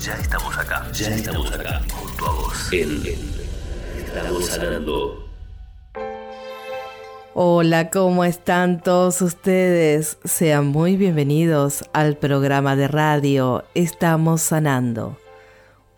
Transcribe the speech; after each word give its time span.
Ya 0.00 0.14
estamos 0.14 0.56
acá, 0.56 0.90
ya 0.92 1.08
estamos 1.08 1.52
acá, 1.52 1.82
junto 1.92 2.26
a 2.26 2.32
vos. 2.32 2.72
En 2.72 3.02
Estamos 3.98 4.46
sanando. 4.46 5.28
Hola, 7.34 7.90
¿cómo 7.90 8.24
están 8.24 8.80
todos 8.80 9.20
ustedes? 9.20 10.16
Sean 10.24 10.68
muy 10.68 10.96
bienvenidos 10.96 11.84
al 11.92 12.16
programa 12.16 12.76
de 12.76 12.88
radio 12.88 13.64
Estamos 13.74 14.40
Sanando, 14.40 15.18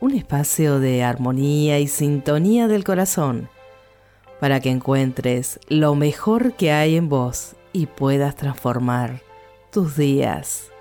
un 0.01 0.15
espacio 0.15 0.81
de 0.81 1.05
armonía 1.05 1.79
y 1.79 1.87
sintonía 1.87 2.67
del 2.67 2.83
corazón, 2.83 3.51
para 4.41 4.59
que 4.59 4.71
encuentres 4.71 5.61
lo 5.69 5.95
mejor 5.95 6.55
que 6.55 6.73
hay 6.73 6.97
en 6.97 7.09
vos 7.09 7.53
y 7.73 7.87
puedas 7.87 8.35
transformar 8.35 9.23
tus 9.71 9.97
días. 9.97 10.72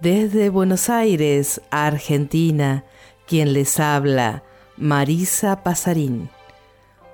Desde 0.00 0.48
Buenos 0.48 0.90
Aires, 0.90 1.60
Argentina, 1.70 2.84
quien 3.26 3.52
les 3.52 3.80
habla, 3.80 4.44
Marisa 4.76 5.62
Pasarín 5.62 6.30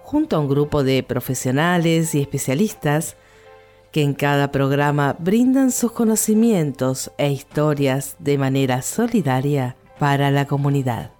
junto 0.04 0.36
a 0.36 0.38
un 0.38 0.48
grupo 0.48 0.84
de 0.84 1.02
profesionales 1.02 2.14
y 2.14 2.20
especialistas 2.20 3.16
que 3.90 4.02
en 4.02 4.14
cada 4.14 4.52
programa 4.52 5.16
brindan 5.18 5.72
sus 5.72 5.92
conocimientos 5.92 7.10
e 7.16 7.32
historias 7.32 8.16
de 8.18 8.38
manera 8.38 8.82
solidaria 8.82 9.76
para 9.98 10.30
la 10.30 10.44
comunidad. 10.44 11.10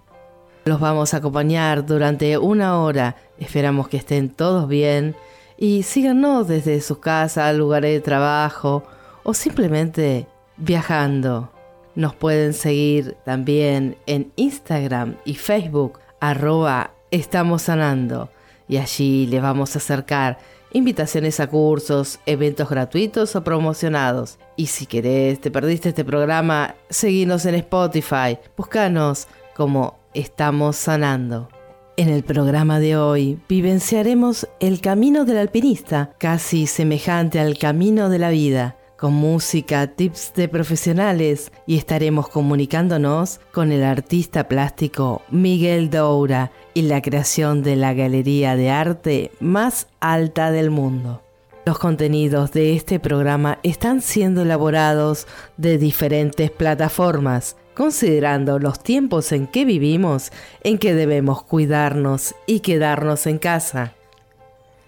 Los 0.65 0.79
vamos 0.79 1.13
a 1.13 1.17
acompañar 1.17 1.85
durante 1.85 2.37
una 2.37 2.79
hora, 2.79 3.15
esperamos 3.37 3.87
que 3.87 3.97
estén 3.97 4.29
todos 4.29 4.67
bien 4.67 5.15
y 5.57 5.83
síganos 5.83 6.47
desde 6.47 6.79
sus 6.79 6.99
casas, 6.99 7.55
lugares 7.55 7.91
de 7.91 8.01
trabajo 8.01 8.83
o 9.23 9.33
simplemente 9.33 10.27
viajando. 10.57 11.54
Nos 11.95 12.13
pueden 12.13 12.53
seguir 12.53 13.15
también 13.23 13.95
en 14.05 14.31
Instagram 14.35 15.15
y 15.23 15.35
Facebook 15.35 15.99
arroba 16.19 16.91
estamos 17.09 17.63
sanando 17.63 18.29
y 18.67 18.77
allí 18.77 19.27
les 19.27 19.41
vamos 19.41 19.75
a 19.75 19.79
acercar 19.79 20.37
invitaciones 20.73 21.39
a 21.39 21.47
cursos, 21.47 22.19
eventos 22.25 22.69
gratuitos 22.69 23.35
o 23.37 23.43
promocionados. 23.45 24.39
Y 24.57 24.67
si 24.67 24.85
querés, 24.85 25.39
te 25.39 25.51
perdiste 25.51 25.89
este 25.89 26.03
programa, 26.03 26.75
seguinos 26.89 27.45
en 27.45 27.55
Spotify, 27.55 28.37
búscanos 28.57 29.29
como 29.55 29.97
Estamos 30.13 30.75
Sanando. 30.75 31.47
En 31.95 32.09
el 32.09 32.23
programa 32.23 32.81
de 32.81 32.97
hoy 32.97 33.39
vivenciaremos 33.47 34.49
el 34.59 34.81
camino 34.81 35.23
del 35.23 35.37
alpinista, 35.37 36.11
casi 36.17 36.67
semejante 36.67 37.39
al 37.39 37.57
camino 37.57 38.09
de 38.09 38.19
la 38.19 38.31
vida 38.31 38.75
música, 39.09 39.87
tips 39.87 40.33
de 40.35 40.47
profesionales 40.47 41.51
y 41.67 41.77
estaremos 41.77 42.27
comunicándonos 42.27 43.39
con 43.51 43.71
el 43.71 43.83
artista 43.83 44.47
plástico 44.47 45.21
Miguel 45.29 45.89
Doura 45.89 46.51
y 46.73 46.83
la 46.83 47.01
creación 47.01 47.63
de 47.63 47.75
la 47.75 47.93
galería 47.93 48.55
de 48.55 48.69
arte 48.69 49.31
más 49.39 49.87
alta 49.99 50.51
del 50.51 50.71
mundo. 50.71 51.21
Los 51.65 51.79
contenidos 51.79 52.51
de 52.51 52.75
este 52.75 52.99
programa 52.99 53.59
están 53.63 54.01
siendo 54.01 54.43
elaborados 54.43 55.25
de 55.57 55.77
diferentes 55.77 56.51
plataformas, 56.51 57.57
considerando 57.73 58.59
los 58.59 58.81
tiempos 58.81 59.31
en 59.31 59.47
que 59.47 59.65
vivimos, 59.65 60.31
en 60.63 60.77
que 60.77 60.93
debemos 60.93 61.43
cuidarnos 61.43 62.35
y 62.45 62.59
quedarnos 62.59 63.25
en 63.25 63.39
casa. 63.39 63.93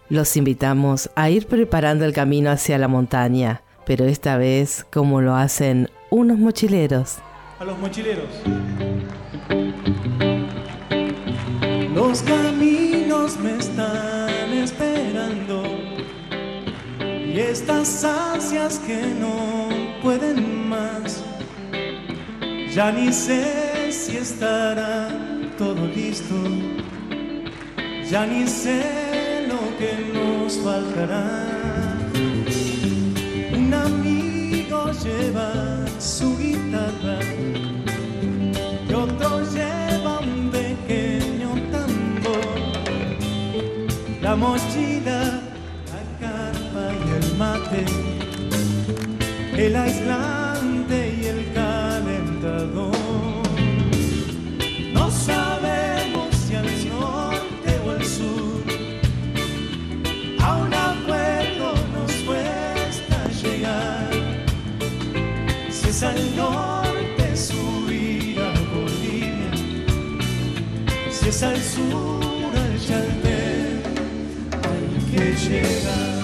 Los 0.09 0.37
invitamos 0.37 1.09
a 1.15 1.29
ir 1.29 1.47
preparando 1.47 2.05
el 2.05 2.13
camino 2.13 2.51
hacia 2.51 2.77
la 2.77 2.87
montaña 2.87 3.63
pero 3.87 4.05
esta 4.05 4.37
vez 4.37 4.85
como 4.91 5.21
lo 5.21 5.33
hacen 5.35 5.89
unos 6.09 6.37
mochileros. 6.37 7.19
A 7.57 7.63
los 7.63 7.79
mochileros. 7.79 8.27
Los 11.95 12.21
caminos 12.21 13.39
me 13.39 13.57
están 13.57 14.51
esperando 14.51 15.63
y 16.99 17.39
estas 17.39 18.03
ansias 18.03 18.77
que 18.79 19.01
no 19.19 19.69
pueden 20.03 20.67
más. 20.67 21.23
Ya 22.75 22.91
ni 22.91 23.11
sé 23.13 23.91
si 23.91 24.17
estará 24.17 25.07
todo 25.57 25.87
listo, 25.87 26.35
ya 28.11 28.25
ni 28.27 28.45
sé 28.47 29.47
lo 29.47 29.59
que 29.79 30.11
nos 30.13 30.57
faltará 30.57 31.86
un 33.67 33.73
amigo 33.73 34.91
lleva 35.03 35.51
su 35.99 36.37
guitarra 36.37 37.19
y 38.89 38.93
otro 38.93 39.41
lleva 39.51 40.19
un 40.19 40.49
pequeño 40.49 41.49
tambor, 41.71 42.47
la 44.21 44.35
mochila, 44.35 45.41
la 45.91 46.01
carpa 46.21 46.83
y 46.93 47.09
el 47.19 47.27
mate, 47.37 47.85
el 49.57 49.75
aislante 49.75 50.56
si 71.37 71.45
es 71.45 71.51
al 71.51 71.61
sur 71.61 72.55
al 72.55 72.79
Chaltén, 72.79 73.81
hay 74.63 75.11
que 75.11 75.35
llegar. 75.35 76.16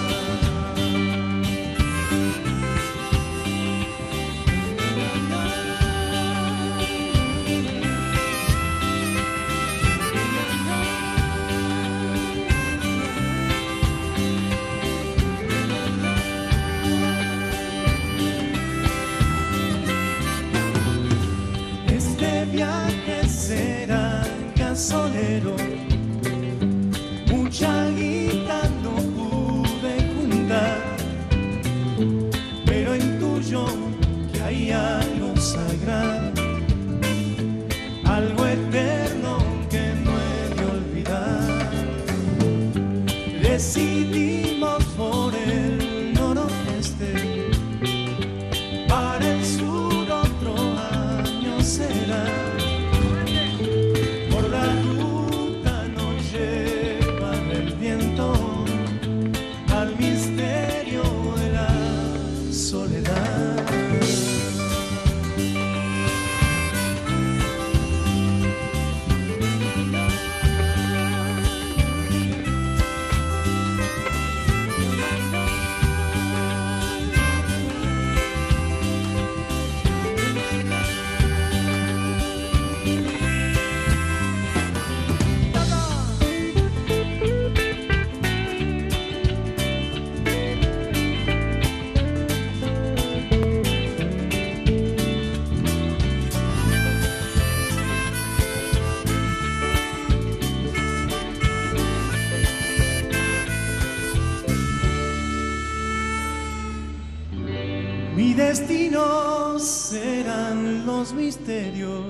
Misterios. 111.12 112.04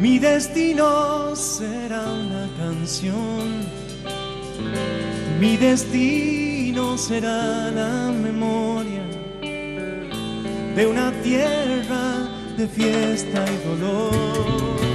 Mi 0.00 0.18
destino 0.18 1.34
será 1.34 2.00
una 2.00 2.48
canción. 2.58 3.66
Mi 5.40 5.56
destino 5.56 6.96
será 6.96 7.70
la 7.70 8.12
memoria 8.12 9.02
de 10.76 10.86
una 10.86 11.12
tierra 11.22 12.28
de 12.56 12.66
fiesta 12.68 13.44
y 13.50 13.68
dolor. 13.68 14.91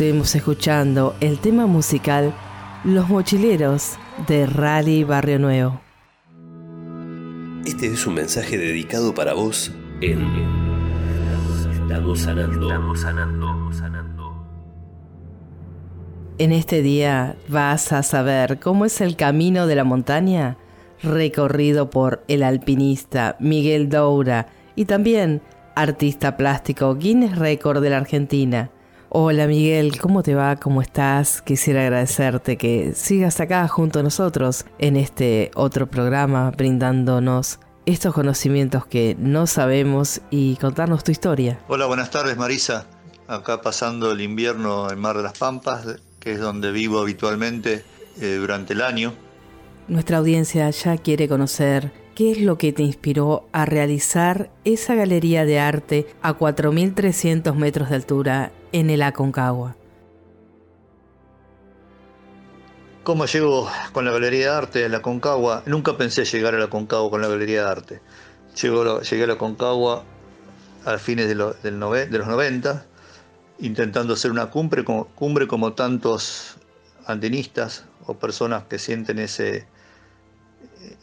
Estuvimos 0.00 0.34
escuchando 0.34 1.14
el 1.20 1.40
tema 1.40 1.66
musical 1.66 2.32
Los 2.84 3.10
Mochileros 3.10 3.98
de 4.26 4.46
Rally 4.46 5.04
Barrio 5.04 5.38
Nuevo. 5.38 5.78
Este 7.66 7.88
es 7.88 8.06
un 8.06 8.14
mensaje 8.14 8.56
dedicado 8.56 9.12
para 9.12 9.34
vos 9.34 9.70
en 10.00 10.22
Estamos 11.82 12.20
sanando. 12.20 12.66
Estamos 12.66 13.00
sanando. 13.00 13.72
sanando. 13.74 14.46
En 16.38 16.52
este 16.52 16.80
día 16.80 17.36
vas 17.48 17.92
a 17.92 18.02
saber 18.02 18.58
cómo 18.58 18.86
es 18.86 19.02
el 19.02 19.16
camino 19.16 19.66
de 19.66 19.74
la 19.74 19.84
montaña 19.84 20.56
recorrido 21.02 21.90
por 21.90 22.24
el 22.26 22.42
alpinista 22.42 23.36
Miguel 23.38 23.90
Doura 23.90 24.46
y 24.76 24.86
también 24.86 25.42
artista 25.76 26.38
plástico 26.38 26.94
Guinness 26.94 27.36
Record 27.38 27.82
de 27.82 27.90
la 27.90 27.98
Argentina. 27.98 28.70
Hola 29.12 29.48
Miguel, 29.48 30.00
¿cómo 30.00 30.22
te 30.22 30.36
va? 30.36 30.54
¿Cómo 30.54 30.80
estás? 30.80 31.42
Quisiera 31.42 31.82
agradecerte 31.82 32.56
que 32.56 32.92
sigas 32.94 33.40
acá 33.40 33.66
junto 33.66 33.98
a 33.98 34.02
nosotros 34.04 34.66
en 34.78 34.94
este 34.94 35.50
otro 35.56 35.90
programa 35.90 36.52
brindándonos 36.52 37.58
estos 37.86 38.14
conocimientos 38.14 38.86
que 38.86 39.16
no 39.18 39.48
sabemos 39.48 40.20
y 40.30 40.54
contarnos 40.58 41.02
tu 41.02 41.10
historia. 41.10 41.58
Hola, 41.66 41.86
buenas 41.86 42.12
tardes 42.12 42.36
Marisa. 42.36 42.86
Acá 43.26 43.60
pasando 43.62 44.12
el 44.12 44.20
invierno 44.20 44.88
en 44.92 45.00
Mar 45.00 45.16
de 45.16 45.24
las 45.24 45.36
Pampas, 45.36 45.86
que 46.20 46.34
es 46.34 46.38
donde 46.38 46.70
vivo 46.70 47.00
habitualmente 47.00 47.84
eh, 48.20 48.36
durante 48.36 48.74
el 48.74 48.80
año. 48.80 49.12
Nuestra 49.88 50.18
audiencia 50.18 50.70
ya 50.70 50.96
quiere 50.98 51.26
conocer 51.26 51.90
qué 52.14 52.30
es 52.30 52.38
lo 52.38 52.58
que 52.58 52.72
te 52.72 52.84
inspiró 52.84 53.48
a 53.50 53.64
realizar 53.64 54.52
esa 54.64 54.94
galería 54.94 55.44
de 55.44 55.58
arte 55.58 56.06
a 56.22 56.38
4.300 56.38 57.56
metros 57.56 57.88
de 57.88 57.96
altura 57.96 58.52
en 58.72 58.90
el 58.90 59.02
Aconcagua. 59.02 59.76
¿Cómo 63.02 63.26
llego 63.26 63.68
con 63.92 64.04
la 64.04 64.12
Galería 64.12 64.52
de 64.52 64.56
Arte 64.56 64.84
en 64.84 64.92
la 64.92 65.02
Concagua? 65.02 65.62
Nunca 65.66 65.96
pensé 65.96 66.24
llegar 66.24 66.54
a 66.54 66.58
la 66.58 66.68
Concagua 66.68 67.10
con 67.10 67.22
la 67.22 67.28
Galería 67.28 67.64
de 67.64 67.70
Arte. 67.70 68.00
llegué 68.54 69.24
a 69.24 69.26
la 69.26 69.38
Concagua 69.38 70.04
a 70.84 70.98
fines 70.98 71.28
de, 71.28 71.34
los 71.34 71.56
90, 71.64 72.86
intentando 73.58 74.14
hacer 74.14 74.30
una 74.30 74.46
cumbre 74.46 74.84
como, 74.84 75.06
cumbre 75.06 75.46
como 75.46 75.72
tantos 75.72 76.56
andinistas 77.06 77.84
o 78.06 78.14
personas 78.14 78.64
que 78.64 78.78
sienten 78.78 79.18
ese, 79.18 79.66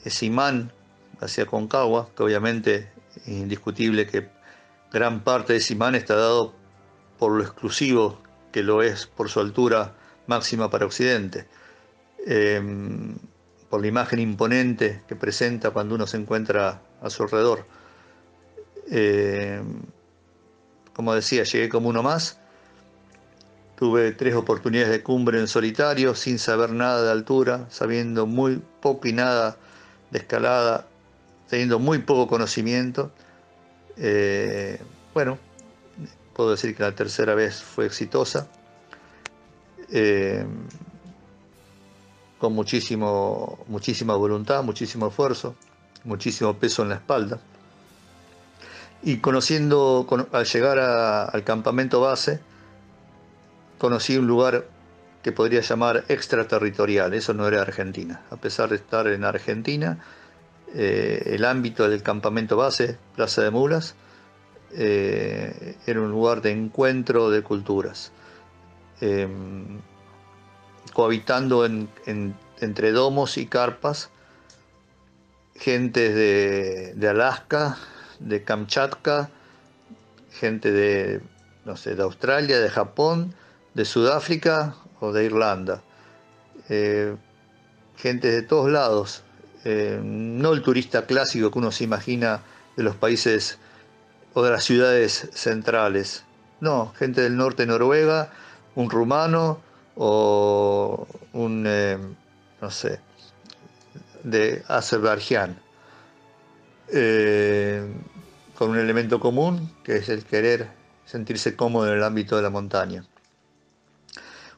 ese 0.05 0.25
imán 0.25 0.71
hacia 1.19 1.45
Concagua, 1.45 2.09
que 2.15 2.23
obviamente 2.23 2.91
es 3.15 3.27
indiscutible 3.27 4.07
que 4.07 4.29
gran 4.91 5.21
parte 5.21 5.53
de 5.53 5.59
ese 5.59 5.73
imán 5.73 5.95
está 5.95 6.15
dado 6.15 6.53
por 7.17 7.31
lo 7.31 7.43
exclusivo 7.43 8.19
que 8.51 8.63
lo 8.63 8.81
es 8.81 9.05
por 9.07 9.29
su 9.29 9.39
altura 9.39 9.93
máxima 10.27 10.69
para 10.69 10.85
Occidente, 10.85 11.47
em, 12.25 13.15
por 13.69 13.81
la 13.81 13.87
imagen 13.87 14.19
imponente 14.19 15.03
que 15.07 15.15
presenta 15.15 15.71
cuando 15.71 15.95
uno 15.95 16.07
se 16.07 16.17
encuentra 16.17 16.81
a 17.01 17.09
su 17.09 17.23
alrededor. 17.23 17.65
Em, 18.89 19.81
como 20.93 21.13
decía, 21.13 21.43
llegué 21.43 21.69
como 21.69 21.89
uno 21.89 22.01
más, 22.03 22.39
tuve 23.77 24.11
tres 24.13 24.33
oportunidades 24.35 24.91
de 24.91 25.03
cumbre 25.03 25.39
en 25.39 25.47
solitario, 25.47 26.15
sin 26.15 26.39
saber 26.39 26.71
nada 26.71 27.03
de 27.03 27.11
altura, 27.11 27.67
sabiendo 27.69 28.25
muy 28.25 28.61
poco 28.81 29.07
y 29.07 29.13
nada 29.13 29.57
de 30.11 30.19
escalada, 30.19 30.87
teniendo 31.49 31.77
muy 31.79 31.99
poco 31.99 32.27
conocimiento. 32.27 33.11
Eh, 33.97 34.79
bueno, 35.13 35.37
puedo 36.37 36.51
decir 36.51 36.75
que 36.75 36.83
la 36.83 36.93
tercera 36.93 37.33
vez 37.33 37.63
fue 37.63 37.87
exitosa, 37.87 38.47
eh, 39.91 40.45
con 42.37 42.53
muchísimo, 42.53 43.65
muchísima 43.67 44.15
voluntad, 44.15 44.63
muchísimo 44.63 45.07
esfuerzo, 45.07 45.55
muchísimo 46.03 46.53
peso 46.53 46.83
en 46.83 46.89
la 46.89 46.95
espalda. 46.95 47.39
Y 49.01 49.17
conociendo, 49.17 50.05
al 50.31 50.45
llegar 50.45 50.77
al 50.77 51.43
campamento 51.43 52.01
base, 52.01 52.39
conocí 53.79 54.15
un 54.15 54.27
lugar 54.27 54.67
que 55.23 55.31
podría 55.31 55.61
llamar 55.61 56.05
extraterritorial, 56.07 57.15
eso 57.15 57.33
no 57.33 57.47
era 57.47 57.63
Argentina. 57.63 58.21
A 58.29 58.35
pesar 58.35 58.69
de 58.69 58.75
estar 58.75 59.07
en 59.07 59.23
Argentina, 59.23 59.97
eh, 60.75 61.31
el 61.33 61.45
ámbito 61.45 61.89
del 61.89 62.03
campamento 62.03 62.57
base, 62.57 62.97
Plaza 63.15 63.41
de 63.41 63.49
Mulas, 63.49 63.95
eh, 64.73 65.77
era 65.85 66.01
un 66.01 66.11
lugar 66.11 66.41
de 66.41 66.51
encuentro 66.51 67.29
de 67.29 67.41
culturas, 67.41 68.11
em, 69.01 69.79
cohabitando 70.93 71.65
entre 71.65 72.91
domos 72.91 73.37
y 73.37 73.45
carpas, 73.45 74.09
gente 75.55 76.13
de, 76.13 77.07
Alaska, 77.09 77.77
de 78.19 78.43
Kamchatka, 78.43 79.29
gente 80.31 80.71
de, 80.71 81.21
no 81.65 81.77
sé, 81.77 81.95
de 81.95 82.03
Australia, 82.03 82.59
de 82.59 82.69
Japón, 82.69 83.33
de 83.73 83.85
Sudáfrica 83.85 84.75
o 84.99 85.11
de 85.11 85.25
Irlanda. 85.25 85.81
Eh, 86.69 87.15
gente 87.95 88.31
de 88.31 88.41
todos 88.41 88.69
lados, 88.69 89.23
eh, 89.65 89.99
no 90.03 90.53
el 90.53 90.61
turista 90.61 91.05
clásico 91.05 91.51
que 91.51 91.59
uno 91.59 91.71
se 91.71 91.83
imagina 91.83 92.41
de 92.75 92.83
los 92.83 92.95
países 92.95 93.57
o 94.37 94.43
de 94.43 94.51
las 94.51 94.65
ciudades 94.65 95.29
centrales. 95.33 96.23
No, 96.59 96.93
gente 96.95 97.21
del 97.21 97.35
norte 97.35 97.63
de 97.63 97.69
Noruega, 97.69 98.29
un 98.75 98.87
rumano 98.87 99.59
o 99.95 101.07
un, 101.33 101.63
eh, 101.65 101.97
no 102.61 102.69
sé, 102.69 102.99
de 104.23 104.63
Azerbaiyán. 104.67 105.59
Eh, 106.93 107.91
con 108.53 108.69
un 108.69 108.77
elemento 108.77 109.19
común 109.19 109.71
que 109.83 109.95
es 109.95 110.09
el 110.09 110.23
querer 110.23 110.67
sentirse 111.03 111.55
cómodo 111.55 111.87
en 111.87 111.97
el 111.97 112.03
ámbito 112.03 112.35
de 112.35 112.43
la 112.43 112.51
montaña. 112.51 113.03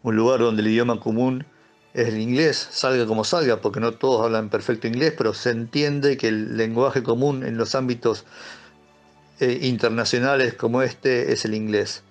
Un 0.04 0.18
lugar 0.18 0.42
donde 0.42 0.62
el 0.62 0.68
idioma 0.68 1.00
común 1.00 1.46
es 1.94 2.10
el 2.10 2.20
inglés, 2.20 2.68
salga 2.70 3.06
como 3.06 3.24
salga, 3.24 3.62
porque 3.62 3.80
no 3.80 3.94
todos 3.94 4.26
hablan 4.26 4.50
perfecto 4.50 4.88
inglés, 4.88 5.14
pero 5.18 5.34
se 5.34 5.52
entiende 5.52 6.18
que 6.18 6.28
el 6.28 6.58
lenguaje 6.58 7.02
común 7.02 7.46
en 7.46 7.56
los 7.56 7.76
ámbitos 7.76 8.26
eh, 9.40 9.60
internacionales 9.62 10.54
como 10.54 10.82
este 10.82 11.32
es 11.32 11.46
el 11.46 11.54
inglés. 11.54 12.04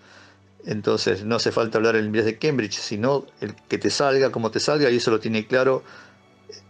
Entonces 0.64 1.25
no 1.25 1.37
hace 1.37 1.52
falta 1.52 1.76
hablar 1.76 1.94
el 1.97 2.06
inglés 2.06 2.25
de 2.25 2.38
Cambridge, 2.38 2.78
sino 2.78 3.26
el 3.42 3.54
que 3.54 3.76
te 3.76 3.90
salga 3.90 4.32
como 4.32 4.50
te 4.50 4.61
salga, 4.61 4.90
y 4.90 4.97
eso 4.97 5.11
lo 5.11 5.20
tiene 5.20 5.47
claro 5.47 5.82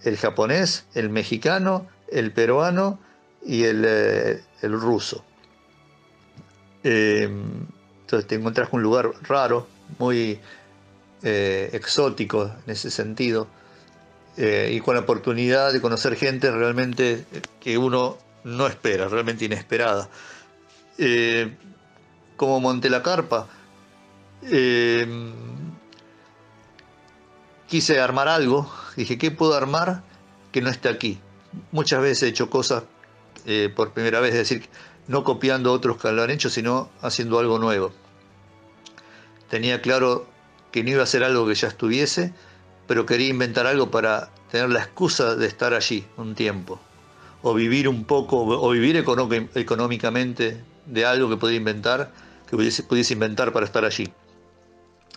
el 0.02 0.16
japonés, 0.16 0.84
el 0.94 1.10
mexicano, 1.10 1.86
el 2.10 2.32
peruano 2.32 2.98
y 3.44 3.64
el, 3.64 3.84
eh, 3.86 4.42
ruso. 4.62 5.24
Em, 6.82 7.66
entonces 8.00 8.26
te 8.26 8.34
encuentras 8.34 8.68
con 8.68 8.78
un 8.78 8.82
lugar 8.82 9.12
raro, 9.22 9.68
muy 9.98 10.40
eh, 11.22 11.70
exótico 11.72 12.52
en 12.66 12.72
ese 12.72 12.90
sentido, 12.90 13.46
y 14.36 14.78
con 14.80 14.94
la 14.94 15.00
oportunidad 15.00 15.72
de 15.72 15.80
conocer 15.80 16.14
gente 16.14 16.52
realmente 16.52 17.24
que 17.58 17.76
uno 17.76 18.18
no 18.44 18.68
espera, 18.68 19.08
realmente 19.08 19.44
inesperada. 19.44 20.08
Eh, 20.98 21.56
como 22.36 22.60
monté 22.60 22.90
la 22.90 23.02
carpa. 23.02 23.48
Eh, 24.42 25.06
quise 27.66 28.00
armar 28.00 28.28
algo, 28.28 28.72
dije, 28.96 29.18
¿qué 29.18 29.30
puedo 29.30 29.54
armar 29.54 30.02
que 30.52 30.62
no 30.62 30.70
esté 30.70 30.88
aquí? 30.88 31.20
Muchas 31.72 32.00
veces 32.00 32.22
he 32.22 32.28
hecho 32.28 32.48
cosas 32.50 32.84
eh, 33.46 33.72
por 33.74 33.92
primera 33.92 34.20
vez, 34.20 34.32
es 34.32 34.48
decir, 34.48 34.68
no 35.06 35.24
copiando 35.24 35.72
otros 35.72 35.98
que 35.98 36.10
lo 36.12 36.22
han 36.22 36.30
hecho, 36.30 36.50
sino 36.50 36.88
haciendo 37.02 37.38
algo 37.38 37.58
nuevo. 37.58 37.92
Tenía 39.50 39.82
claro 39.82 40.26
que 40.70 40.82
no 40.82 40.90
iba 40.90 41.02
a 41.02 41.06
ser 41.06 41.24
algo 41.24 41.46
que 41.46 41.54
ya 41.54 41.68
estuviese, 41.68 42.32
pero 42.86 43.06
quería 43.06 43.28
inventar 43.28 43.66
algo 43.66 43.90
para 43.90 44.30
tener 44.50 44.70
la 44.70 44.80
excusa 44.80 45.34
de 45.34 45.46
estar 45.46 45.74
allí 45.74 46.06
un 46.16 46.34
tiempo, 46.34 46.80
o 47.42 47.54
vivir 47.54 47.88
un 47.88 48.04
poco, 48.04 48.38
o 48.38 48.70
vivir 48.70 48.96
económicamente 48.96 50.62
de 50.88 51.04
algo 51.04 51.28
que 51.28 51.36
podía 51.36 51.56
inventar, 51.56 52.10
que 52.48 52.56
pudiese, 52.56 53.12
inventar 53.12 53.52
para 53.52 53.66
estar 53.66 53.84
allí. 53.84 54.12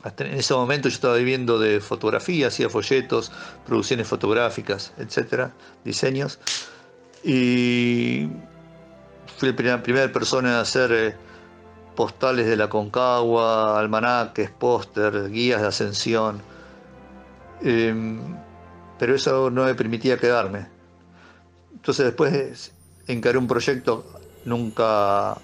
Hasta 0.04 0.26
en 0.26 0.34
ese 0.34 0.54
momento 0.54 0.90
yo 0.90 0.96
estaba 0.96 1.16
viviendo 1.16 1.60
de 1.60 1.80
fotografía, 1.80 2.48
hacía 2.48 2.70
folletos, 2.70 3.32
producciones 3.66 4.08
fotográficas, 4.08 4.94
etcétera, 4.98 5.54
diseños. 5.84 6.40
Y 7.24 8.28
fui 9.38 9.54
la 9.54 9.82
primera, 9.84 10.12
persona 10.12 10.58
a 10.58 10.62
hacer 10.62 10.92
eh, 10.92 11.16
postales 11.96 12.48
de 12.48 12.58
la 12.58 12.68
Concagua, 12.68 13.80
almanaques, 13.80 14.50
póster, 14.50 15.30
guías 15.30 15.62
de 15.62 15.68
ascensión. 15.68 16.42
Em, 17.62 18.20
pero 18.98 19.16
eso 19.16 19.52
no 19.52 19.66
me 19.66 19.76
permitía 19.76 20.18
quedarme. 20.18 20.68
Entonces 21.74 22.06
después 22.06 22.72
encaré 23.08 23.38
un 23.38 23.48
proyecto 23.48 24.06
nunca 24.46 25.38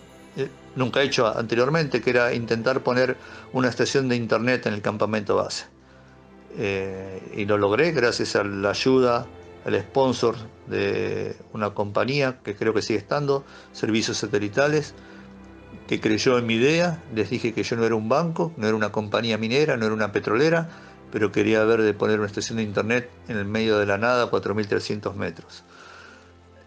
nunca 0.75 1.01
hecho 1.01 1.27
anteriormente, 1.27 2.01
que 2.01 2.11
era 2.11 2.33
intentar 2.33 2.81
poner 2.81 3.17
una 3.53 3.69
estación 3.69 4.07
de 4.07 4.15
internet 4.15 4.65
en 4.65 4.73
el 4.73 4.81
campamento 4.81 5.35
base. 5.35 5.65
Eh, 6.57 7.21
y 7.35 7.45
lo 7.45 7.57
logré 7.57 7.91
gracias 7.91 8.35
a 8.35 8.43
la 8.43 8.71
ayuda, 8.71 9.25
al 9.65 9.79
sponsor 9.81 10.35
de 10.67 11.35
una 11.53 11.71
compañía 11.71 12.39
que 12.43 12.55
creo 12.55 12.73
que 12.73 12.81
sigue 12.81 12.99
estando, 12.99 13.43
Servicios 13.73 14.17
Satelitales, 14.17 14.93
que 15.87 15.99
creyó 15.99 16.37
en 16.37 16.45
mi 16.45 16.55
idea. 16.55 17.03
Les 17.13 17.29
dije 17.29 17.53
que 17.53 17.63
yo 17.63 17.75
no 17.75 17.85
era 17.85 17.95
un 17.95 18.09
banco, 18.09 18.53
no 18.57 18.67
era 18.67 18.75
una 18.75 18.91
compañía 18.91 19.37
minera, 19.37 19.77
no 19.77 19.85
era 19.85 19.93
una 19.93 20.11
petrolera, 20.11 20.69
pero 21.11 21.31
quería 21.31 21.63
ver 21.63 21.81
de 21.81 21.93
poner 21.93 22.19
una 22.19 22.27
estación 22.27 22.57
de 22.57 22.63
internet 22.63 23.09
en 23.27 23.37
el 23.37 23.45
medio 23.45 23.77
de 23.77 23.85
la 23.85 23.97
nada 23.97 24.25
a 24.25 24.31
4.300 24.31 25.13
metros. 25.15 25.63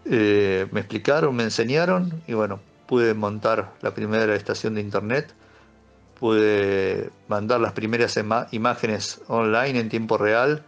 Eh, 0.05 0.67
me 0.71 0.79
explicaron, 0.79 1.35
me 1.35 1.43
enseñaron 1.43 2.23
y 2.27 2.33
bueno, 2.33 2.59
pude 2.91 3.13
montar 3.13 3.71
la 3.79 3.93
primera 3.93 4.35
estación 4.35 4.75
de 4.75 4.81
internet, 4.81 5.33
pude 6.19 7.09
mandar 7.29 7.61
las 7.61 7.71
primeras 7.71 8.19
imágenes 8.51 9.21
online 9.29 9.79
en 9.79 9.87
tiempo 9.87 10.17
real 10.17 10.65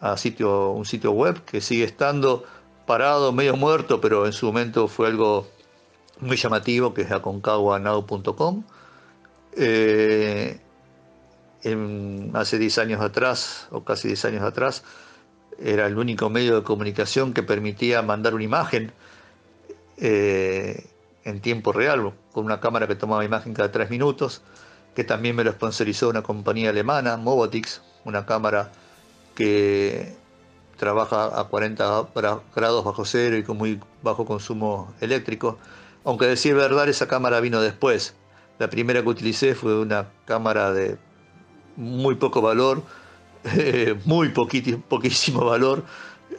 a 0.00 0.16
un 0.16 0.84
sitio 0.84 1.12
web 1.12 1.44
que 1.44 1.60
sigue 1.60 1.84
estando 1.84 2.42
parado, 2.86 3.32
medio 3.32 3.56
muerto, 3.56 4.00
pero 4.00 4.26
en 4.26 4.32
su 4.32 4.46
momento 4.46 4.88
fue 4.88 5.06
algo 5.06 5.46
muy 6.18 6.36
llamativo, 6.36 6.92
que 6.92 7.02
es 7.02 7.12
aconcaguanau.com. 7.12 8.64
Eh, 9.56 10.58
hace 12.32 12.58
10 12.58 12.78
años 12.78 13.00
atrás, 13.00 13.68
o 13.70 13.84
casi 13.84 14.08
10 14.08 14.24
años 14.24 14.42
atrás, 14.42 14.82
era 15.60 15.86
el 15.86 15.98
único 15.98 16.28
medio 16.30 16.56
de 16.56 16.62
comunicación 16.64 17.32
que 17.32 17.44
permitía 17.44 18.02
mandar 18.02 18.34
una 18.34 18.42
imagen 18.42 18.90
eh, 19.98 20.90
en 21.24 21.40
tiempo 21.40 21.72
real, 21.72 22.12
con 22.32 22.44
una 22.44 22.60
cámara 22.60 22.86
que 22.86 22.94
tomaba 22.94 23.24
imagen 23.24 23.54
cada 23.54 23.72
tres 23.72 23.90
minutos, 23.90 24.42
que 24.94 25.04
también 25.04 25.34
me 25.36 25.44
lo 25.44 25.52
sponsorizó 25.52 26.08
una 26.08 26.22
compañía 26.22 26.70
alemana, 26.70 27.16
Movotix, 27.16 27.82
una 28.04 28.26
cámara 28.26 28.70
que 29.34 30.14
trabaja 30.76 31.38
a 31.40 31.44
40 31.44 32.08
grados 32.54 32.84
bajo 32.84 33.04
cero 33.04 33.36
y 33.36 33.42
con 33.42 33.56
muy 33.56 33.80
bajo 34.02 34.24
consumo 34.24 34.92
eléctrico. 35.00 35.58
Aunque 36.04 36.26
decir 36.26 36.54
verdad, 36.54 36.88
esa 36.88 37.08
cámara 37.08 37.40
vino 37.40 37.60
después. 37.60 38.14
La 38.58 38.68
primera 38.68 39.02
que 39.02 39.08
utilicé 39.08 39.54
fue 39.54 39.80
una 39.80 40.10
cámara 40.26 40.72
de 40.72 40.98
muy 41.76 42.16
poco 42.16 42.40
valor, 42.40 42.82
muy 44.04 44.28
poquísimo 44.28 45.44
valor, 45.44 45.84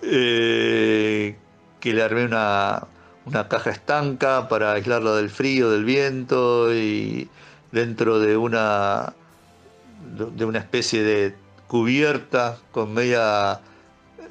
eh, 0.02 1.36
que 1.80 1.94
le 1.94 2.04
armé 2.04 2.26
una, 2.26 2.88
una 3.26 3.48
caja 3.48 3.72
estanca 3.72 4.48
para 4.48 4.74
aislarla 4.74 5.16
del 5.16 5.30
frío, 5.30 5.72
del 5.72 5.84
viento 5.84 6.74
y 6.74 7.30
dentro 7.72 8.20
de 8.20 8.38
una 8.38 9.14
de 10.18 10.46
una 10.46 10.60
especie 10.60 11.04
de 11.04 11.36
cubierta 11.68 12.60
con 12.72 12.94
media 12.94 13.60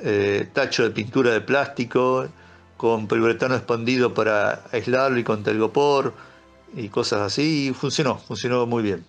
eh, 0.00 0.48
tacho 0.52 0.84
de 0.84 0.90
pintura 0.90 1.32
de 1.32 1.40
plástico, 1.40 2.28
con 2.76 3.06
poliuretano 3.06 3.54
expandido 3.54 4.14
para 4.14 4.64
aislarlo 4.72 5.18
y 5.18 5.24
con 5.24 5.42
telgopor 5.42 6.14
y 6.76 6.88
cosas 6.88 7.20
así, 7.20 7.68
y 7.68 7.72
funcionó, 7.72 8.18
funcionó 8.18 8.66
muy 8.66 8.82
bien. 8.82 9.04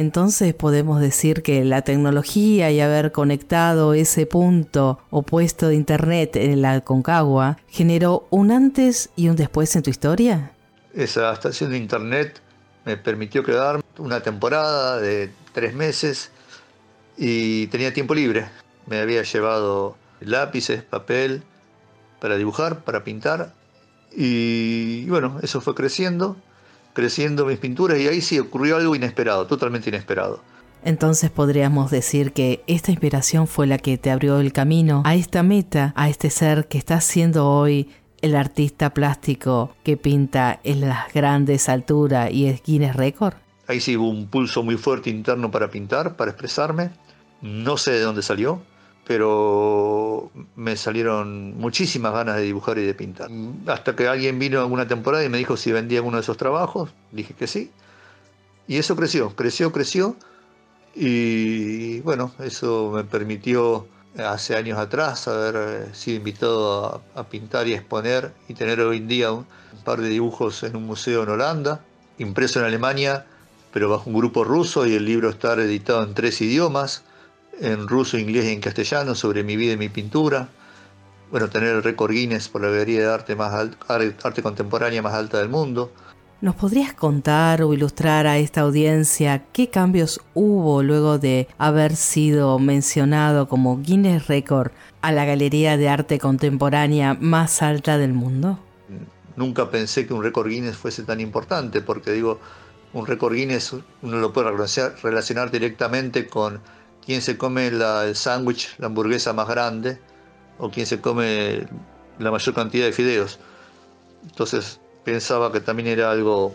Entonces 0.00 0.54
podemos 0.54 0.98
decir 0.98 1.42
que 1.42 1.62
la 1.62 1.82
tecnología 1.82 2.70
y 2.70 2.80
haber 2.80 3.12
conectado 3.12 3.92
ese 3.92 4.24
punto 4.24 4.98
opuesto 5.10 5.68
de 5.68 5.74
Internet 5.74 6.36
en 6.36 6.62
la 6.62 6.80
Concagua 6.80 7.58
generó 7.68 8.26
un 8.30 8.50
antes 8.50 9.10
y 9.14 9.28
un 9.28 9.36
después 9.36 9.76
en 9.76 9.82
tu 9.82 9.90
historia. 9.90 10.52
Esa 10.94 11.30
estación 11.34 11.72
de 11.72 11.76
Internet 11.76 12.40
me 12.86 12.96
permitió 12.96 13.44
quedar 13.44 13.82
una 13.98 14.22
temporada 14.22 14.98
de 14.98 15.30
tres 15.52 15.74
meses 15.74 16.30
y 17.18 17.66
tenía 17.66 17.92
tiempo 17.92 18.14
libre. 18.14 18.48
Me 18.86 19.00
había 19.00 19.22
llevado 19.22 19.98
lápices, 20.20 20.82
papel 20.82 21.42
para 22.20 22.38
dibujar, 22.38 22.84
para 22.84 23.04
pintar 23.04 23.52
y 24.16 25.04
bueno, 25.10 25.40
eso 25.42 25.60
fue 25.60 25.74
creciendo 25.74 26.38
creciendo 26.92 27.46
mis 27.46 27.58
pinturas 27.58 27.98
y 27.98 28.08
ahí 28.08 28.20
sí 28.20 28.38
ocurrió 28.38 28.76
algo 28.76 28.94
inesperado, 28.94 29.46
totalmente 29.46 29.88
inesperado. 29.90 30.42
Entonces 30.82 31.30
podríamos 31.30 31.90
decir 31.90 32.32
que 32.32 32.62
esta 32.66 32.90
inspiración 32.90 33.46
fue 33.46 33.66
la 33.66 33.78
que 33.78 33.98
te 33.98 34.10
abrió 34.10 34.40
el 34.40 34.52
camino 34.52 35.02
a 35.04 35.14
esta 35.14 35.42
meta, 35.42 35.92
a 35.94 36.08
este 36.08 36.30
ser 36.30 36.68
que 36.68 36.78
está 36.78 37.00
siendo 37.00 37.48
hoy 37.48 37.90
el 38.22 38.34
artista 38.34 38.90
plástico 38.90 39.74
que 39.82 39.96
pinta 39.96 40.60
en 40.64 40.80
las 40.80 41.12
grandes 41.12 41.68
alturas 41.68 42.30
y 42.30 42.46
es 42.46 42.62
Guinness 42.62 42.96
Record. 42.96 43.34
Ahí 43.66 43.80
sí 43.80 43.96
hubo 43.96 44.08
un 44.08 44.28
pulso 44.28 44.62
muy 44.62 44.76
fuerte 44.76 45.10
interno 45.10 45.50
para 45.50 45.70
pintar, 45.70 46.16
para 46.16 46.30
expresarme. 46.30 46.90
No 47.40 47.76
sé 47.76 47.92
de 47.92 48.00
dónde 48.00 48.22
salió, 48.22 48.62
pero 49.10 50.30
me 50.54 50.76
salieron 50.76 51.58
muchísimas 51.58 52.12
ganas 52.12 52.36
de 52.36 52.42
dibujar 52.42 52.78
y 52.78 52.86
de 52.86 52.94
pintar. 52.94 53.28
Hasta 53.66 53.96
que 53.96 54.06
alguien 54.06 54.38
vino 54.38 54.60
alguna 54.60 54.86
temporada 54.86 55.24
y 55.24 55.28
me 55.28 55.38
dijo 55.38 55.56
si 55.56 55.72
vendía 55.72 55.98
alguno 55.98 56.18
de 56.18 56.22
esos 56.22 56.36
trabajos, 56.36 56.90
dije 57.10 57.34
que 57.34 57.48
sí. 57.48 57.72
Y 58.68 58.76
eso 58.76 58.94
creció, 58.94 59.34
creció, 59.34 59.72
creció. 59.72 60.14
Y 60.94 61.98
bueno, 62.02 62.30
eso 62.38 62.92
me 62.94 63.02
permitió 63.02 63.88
hace 64.16 64.54
años 64.54 64.78
atrás 64.78 65.26
haber 65.26 65.56
eh, 65.56 65.88
sido 65.92 66.18
invitado 66.18 67.02
a, 67.16 67.24
pintar 67.24 67.66
y 67.66 67.74
exponer 67.74 68.32
y 68.46 68.54
tener 68.54 68.80
hoy 68.80 68.98
en 68.98 69.08
día 69.08 69.32
un, 69.32 69.44
par 69.84 70.00
de 70.00 70.08
dibujos 70.08 70.62
en 70.62 70.76
un 70.76 70.86
museo 70.86 71.24
en 71.24 71.30
Holanda, 71.30 71.80
impreso 72.18 72.60
en 72.60 72.66
Alemania, 72.66 73.26
pero 73.72 73.88
bajo 73.88 74.08
un 74.08 74.16
grupo 74.16 74.44
ruso 74.44 74.86
y 74.86 74.94
el 74.94 75.04
libro 75.04 75.30
está 75.30 75.54
editado 75.54 76.04
en 76.04 76.14
tres 76.14 76.40
idiomas 76.40 77.02
en 77.60 77.86
ruso, 77.86 78.18
inglés 78.18 78.46
y 78.46 78.52
en 78.52 78.60
castellano 78.60 79.14
sobre 79.14 79.44
mi 79.44 79.56
vida 79.56 79.74
y 79.74 79.76
mi 79.76 79.88
pintura. 79.88 80.48
Bueno, 81.30 81.48
tener 81.48 81.76
el 81.76 81.82
récord 81.82 82.10
Guinness 82.10 82.48
por 82.48 82.62
la 82.62 82.68
galería 82.68 83.00
de 83.00 83.06
arte, 83.06 83.36
más 83.36 83.52
arte 83.88 84.42
contemporánea 84.42 85.02
más 85.02 85.14
alta 85.14 85.38
del 85.38 85.48
mundo. 85.48 85.92
¿Nos 86.40 86.56
podrías 86.56 86.94
contar 86.94 87.62
o 87.62 87.74
ilustrar 87.74 88.26
a 88.26 88.38
esta 88.38 88.62
audiencia 88.62 89.44
qué 89.52 89.68
cambios 89.68 90.20
hubo 90.32 90.82
luego 90.82 91.18
de 91.18 91.48
haber 91.58 91.96
sido 91.96 92.58
mencionado 92.58 93.46
como 93.46 93.78
Guinness 93.78 94.26
Record 94.26 94.70
a 95.02 95.12
la 95.12 95.26
galería 95.26 95.76
de 95.76 95.90
arte 95.90 96.18
contemporánea 96.18 97.14
más 97.20 97.60
alta 97.60 97.98
del 97.98 98.14
mundo? 98.14 98.58
Nunca 99.36 99.70
pensé 99.70 100.06
que 100.06 100.14
un 100.14 100.22
récord 100.22 100.48
Guinness 100.48 100.76
fuese 100.76 101.02
tan 101.02 101.20
importante, 101.20 101.82
porque 101.82 102.10
digo, 102.12 102.40
un 102.94 103.06
récord 103.06 103.34
Guinness 103.34 103.76
uno 104.02 104.16
lo 104.16 104.32
puede 104.32 104.50
relacionar 105.02 105.50
directamente 105.50 106.26
con 106.26 106.60
quién 107.10 107.22
se 107.22 107.36
come 107.36 107.66
el 107.66 108.14
sándwich, 108.14 108.76
la 108.78 108.86
hamburguesa 108.86 109.32
más 109.32 109.48
grande, 109.48 109.98
o 110.58 110.70
quién 110.70 110.86
se 110.86 111.00
come 111.00 111.66
la 112.20 112.30
mayor 112.30 112.54
cantidad 112.54 112.86
de 112.86 112.92
fideos. 112.92 113.40
Entonces 114.22 114.78
pensaba 115.04 115.50
que 115.50 115.58
también 115.58 115.88
era 115.88 116.12
algo 116.12 116.54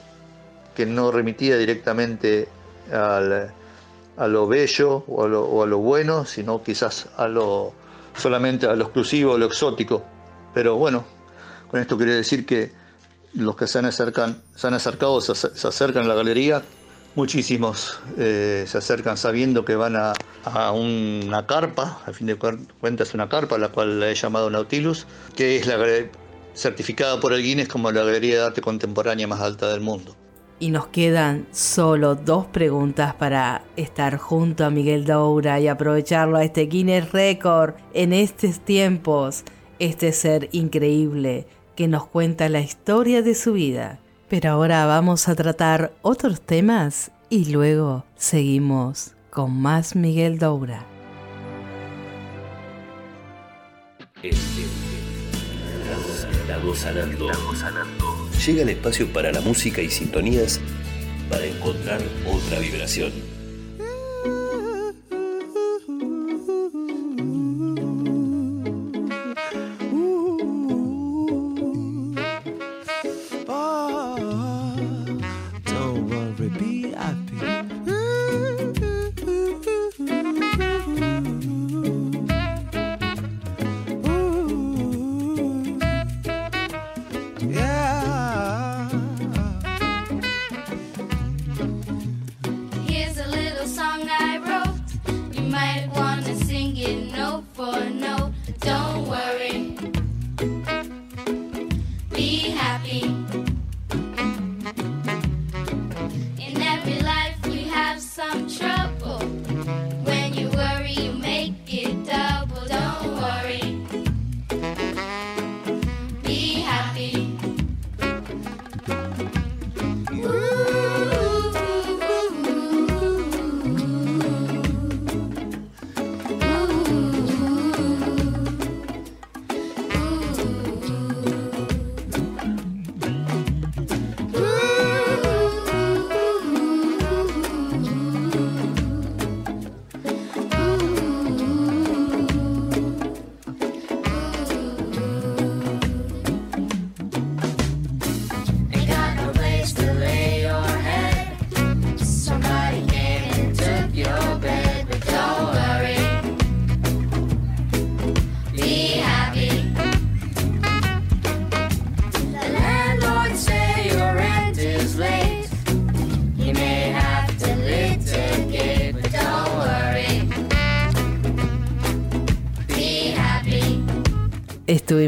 que 0.74 0.86
no 0.86 1.12
remitía 1.12 1.58
directamente 1.58 2.48
a 2.90 3.50
lo 4.28 4.48
bello 4.48 5.04
o 5.10 5.24
a 5.64 5.68
lo, 5.68 5.78
bueno, 5.80 6.24
sino 6.24 6.64
quizás 6.64 7.10
a 7.18 7.28
lo 7.28 7.74
solamente 8.16 8.66
a 8.66 8.78
lo 8.78 8.86
exclusivo, 8.86 9.36
a 9.36 9.38
lo 9.38 9.48
exótico. 9.48 10.06
Pero 10.54 10.78
bueno, 10.78 11.04
con 11.70 11.82
esto 11.82 11.98
quería 11.98 12.16
decir 12.16 12.46
que 12.46 12.72
los 13.34 13.58
que 13.58 13.68
se 13.68 13.80
han, 13.80 13.88
acercan, 13.88 14.42
se 14.56 14.68
han 14.68 14.74
acercado, 14.74 15.20
se 15.20 15.68
acercan 15.68 16.06
a 16.06 16.08
la 16.08 16.16
galería, 16.16 16.64
Muchísimos 17.16 18.02
eh, 18.18 18.66
se 18.68 18.78
acercan 18.78 19.16
sabiendo 19.16 19.64
que 19.64 19.76
van 19.78 19.96
a, 19.96 20.14
una 20.72 21.48
carpa, 21.48 22.00
al 22.06 22.14
fin 22.14 22.28
de 22.28 22.36
cuentas 22.36 23.14
una 23.14 23.30
carpa, 23.30 23.58
la 23.58 23.70
cual 23.70 24.02
la 24.02 24.10
he 24.12 24.16
llamado 24.16 24.50
Nautilus, 24.50 25.08
que 25.34 25.56
es 25.56 25.66
la 25.66 25.78
certificada 26.54 27.20
por 27.20 27.32
el 27.32 27.42
Guinness 27.42 27.70
como 27.70 27.90
la 27.92 28.04
galería 28.04 28.40
de 28.40 28.46
arte 28.46 28.62
contemporánea 28.62 29.28
más 29.28 29.40
alta 29.40 29.70
del 29.70 29.80
mundo. 29.80 30.16
Y 30.60 30.72
nos 30.72 30.88
quedan 30.88 31.48
solo 31.52 32.16
dos 32.16 32.48
preguntas 32.48 33.14
para 33.16 33.64
estar 33.78 34.18
junto 34.18 34.66
a 34.66 34.70
Miguel 34.70 35.06
Doura 35.06 35.60
y 35.60 35.68
aprovecharlo 35.70 36.38
a 36.38 36.44
este 36.44 36.64
Guinness 36.64 37.12
Record 37.12 37.76
en 37.94 38.12
estos 38.12 38.60
tiempos, 38.60 39.44
este 39.80 40.12
ser 40.12 40.50
increíble 40.52 41.48
que 41.76 41.88
nos 41.88 42.08
cuenta 42.08 42.50
la 42.50 42.62
historia 42.62 43.22
de 43.22 43.36
su 43.36 43.54
vida. 43.54 44.00
Pero 44.28 44.52
ahora 44.52 44.86
vamos 44.86 45.28
a 45.28 45.36
tratar 45.36 45.94
otros 46.02 46.42
temas 46.42 47.12
y 47.30 47.52
luego 47.52 48.06
seguimos 48.16 49.14
con 49.30 49.52
más 49.52 49.96
Miguel 49.96 50.40
Doura. 50.40 50.86
Llega 58.46 58.62
el 58.62 58.70
espacio 58.70 59.14
para 59.14 59.32
la 59.32 59.42
música 59.42 59.82
y 59.82 59.90
sintonías 59.90 60.60
para 61.30 61.46
encontrar 61.46 62.02
otra 62.26 62.60
vibración. 62.60 63.35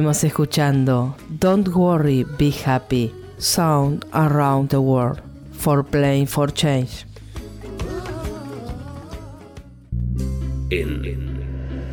Estuvimos 0.08 0.24
escuchando 0.24 1.18
Don't 1.28 1.68
Worry, 1.68 2.26
Be 2.40 2.54
Happy, 2.66 3.12
Sound 3.40 4.06
Around 4.14 4.70
the 4.70 4.78
World, 4.78 5.20
for 5.52 5.84
Playing 5.84 6.28
for 6.28 6.54
Change. 6.54 7.06
En 10.70 11.44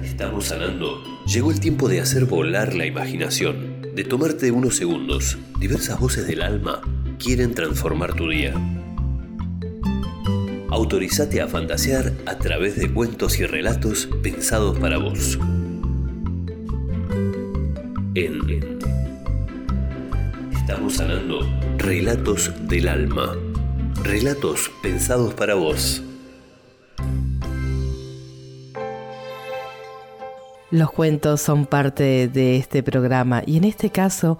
Estamos 0.04 0.44
sanando. 0.44 1.02
Llegó 1.26 1.50
el 1.50 1.58
tiempo 1.58 1.88
de 1.88 2.00
hacer 2.00 2.26
volar 2.26 2.76
la 2.76 2.86
imaginación, 2.86 3.82
de 3.96 4.04
tomarte 4.04 4.52
unos 4.52 4.76
segundos. 4.76 5.36
Diversas 5.58 5.98
voces 5.98 6.28
del 6.28 6.42
alma 6.42 6.82
quieren 7.18 7.52
transformar 7.52 8.14
tu 8.14 8.28
día. 8.28 8.54
Autorizate 10.70 11.40
a 11.40 11.48
fantasear 11.48 12.12
a 12.26 12.38
través 12.38 12.76
de 12.76 12.92
cuentos 12.92 13.40
y 13.40 13.44
relatos 13.44 14.08
pensados 14.22 14.78
para 14.78 14.98
vos. 14.98 15.36
En 18.16 18.38
Estamos 20.52 20.94
sanando 20.94 21.40
relatos 21.78 22.52
del 22.68 22.86
alma. 22.86 23.34
Relatos 24.04 24.70
pensados 24.84 25.34
para 25.34 25.56
vos. 25.56 26.00
Los 30.70 30.92
cuentos 30.92 31.40
son 31.40 31.66
parte 31.66 32.28
de 32.28 32.56
este 32.56 32.84
programa 32.84 33.42
y 33.44 33.56
en 33.56 33.64
este 33.64 33.90
caso 33.90 34.38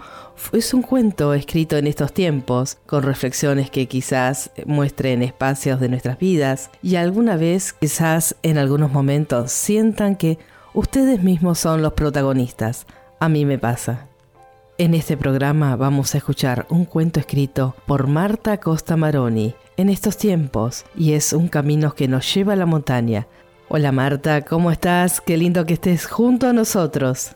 es 0.53 0.73
un 0.73 0.83
cuento 0.83 1.35
escrito 1.35 1.77
en 1.77 1.89
estos 1.89 2.13
tiempos, 2.13 2.79
con 2.87 3.03
reflexiones 3.03 3.71
que 3.71 3.87
quizás 3.87 4.53
muestren 4.67 5.21
espacios 5.21 5.81
de 5.81 5.89
nuestras 5.89 6.21
vidas 6.21 6.71
y 6.81 6.95
alguna 6.95 7.37
vez 7.37 7.73
quizás 7.73 8.37
en 8.45 8.57
algunos 8.57 8.93
momentos 8.93 9.51
sientan 9.51 10.15
que 10.15 10.39
ustedes 10.75 11.25
mismos 11.25 11.59
son 11.59 11.83
los 11.83 11.95
protagonistas. 11.95 12.87
A 13.25 13.31
mí 13.31 13.47
me 13.47 13.59
pasa. 13.59 14.07
En 14.77 14.93
este 14.93 15.17
programa 15.17 15.77
vamos 15.77 16.15
a 16.15 16.19
escuchar 16.19 16.67
un 16.69 16.85
cuento 16.85 17.21
escrito 17.21 17.75
por 17.87 18.07
Marta 18.07 18.59
Costa 18.59 18.99
Maroni 18.99 19.55
en 19.79 19.89
estos 19.89 20.19
tiempos 20.19 20.85
y 20.95 21.15
es 21.15 21.33
un 21.33 21.49
camino 21.49 21.95
que 21.95 22.07
nos 22.07 22.35
lleva 22.35 22.53
a 22.53 22.57
la 22.57 22.67
montaña. 22.67 23.27
Hola 23.71 23.93
Marta, 23.93 24.43
¿cómo 24.43 24.71
estás? 24.71 25.23
Qué 25.23 25.39
lindo 25.39 25.65
que 25.65 25.73
estés 25.73 26.07
junto 26.07 26.49
a 26.49 26.53
nosotros. 26.53 27.31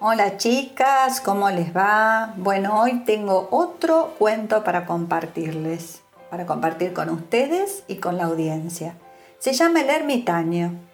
Hola 0.00 0.38
chicas, 0.38 1.20
¿cómo 1.20 1.50
les 1.50 1.76
va? 1.76 2.32
Bueno, 2.38 2.80
hoy 2.80 3.02
tengo 3.04 3.48
otro 3.50 4.14
cuento 4.18 4.64
para 4.64 4.86
compartirles, 4.86 6.00
para 6.30 6.46
compartir 6.46 6.94
con 6.94 7.10
ustedes 7.10 7.84
y 7.88 7.96
con 7.96 8.16
la 8.16 8.24
audiencia. 8.24 8.94
Se 9.38 9.52
llama 9.52 9.82
El 9.82 9.90
ermitaño. 9.90 10.93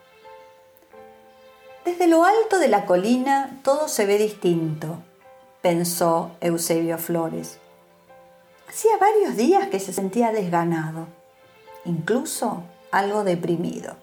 Desde 1.85 2.07
lo 2.09 2.25
alto 2.25 2.59
de 2.59 2.69
la 2.69 2.85
colina 2.85 3.59
todo 3.65 3.89
se 3.89 4.05
ve 4.05 4.19
distinto, 4.19 4.99
pensó 5.63 6.33
Eusebio 6.43 6.99
Flores. 6.99 7.59
Hacía 8.69 8.99
varios 9.01 9.35
días 9.35 9.69
que 9.69 9.81
se 9.81 9.95
sentía 9.95 10.31
desganado, 10.31 11.07
incluso 11.87 12.65
algo 12.93 13.25
deprimido. 13.25 13.97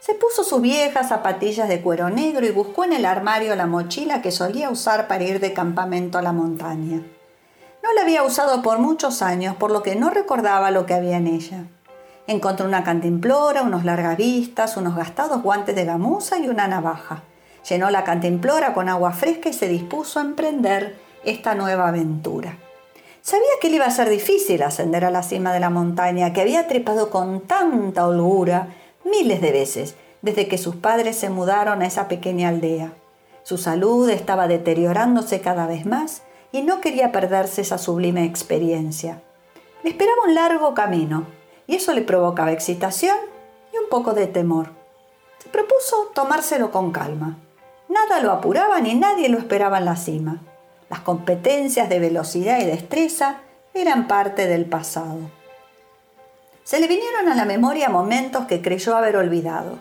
Se 0.00 0.14
puso 0.14 0.44
sus 0.44 0.62
viejas 0.62 1.10
zapatillas 1.10 1.68
de 1.68 1.82
cuero 1.82 2.08
negro 2.08 2.46
y 2.46 2.50
buscó 2.50 2.84
en 2.84 2.94
el 2.94 3.04
armario 3.04 3.54
la 3.54 3.66
mochila 3.66 4.22
que 4.22 4.30
solía 4.30 4.70
usar 4.70 5.06
para 5.06 5.24
ir 5.24 5.40
de 5.40 5.52
campamento 5.52 6.16
a 6.16 6.22
la 6.22 6.32
montaña. 6.32 7.02
No 7.82 7.92
la 7.92 8.00
había 8.00 8.22
usado 8.22 8.62
por 8.62 8.78
muchos 8.78 9.20
años, 9.20 9.56
por 9.56 9.70
lo 9.70 9.82
que 9.82 9.94
no 9.94 10.08
recordaba 10.08 10.70
lo 10.70 10.86
que 10.86 10.94
había 10.94 11.18
en 11.18 11.26
ella. 11.26 11.66
Encontró 12.26 12.66
una 12.66 12.84
cantimplora, 12.84 13.62
unos 13.62 13.84
largavistas, 13.84 14.78
unos 14.78 14.96
gastados 14.96 15.42
guantes 15.42 15.74
de 15.74 15.84
gamuza 15.84 16.38
y 16.38 16.48
una 16.48 16.66
navaja. 16.66 17.22
Llenó 17.68 17.90
la 17.90 18.04
cantimplora 18.04 18.72
con 18.72 18.88
agua 18.88 19.12
fresca 19.12 19.50
y 19.50 19.52
se 19.52 19.68
dispuso 19.68 20.18
a 20.18 20.22
emprender 20.22 20.96
esta 21.24 21.54
nueva 21.54 21.88
aventura. 21.88 22.56
Sabía 23.20 23.44
que 23.60 23.68
le 23.68 23.76
iba 23.76 23.86
a 23.86 23.90
ser 23.90 24.08
difícil 24.08 24.62
ascender 24.62 25.04
a 25.04 25.10
la 25.10 25.22
cima 25.22 25.52
de 25.52 25.60
la 25.60 25.70
montaña, 25.70 26.32
que 26.32 26.40
había 26.40 26.66
trepado 26.66 27.10
con 27.10 27.40
tanta 27.40 28.06
holgura 28.06 28.68
miles 29.04 29.40
de 29.40 29.52
veces 29.52 29.94
desde 30.22 30.48
que 30.48 30.56
sus 30.56 30.76
padres 30.76 31.16
se 31.16 31.28
mudaron 31.28 31.82
a 31.82 31.86
esa 31.86 32.08
pequeña 32.08 32.48
aldea. 32.48 32.92
Su 33.42 33.58
salud 33.58 34.08
estaba 34.08 34.48
deteriorándose 34.48 35.42
cada 35.42 35.66
vez 35.66 35.84
más 35.84 36.22
y 36.52 36.62
no 36.62 36.80
quería 36.80 37.12
perderse 37.12 37.60
esa 37.60 37.76
sublime 37.76 38.24
experiencia. 38.24 39.20
Le 39.82 39.90
esperaba 39.90 40.24
un 40.26 40.34
largo 40.34 40.72
camino 40.72 41.26
y 41.66 41.76
eso 41.76 41.92
le 41.92 42.02
provocaba 42.02 42.52
excitación 42.52 43.16
y 43.72 43.78
un 43.78 43.88
poco 43.88 44.12
de 44.12 44.26
temor. 44.26 44.70
Se 45.38 45.48
propuso 45.48 46.10
tomárselo 46.14 46.70
con 46.70 46.92
calma. 46.92 47.36
Nada 47.88 48.20
lo 48.20 48.32
apuraba 48.32 48.80
ni 48.80 48.94
nadie 48.94 49.28
lo 49.28 49.38
esperaba 49.38 49.78
en 49.78 49.84
la 49.84 49.96
cima. 49.96 50.40
Las 50.90 51.00
competencias 51.00 51.88
de 51.88 51.98
velocidad 51.98 52.60
y 52.60 52.64
destreza 52.64 53.40
eran 53.72 54.06
parte 54.06 54.46
del 54.46 54.66
pasado. 54.66 55.18
Se 56.62 56.80
le 56.80 56.86
vinieron 56.86 57.28
a 57.28 57.34
la 57.34 57.44
memoria 57.44 57.88
momentos 57.88 58.46
que 58.46 58.62
creyó 58.62 58.96
haber 58.96 59.16
olvidado. 59.16 59.78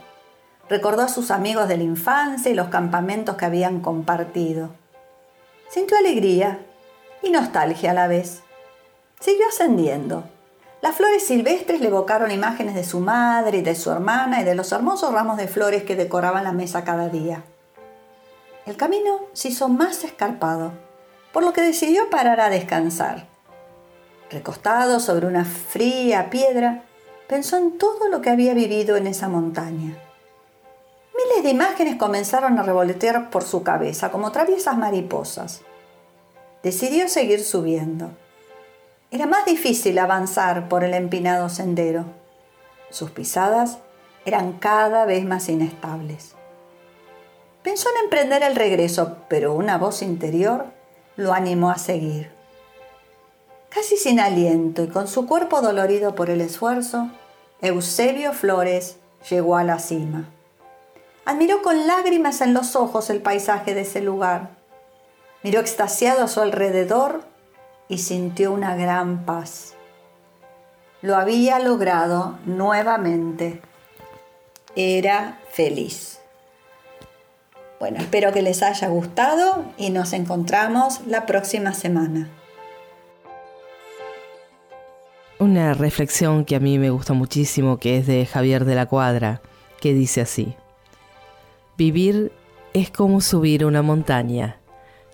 Recordó 0.70 1.04
a 1.04 1.08
sus 1.08 1.32
amigos 1.32 1.68
de 1.68 1.78
la 1.78 1.84
infancia 1.84 2.52
y 2.52 2.56
los 2.56 2.68
campamentos 2.68 3.36
que 3.36 3.46
habían 3.46 3.80
compartido. 3.80 4.70
Sintió 5.70 5.98
alegría 5.98 6.60
y 7.22 7.30
nostalgia 7.30 7.92
a 7.92 7.94
la 7.94 8.08
vez. 8.08 8.44
Siguió 9.20 9.48
ascendiendo. 9.48 10.26
Las 10.84 10.98
flores 10.98 11.26
silvestres 11.26 11.80
le 11.80 11.88
evocaron 11.88 12.30
imágenes 12.30 12.76
de 12.76 12.84
su 12.84 13.00
madre 13.00 13.62
de 13.62 13.74
su 13.74 13.90
hermana 13.90 14.42
y 14.42 14.44
de 14.44 14.54
los 14.54 14.70
hermosos 14.74 15.14
ramos 15.14 15.38
de 15.38 15.48
flores 15.48 15.84
que 15.84 15.96
decoraban 15.96 16.44
la 16.44 16.52
mesa 16.52 16.84
cada 16.84 17.08
día. 17.08 17.46
El 18.66 18.76
camino 18.76 19.22
se 19.32 19.48
hizo 19.48 19.70
más 19.70 20.04
escarpado, 20.04 20.74
por 21.32 21.42
lo 21.42 21.54
que 21.54 21.62
decidió 21.62 22.10
parar 22.10 22.42
a 22.42 22.50
descansar. 22.50 23.28
Recostado 24.30 25.00
sobre 25.00 25.26
una 25.26 25.46
fría 25.46 26.30
piedra, 26.30 26.84
pensó 27.30 27.56
en 27.56 27.78
todo 27.78 28.10
lo 28.10 28.20
que 28.20 28.32
había 28.32 28.54
vivido 28.54 28.98
en 28.98 29.08
esa 29.08 29.30
montaña. 29.30 29.98
Miles 31.16 31.44
de 31.46 31.50
imágenes 31.50 31.96
comenzaron 31.96 32.60
a 32.60 32.64
revolotear 32.64 33.30
por 33.30 33.46
su 33.46 33.64
cabeza 33.64 34.12
como 34.12 34.34
traviesas 34.34 34.78
mariposas. 34.78 35.62
Decidió 36.62 37.08
seguir 37.08 37.42
subiendo. 37.42 38.12
Era 39.14 39.28
más 39.28 39.46
difícil 39.46 40.00
avanzar 40.00 40.68
por 40.68 40.84
el 40.84 40.96
empinado 40.96 41.48
sendero. 41.48 42.06
Sus 42.90 43.12
pisadas 43.12 43.78
eran 44.26 44.54
cada 44.54 45.06
vez 45.06 45.24
más 45.24 45.50
inestables. 45.50 46.32
Pensó 47.62 47.90
en 47.92 48.06
emprender 48.06 48.42
el 48.42 48.56
regreso, 48.56 49.18
pero 49.30 49.54
una 49.54 49.78
voz 49.78 50.02
interior 50.02 50.66
lo 51.16 51.32
animó 51.32 51.70
a 51.70 51.78
seguir. 51.78 52.32
Casi 53.70 53.98
sin 53.98 54.20
aliento 54.20 54.82
y 54.82 54.88
con 54.88 55.08
su 55.08 55.28
cuerpo 55.28 55.62
dolorido 55.62 56.16
por 56.16 56.32
el 56.32 56.42
esfuerzo, 56.42 57.12
Eusebio 57.62 58.34
Flores 58.34 58.98
llegó 59.30 59.58
a 59.58 59.64
la 59.64 59.78
cima. 59.78 60.28
Admiró 61.26 61.62
con 61.62 61.86
lágrimas 61.86 62.42
en 62.42 62.56
los 62.56 62.76
ojos 62.76 63.12
el 63.12 63.22
paisaje 63.22 63.76
de 63.76 63.82
ese 63.82 64.02
lugar. 64.02 64.58
Miró 65.44 65.60
extasiado 65.60 66.24
a 66.24 66.28
su 66.28 66.42
alrededor 66.42 67.32
y 67.88 67.98
sintió 68.00 68.52
una 68.52 68.76
gran 68.76 69.26
paz. 69.26 69.76
Lo 71.02 71.16
había 71.16 71.60
logrado 71.60 72.38
nuevamente. 72.46 73.62
Era 74.76 75.40
feliz. 75.52 76.20
Bueno, 77.80 78.00
espero 78.00 78.32
que 78.32 78.42
les 78.42 78.64
haya 78.64 78.88
gustado 78.88 79.66
y 79.78 79.90
nos 79.90 80.14
encontramos 80.14 81.02
la 81.06 81.26
próxima 81.26 81.74
semana. 81.74 82.30
Una 85.40 85.74
reflexión 85.74 86.46
que 86.46 86.56
a 86.56 86.62
mí 86.62 86.80
me 86.80 86.90
gusta 86.90 87.12
muchísimo, 87.12 87.78
que 87.78 87.98
es 87.98 88.08
de 88.08 88.26
Javier 88.26 88.64
de 88.64 88.76
la 88.76 88.86
Cuadra, 88.86 89.42
que 89.82 89.94
dice 89.94 90.22
así. 90.22 90.56
Vivir 91.76 92.32
es 92.74 92.90
como 92.90 93.20
subir 93.20 93.66
una 93.66 93.82
montaña. 93.82 94.63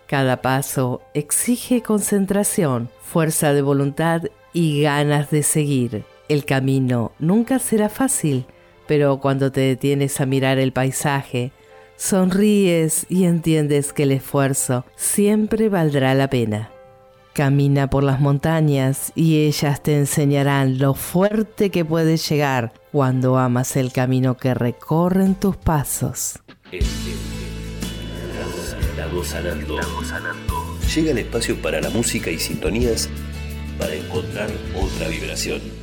Cada 0.09 0.41
paso 0.41 1.03
exige 1.13 1.83
concentración, 1.83 2.89
fuerza 2.99 3.53
de 3.53 3.61
voluntad 3.61 4.23
y 4.53 4.81
ganas 4.81 5.29
de 5.29 5.43
seguir. 5.43 6.03
El 6.27 6.45
camino 6.45 7.11
nunca 7.19 7.59
será 7.59 7.89
fácil, 7.89 8.47
pero 8.87 9.19
cuando 9.19 9.51
te 9.51 9.61
detienes 9.61 10.19
a 10.19 10.25
mirar 10.25 10.57
el 10.57 10.73
paisaje, 10.73 11.51
sonríes 11.95 13.05
y 13.07 13.25
entiendes 13.25 13.93
que 13.93 14.01
el 14.01 14.13
esfuerzo 14.13 14.83
siempre 14.95 15.69
valdrá 15.69 16.15
la 16.15 16.27
pena. 16.27 16.71
Camina 17.33 17.87
por 17.91 18.01
las 18.01 18.19
montañas 18.19 19.11
y 19.13 19.45
ellas 19.45 19.83
te 19.83 19.95
enseñarán 19.95 20.79
lo 20.79 20.95
fuerte 20.95 21.69
que 21.69 21.85
puedes 21.85 22.27
llegar 22.27 22.73
cuando 22.91 23.37
amas 23.37 23.75
el 23.75 23.91
camino 23.91 24.37
que 24.37 24.55
recorren 24.55 25.35
tus 25.35 25.55
pasos. 25.55 26.39
Estamos 29.09 29.27
sanando. 30.07 30.77
Llega 30.93 31.11
el 31.11 31.17
espacio 31.17 31.59
para 31.59 31.81
la 31.81 31.89
música 31.89 32.29
y 32.29 32.37
sintonías 32.37 33.09
para 33.79 33.95
encontrar 33.95 34.49
otra 34.75 35.07
vibración. 35.07 35.78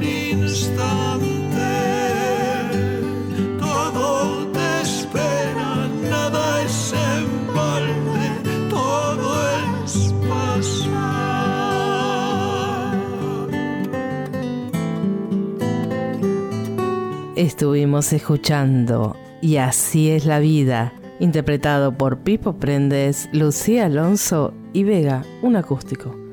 Instante. 0.00 1.18
Todo 3.58 4.46
te 4.52 4.80
espera, 4.82 5.88
nada 6.08 6.62
es 6.62 6.94
todo 8.70 9.34
es 9.84 10.14
pasar. 10.28 11.36
Estuvimos 17.34 18.12
escuchando 18.12 19.16
Y 19.42 19.56
así 19.56 20.10
es 20.10 20.24
la 20.24 20.38
vida, 20.38 20.92
interpretado 21.18 21.92
por 21.98 22.18
Pipo 22.18 22.54
Prendes, 22.54 23.28
Lucía 23.32 23.86
Alonso 23.86 24.54
y 24.72 24.84
Vega, 24.84 25.24
un 25.42 25.56
acústico. 25.56 26.25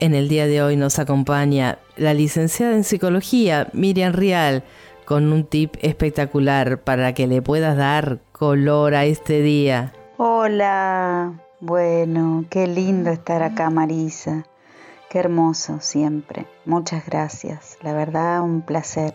En 0.00 0.14
el 0.14 0.30
día 0.30 0.46
de 0.46 0.62
hoy 0.62 0.76
nos 0.76 0.98
acompaña 0.98 1.78
la 1.96 2.14
licenciada 2.14 2.74
en 2.74 2.84
psicología 2.84 3.68
Miriam 3.74 4.14
Rial 4.14 4.64
con 5.04 5.30
un 5.30 5.44
tip 5.44 5.74
espectacular 5.82 6.80
para 6.80 7.12
que 7.12 7.26
le 7.26 7.42
puedas 7.42 7.76
dar 7.76 8.20
color 8.32 8.94
a 8.94 9.04
este 9.04 9.42
día. 9.42 9.92
Hola, 10.16 11.34
bueno, 11.60 12.46
qué 12.48 12.66
lindo 12.66 13.10
estar 13.10 13.42
acá 13.42 13.68
Marisa, 13.68 14.46
qué 15.10 15.18
hermoso 15.18 15.80
siempre, 15.80 16.46
muchas 16.64 17.04
gracias, 17.04 17.76
la 17.82 17.92
verdad 17.92 18.40
un 18.40 18.62
placer. 18.62 19.12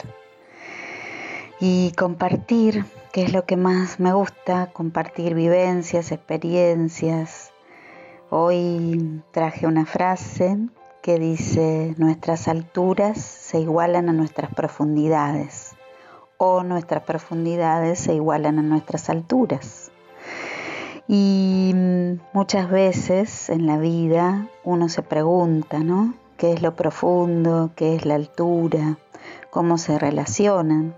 y 1.60 1.94
compartir, 1.94 2.86
que 3.12 3.24
es 3.24 3.34
lo 3.34 3.46
que 3.46 3.58
más 3.58 4.00
me 4.00 4.14
gusta, 4.14 4.70
compartir 4.74 5.34
vivencias, 5.34 6.12
experiencias. 6.12 7.45
Hoy 8.32 9.22
traje 9.32 9.68
una 9.68 9.86
frase 9.86 10.58
que 11.04 11.20
dice, 11.20 11.94
nuestras 11.98 12.48
alturas 12.48 13.20
se 13.20 13.60
igualan 13.60 14.10
a 14.10 14.14
nuestras 14.14 14.52
profundidades 14.52 15.76
o 16.38 16.64
nuestras 16.64 17.04
profundidades 17.04 18.00
se 18.00 18.16
igualan 18.16 18.58
a 18.58 18.64
nuestras 18.64 19.12
alturas. 19.12 19.92
Y 21.08 21.76
muchas 22.34 22.72
veces 22.72 23.52
en 23.52 23.68
la 23.68 23.78
vida 23.78 24.48
uno 24.64 24.90
se 24.90 25.04
pregunta, 25.04 25.80
¿no? 25.80 26.16
¿Qué 26.38 26.52
es 26.52 26.64
lo 26.64 26.76
profundo? 26.76 27.74
¿Qué 27.76 27.96
es 27.96 28.08
la 28.08 28.16
altura? 28.16 28.98
¿Cómo 29.52 29.78
se 29.78 30.00
relacionan? 30.00 30.96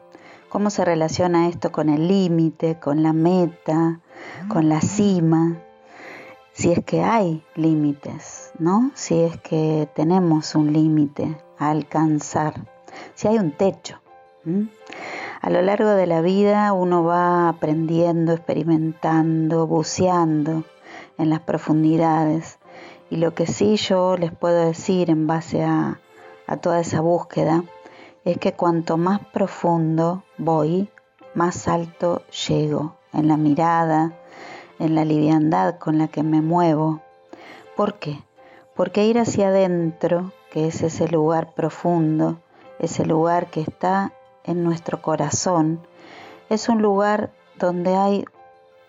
¿Cómo 0.48 0.70
se 0.70 0.86
relaciona 0.86 1.50
esto 1.50 1.74
con 1.74 1.90
el 1.90 2.08
límite, 2.08 2.80
con 2.80 3.04
la 3.04 3.12
meta, 3.12 4.00
con 4.48 4.70
la 4.70 4.80
cima? 4.80 5.58
Si 6.58 6.72
es 6.72 6.84
que 6.84 7.04
hay 7.04 7.44
límites, 7.54 8.52
¿no? 8.58 8.90
Si 8.96 9.22
es 9.22 9.38
que 9.38 9.88
tenemos 9.94 10.56
un 10.56 10.74
límite 10.74 11.38
a 11.60 11.70
alcanzar, 11.70 12.66
si 13.14 13.28
hay 13.28 13.38
un 13.38 13.52
techo. 13.52 14.02
A 15.40 15.52
lo 15.52 15.62
largo 15.62 15.90
de 15.90 16.08
la 16.08 16.22
vida 16.22 16.74
uno 16.74 17.04
va 17.04 17.48
aprendiendo, 17.48 18.34
experimentando, 18.34 19.68
buceando 19.68 20.64
en 21.20 21.30
las 21.30 21.42
profundidades. 21.42 22.58
Y 23.12 23.18
lo 23.18 23.36
que 23.36 23.46
sí 23.46 23.76
yo 23.76 24.18
les 24.18 24.32
puedo 24.32 24.66
decir 24.66 25.12
en 25.12 25.28
base 25.28 25.64
a, 25.64 26.00
a 26.48 26.58
toda 26.58 26.80
esa 26.80 27.02
búsqueda 27.02 27.66
es 28.26 28.40
que 28.40 28.54
cuanto 28.54 28.98
más 28.98 29.20
profundo 29.32 30.24
voy, 30.40 30.90
más 31.36 31.68
alto 31.68 32.24
llego 32.48 32.96
en 33.14 33.28
la 33.28 33.38
mirada, 33.38 34.18
en 34.80 34.96
la 34.96 35.06
liviandad 35.06 35.78
con 35.78 35.98
la 35.98 36.08
que 36.08 36.24
me 36.24 36.42
muevo. 36.42 37.02
¿Por 37.76 37.96
qué? 37.96 38.20
Porque 38.76 39.06
ir 39.06 39.20
hacia 39.20 39.48
adentro, 39.48 40.32
que 40.52 40.68
es 40.68 40.82
ese 40.84 41.08
lugar 41.08 41.54
profundo, 41.54 42.38
ese 42.80 43.06
lugar 43.06 43.48
que 43.48 43.62
está 43.62 44.14
en 44.44 44.64
nuestro 44.64 45.02
corazón, 45.02 45.82
es 46.50 46.70
un 46.70 46.82
lugar 46.82 47.32
donde 47.60 47.96
hay 47.96 48.26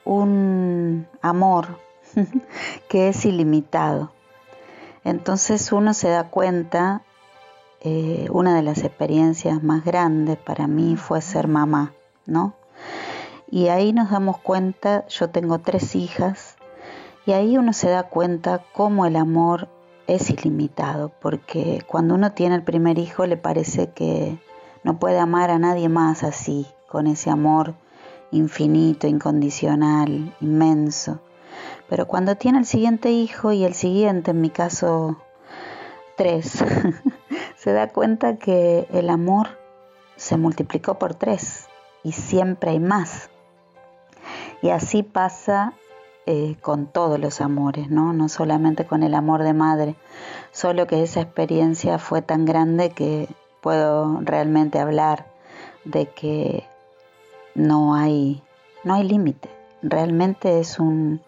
un 0.05 1.07
amor 1.20 1.79
que 2.88 3.09
es 3.09 3.24
ilimitado. 3.24 4.12
Entonces 5.05 5.72
uno 5.72 5.94
se 5.94 6.09
da 6.09 6.24
cuenta, 6.24 7.03
eh, 7.81 8.29
una 8.31 8.55
de 8.55 8.62
las 8.62 8.85
experiencias 8.85 9.62
más 9.62 9.85
grandes 9.85 10.37
para 10.37 10.66
mí 10.66 10.96
fue 10.96 11.20
ser 11.22 11.48
mamá, 11.48 11.92
¿no? 12.27 12.58
Y 13.51 13.69
ahí 13.69 13.93
nos 13.93 14.11
damos 14.11 14.39
cuenta, 14.39 15.07
yo 15.09 15.31
tengo 15.31 15.59
tres 15.59 15.95
hijas, 15.95 16.57
y 17.25 17.33
ahí 17.33 17.59
uno 17.59 17.73
se 17.73 17.89
da 17.89 18.05
cuenta 18.05 18.63
cómo 18.73 19.07
el 19.07 19.17
amor 19.17 19.69
es 20.07 20.31
ilimitado, 20.31 21.13
porque 21.21 21.83
cuando 21.87 22.15
uno 22.15 22.33
tiene 22.33 22.55
el 22.55 22.63
primer 22.63 22.99
hijo 22.99 23.27
le 23.27 23.37
parece 23.37 23.91
que 23.91 24.39
no 24.83 24.99
puede 24.99 25.19
amar 25.19 25.51
a 25.51 25.59
nadie 25.59 25.89
más 25.89 26.25
así, 26.25 26.67
con 26.89 27.07
ese 27.07 27.31
amor 27.31 27.75
infinito, 28.31 29.07
incondicional, 29.07 30.35
inmenso. 30.41 31.21
Pero 31.89 32.07
cuando 32.07 32.37
tiene 32.37 32.59
el 32.59 32.67
siguiente 32.67 33.11
hijo 33.11 33.53
y 33.53 33.65
el 33.65 33.75
siguiente, 33.75 34.31
en 34.31 34.41
mi 34.41 34.51
caso 34.51 35.17
tres, 36.17 36.65
se 37.57 37.73
da 37.73 37.89
cuenta 37.89 38.37
que 38.37 38.87
el 38.93 39.11
amor 39.11 39.59
se 40.17 40.37
multiplicó 40.37 40.99
por 40.99 41.15
tres 41.15 41.69
y 42.03 42.13
siempre 42.13 42.71
hay 42.73 42.81
más. 42.81 43.31
Y 44.62 44.71
así 44.71 45.03
pasa 45.03 45.73
eh, 46.27 46.57
con 46.61 46.87
todos 46.87 47.18
los 47.18 47.40
amores, 47.40 47.90
¿no? 47.90 48.12
no 48.12 48.29
solamente 48.29 48.85
con 48.85 49.03
el 49.03 49.14
amor 49.14 49.42
de 49.42 49.55
madre, 49.55 49.94
solo 50.53 50.87
que 50.87 51.03
esa 51.03 51.21
experiencia 51.21 51.99
fue 51.99 52.23
tan 52.23 52.44
grande 52.44 52.90
que 52.90 53.29
puedo 53.61 54.21
realmente 54.21 54.79
hablar 54.79 55.27
de 55.85 56.07
que 56.07 56.64
no 57.55 57.94
hay, 57.94 58.42
no 58.85 58.94
hay 58.94 59.05
límite. 59.05 59.49
Realmente 59.83 60.61
es 60.61 60.79
un 60.79 61.21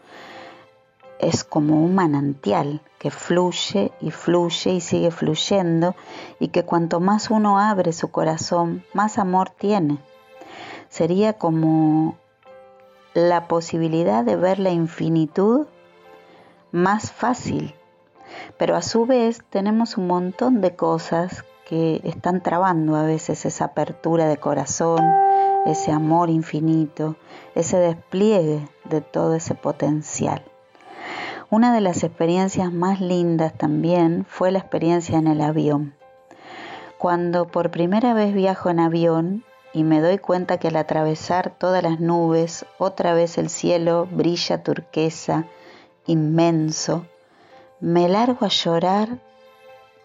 es 1.20 1.44
como 1.44 1.82
un 1.84 1.94
manantial 1.94 2.80
que 2.98 3.10
fluye 3.10 3.92
y 4.00 4.10
fluye 4.10 4.72
y 4.72 4.80
sigue 4.80 5.10
fluyendo 5.10 5.94
y 6.38 6.48
que 6.48 6.64
cuanto 6.64 7.00
más 7.00 7.30
uno 7.30 7.58
abre 7.58 7.92
su 7.92 8.10
corazón, 8.10 8.84
más 8.94 9.18
amor 9.18 9.50
tiene. 9.50 9.98
Sería 10.88 11.34
como 11.34 12.16
la 13.14 13.48
posibilidad 13.48 14.24
de 14.24 14.36
ver 14.36 14.58
la 14.58 14.70
infinitud 14.70 15.66
más 16.72 17.12
fácil. 17.12 17.74
Pero 18.56 18.76
a 18.76 18.82
su 18.82 19.06
vez 19.06 19.42
tenemos 19.50 19.96
un 19.96 20.06
montón 20.06 20.60
de 20.60 20.76
cosas 20.76 21.44
que 21.66 22.00
están 22.04 22.42
trabando 22.42 22.96
a 22.96 23.04
veces 23.04 23.44
esa 23.44 23.66
apertura 23.66 24.26
de 24.26 24.36
corazón, 24.36 25.00
ese 25.66 25.92
amor 25.92 26.30
infinito, 26.30 27.16
ese 27.54 27.78
despliegue 27.78 28.68
de 28.84 29.00
todo 29.00 29.34
ese 29.34 29.54
potencial. 29.54 30.44
Una 31.48 31.74
de 31.74 31.80
las 31.80 32.04
experiencias 32.04 32.72
más 32.72 33.00
lindas 33.00 33.54
también 33.54 34.24
fue 34.28 34.52
la 34.52 34.60
experiencia 34.60 35.18
en 35.18 35.26
el 35.26 35.40
avión. 35.40 35.94
Cuando 36.98 37.48
por 37.48 37.70
primera 37.70 38.14
vez 38.14 38.34
viajo 38.34 38.70
en 38.70 38.78
avión 38.78 39.44
y 39.72 39.84
me 39.84 40.00
doy 40.00 40.18
cuenta 40.18 40.58
que 40.58 40.68
al 40.68 40.76
atravesar 40.76 41.50
todas 41.50 41.82
las 41.82 42.00
nubes, 42.00 42.66
otra 42.78 43.14
vez 43.14 43.38
el 43.38 43.48
cielo 43.48 44.08
brilla 44.10 44.62
turquesa, 44.62 45.46
inmenso, 46.06 47.06
me 47.80 48.08
largo 48.08 48.44
a 48.44 48.48
llorar 48.48 49.20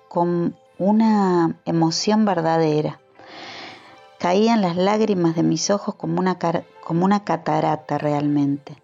con 0.07 0.55
una 0.77 1.55
emoción 1.65 2.25
verdadera. 2.25 2.99
Caían 4.19 4.61
las 4.61 4.75
lágrimas 4.75 5.35
de 5.35 5.43
mis 5.43 5.69
ojos 5.69 5.95
como 5.95 6.19
una, 6.19 6.37
como 6.83 7.05
una 7.05 7.23
catarata 7.23 7.97
realmente. 7.97 8.77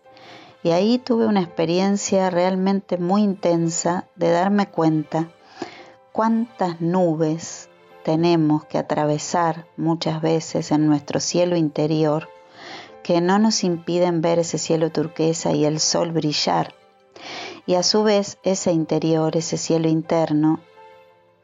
Y 0.64 0.72
ahí 0.72 1.00
tuve 1.00 1.26
una 1.26 1.42
experiencia 1.42 2.30
realmente 2.30 2.98
muy 2.98 3.24
intensa 3.24 4.06
de 4.16 4.30
darme 4.30 4.68
cuenta 4.68 5.30
cuántas 6.12 6.82
nubes 6.82 7.71
tenemos 8.04 8.66
que 8.66 8.78
atravesar 8.78 9.66
muchas 9.78 10.22
veces 10.22 10.72
en 10.72 10.88
nuestro 10.88 11.20
cielo 11.20 11.56
interior 11.56 12.30
que 13.04 13.22
no 13.22 13.40
nos 13.40 13.64
impiden 13.64 14.22
ver 14.22 14.40
ese 14.40 14.58
cielo 14.58 14.92
turquesa 14.92 15.52
y 15.54 15.66
el 15.66 15.80
sol 15.80 16.12
brillar. 16.12 16.74
Y 17.66 17.76
a 17.76 17.84
su 17.84 18.04
vez 18.04 18.38
ese 18.44 18.72
interior, 18.72 19.36
ese 19.38 19.58
cielo 19.58 19.88
interno, 19.88 20.60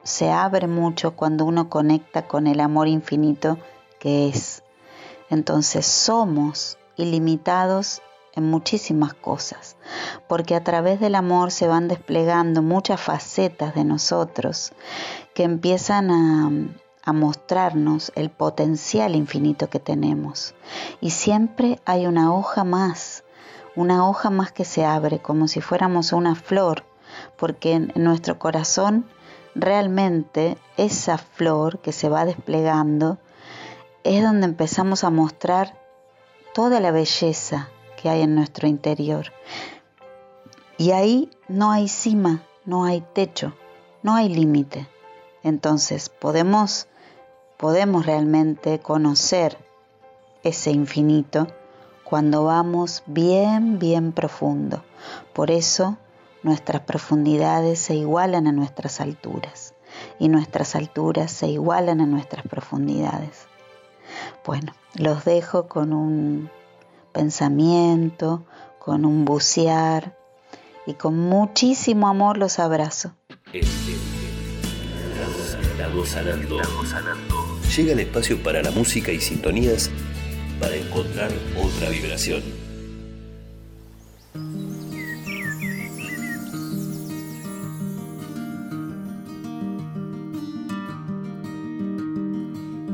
se 0.03 0.31
abre 0.31 0.67
mucho 0.67 1.15
cuando 1.15 1.45
uno 1.45 1.69
conecta 1.69 2.27
con 2.27 2.47
el 2.47 2.59
amor 2.59 2.87
infinito 2.87 3.57
que 3.99 4.29
es. 4.29 4.63
Entonces 5.29 5.85
somos 5.85 6.77
ilimitados 6.95 8.01
en 8.33 8.49
muchísimas 8.49 9.15
cosas, 9.15 9.77
porque 10.27 10.55
a 10.55 10.63
través 10.63 10.99
del 10.99 11.15
amor 11.15 11.51
se 11.51 11.67
van 11.67 11.87
desplegando 11.87 12.61
muchas 12.61 13.01
facetas 13.01 13.73
de 13.73 13.83
nosotros 13.83 14.73
que 15.37 15.43
empiezan 15.43 16.09
a, 17.05 17.13
mostrarnos 17.13 18.11
el 18.15 18.31
potencial 18.31 19.15
infinito 19.15 19.69
que 19.69 19.79
tenemos. 19.79 20.55
Y 20.99 21.11
siempre 21.11 21.79
hay 21.85 22.07
una 22.07 22.33
hoja 22.33 22.63
más, 22.63 23.23
una 23.75 24.09
hoja 24.09 24.31
más 24.31 24.51
que 24.51 24.65
se 24.65 24.83
abre 24.83 25.19
como 25.19 25.47
si 25.47 25.61
fuéramos 25.61 26.11
una 26.11 26.33
flor, 26.33 26.85
porque 27.37 27.73
en 27.73 27.93
nuestro 27.97 28.39
corazón 28.39 29.05
realmente 29.53 30.57
esa 30.75 31.19
flor 31.19 31.81
que 31.81 31.91
se 31.91 32.09
va 32.09 32.25
desplegando 32.25 33.19
es 34.03 34.23
donde 34.23 34.47
empezamos 34.47 35.03
a 35.03 35.11
mostrar 35.11 35.79
toda 36.55 36.79
la 36.79 36.89
belleza 36.89 37.69
que 38.01 38.09
hay 38.09 38.23
en 38.23 38.33
nuestro 38.33 38.67
interior. 38.67 39.31
Y 40.79 40.93
ahí 40.93 41.29
no 41.47 41.69
hay 41.71 41.87
cima, 41.87 42.41
no 42.65 42.85
hay 42.85 43.05
techo, 43.13 43.53
no 44.01 44.15
hay 44.15 44.29
límite. 44.29 44.87
Entonces 45.47 46.09
podemos, 46.09 46.87
podemos 47.55 48.05
realmente 48.05 48.79
conocer 48.79 49.57
ese 50.43 50.71
infinito 50.71 51.47
cuando 52.03 52.43
vamos 52.43 53.03
bien, 53.05 53.79
bien 53.79 54.11
profundo. 54.11 54.83
Por 55.33 55.49
eso 55.49 55.97
nuestras 56.43 56.81
profundidades 56.81 57.79
se 57.79 57.95
igualan 57.95 58.47
a 58.47 58.51
nuestras 58.51 58.99
alturas 58.99 59.73
y 60.19 60.27
nuestras 60.27 60.75
alturas 60.75 61.31
se 61.31 61.47
igualan 61.47 62.01
a 62.01 62.05
nuestras 62.05 62.45
profundidades. 62.45 63.47
Bueno, 64.45 64.73
los 64.95 65.23
dejo 65.23 65.69
con 65.69 65.93
un 65.93 66.49
pensamiento, 67.13 68.43
con 68.79 69.05
un 69.05 69.23
bucear 69.23 70.17
y 70.85 70.95
con 70.95 71.17
muchísimo 71.17 72.09
amor 72.09 72.37
los 72.37 72.59
abrazo. 72.59 73.13
Sanando. 76.05 76.61
Estamos 76.61 76.89
sanando. 76.89 77.59
llega 77.75 77.93
el 77.93 77.99
espacio 77.99 78.37
para 78.43 78.61
la 78.61 78.71
música 78.71 79.11
y 79.11 79.19
sintonías 79.19 79.89
para 80.59 80.75
encontrar 80.75 81.31
otra 81.55 81.89
vibración. 81.89 82.43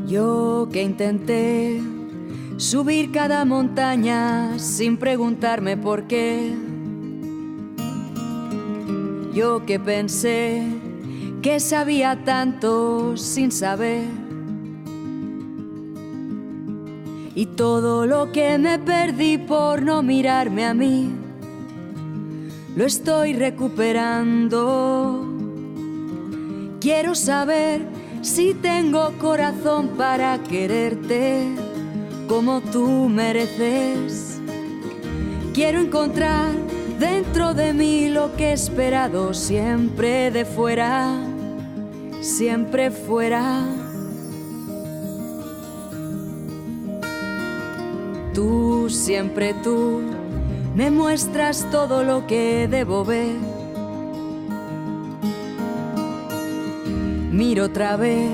Yo 0.07 0.69
que 0.71 0.83
intenté 0.83 1.81
subir 2.57 3.11
cada 3.11 3.45
montaña 3.45 4.59
sin 4.59 4.97
preguntarme 4.97 5.77
por 5.77 6.07
qué. 6.07 6.53
Yo 9.33 9.65
que 9.65 9.79
pensé 9.79 10.82
que 11.43 11.59
sabía 11.59 12.23
tanto 12.23 13.17
sin 13.17 13.51
saber. 13.51 14.07
Y 17.35 17.47
todo 17.47 18.07
lo 18.07 18.31
que 18.31 18.57
me 18.57 18.79
perdí 18.79 19.37
por 19.37 19.81
no 19.81 20.01
mirarme 20.01 20.65
a 20.65 20.73
mí, 20.73 21.11
lo 22.77 22.85
estoy 22.85 23.33
recuperando. 23.33 25.27
Quiero 26.79 27.13
saber 27.13 27.81
si 28.21 28.53
tengo 28.53 29.11
corazón 29.19 29.89
para 29.97 30.41
quererte 30.43 31.43
como 32.29 32.61
tú 32.61 33.09
mereces. 33.09 34.39
Quiero 35.53 35.81
encontrar 35.81 36.51
dentro 36.99 37.53
de 37.53 37.73
mí 37.73 38.07
lo 38.07 38.33
que 38.37 38.51
he 38.51 38.53
esperado 38.53 39.33
siempre 39.33 40.31
de 40.31 40.45
fuera, 40.45 41.32
siempre 42.23 42.89
fuera. 42.89 43.65
Tú, 48.33 48.89
siempre 48.89 49.53
tú, 49.61 50.01
me 50.73 50.89
muestras 50.89 51.67
todo 51.69 52.03
lo 52.03 52.25
que 52.25 52.67
debo 52.69 53.03
ver. 53.03 53.35
Miro 57.31 57.65
otra 57.65 57.97
vez, 57.97 58.31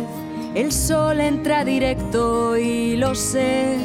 el 0.53 0.71
sol 0.71 1.19
entra 1.19 1.65
directo 1.65 2.57
y 2.57 2.95
lo 2.95 3.15
sé. 3.15 3.77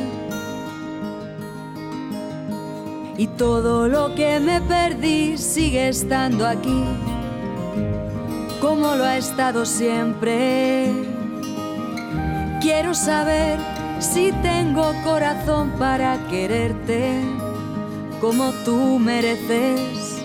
Y 3.16 3.28
todo 3.28 3.88
lo 3.88 4.14
que 4.14 4.38
me 4.40 4.60
perdí 4.60 5.38
sigue 5.38 5.88
estando 5.88 6.46
aquí, 6.46 6.84
como 8.64 8.94
lo 8.94 9.04
ha 9.04 9.18
estado 9.18 9.66
siempre. 9.66 10.90
Quiero 12.62 12.94
saber 12.94 13.58
si 13.98 14.32
tengo 14.40 14.90
corazón 15.04 15.72
para 15.78 16.16
quererte 16.28 17.20
como 18.22 18.52
tú 18.64 18.98
mereces. 18.98 20.24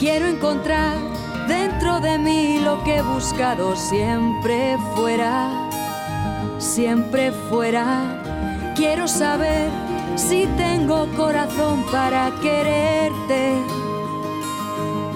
Quiero 0.00 0.26
encontrar 0.26 0.96
dentro 1.46 2.00
de 2.00 2.18
mí 2.18 2.58
lo 2.58 2.82
que 2.82 2.96
he 2.96 3.02
buscado 3.02 3.76
siempre 3.76 4.76
fuera, 4.96 5.70
siempre 6.58 7.30
fuera. 7.48 8.72
Quiero 8.74 9.06
saber 9.06 9.70
si 10.16 10.48
tengo 10.56 11.06
corazón 11.16 11.84
para 11.92 12.32
quererte 12.42 13.54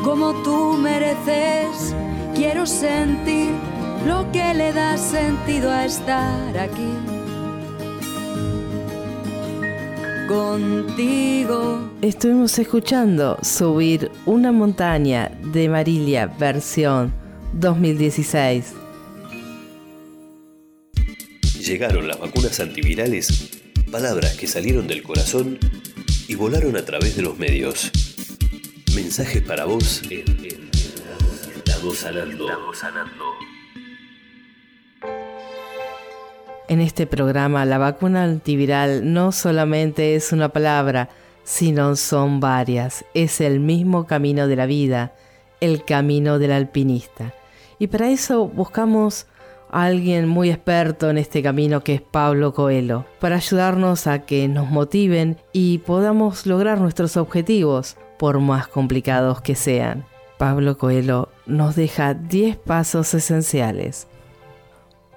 como 0.04 0.32
tú 0.44 0.74
mereces. 0.74 2.03
Quiero 2.34 2.66
sentir 2.66 3.50
lo 4.04 4.30
que 4.32 4.54
le 4.54 4.72
da 4.72 4.98
sentido 4.98 5.70
a 5.70 5.84
estar 5.84 6.58
aquí. 6.58 6.92
Contigo. 10.26 11.92
Estuvimos 12.02 12.58
escuchando 12.58 13.38
Subir 13.40 14.10
una 14.26 14.50
montaña 14.50 15.30
de 15.52 15.68
Marilia, 15.68 16.26
versión 16.26 17.14
2016. 17.52 18.72
Llegaron 21.60 22.08
las 22.08 22.18
vacunas 22.18 22.58
antivirales, 22.58 23.62
palabras 23.92 24.34
que 24.34 24.48
salieron 24.48 24.88
del 24.88 25.04
corazón 25.04 25.58
y 26.26 26.34
volaron 26.34 26.76
a 26.76 26.84
través 26.84 27.14
de 27.14 27.22
los 27.22 27.38
medios. 27.38 27.92
Mensajes 28.92 29.42
para 29.42 29.66
vos 29.66 30.02
en, 30.10 30.28
en 30.44 30.63
Estamos 31.84 31.98
sanando. 31.98 32.46
Estamos 32.46 32.78
sanando. 32.78 33.24
En 36.66 36.80
este 36.80 37.06
programa, 37.06 37.66
la 37.66 37.76
vacuna 37.76 38.24
antiviral 38.24 39.12
no 39.12 39.32
solamente 39.32 40.14
es 40.14 40.32
una 40.32 40.48
palabra, 40.48 41.10
sino 41.42 41.94
son 41.96 42.40
varias. 42.40 43.04
Es 43.12 43.42
el 43.42 43.60
mismo 43.60 44.06
camino 44.06 44.46
de 44.46 44.56
la 44.56 44.64
vida, 44.64 45.12
el 45.60 45.84
camino 45.84 46.38
del 46.38 46.52
alpinista. 46.52 47.34
Y 47.78 47.88
para 47.88 48.08
eso 48.08 48.48
buscamos 48.48 49.26
a 49.70 49.84
alguien 49.84 50.26
muy 50.26 50.50
experto 50.50 51.10
en 51.10 51.18
este 51.18 51.42
camino 51.42 51.84
que 51.84 51.96
es 51.96 52.00
Pablo 52.00 52.54
Coelho, 52.54 53.04
para 53.20 53.36
ayudarnos 53.36 54.06
a 54.06 54.20
que 54.20 54.48
nos 54.48 54.70
motiven 54.70 55.36
y 55.52 55.78
podamos 55.78 56.46
lograr 56.46 56.80
nuestros 56.80 57.18
objetivos, 57.18 57.98
por 58.18 58.40
más 58.40 58.68
complicados 58.68 59.42
que 59.42 59.54
sean. 59.54 60.06
Pablo 60.38 60.76
Coelho 60.78 61.28
nos 61.46 61.76
deja 61.76 62.14
10 62.14 62.56
pasos 62.56 63.14
esenciales. 63.14 64.08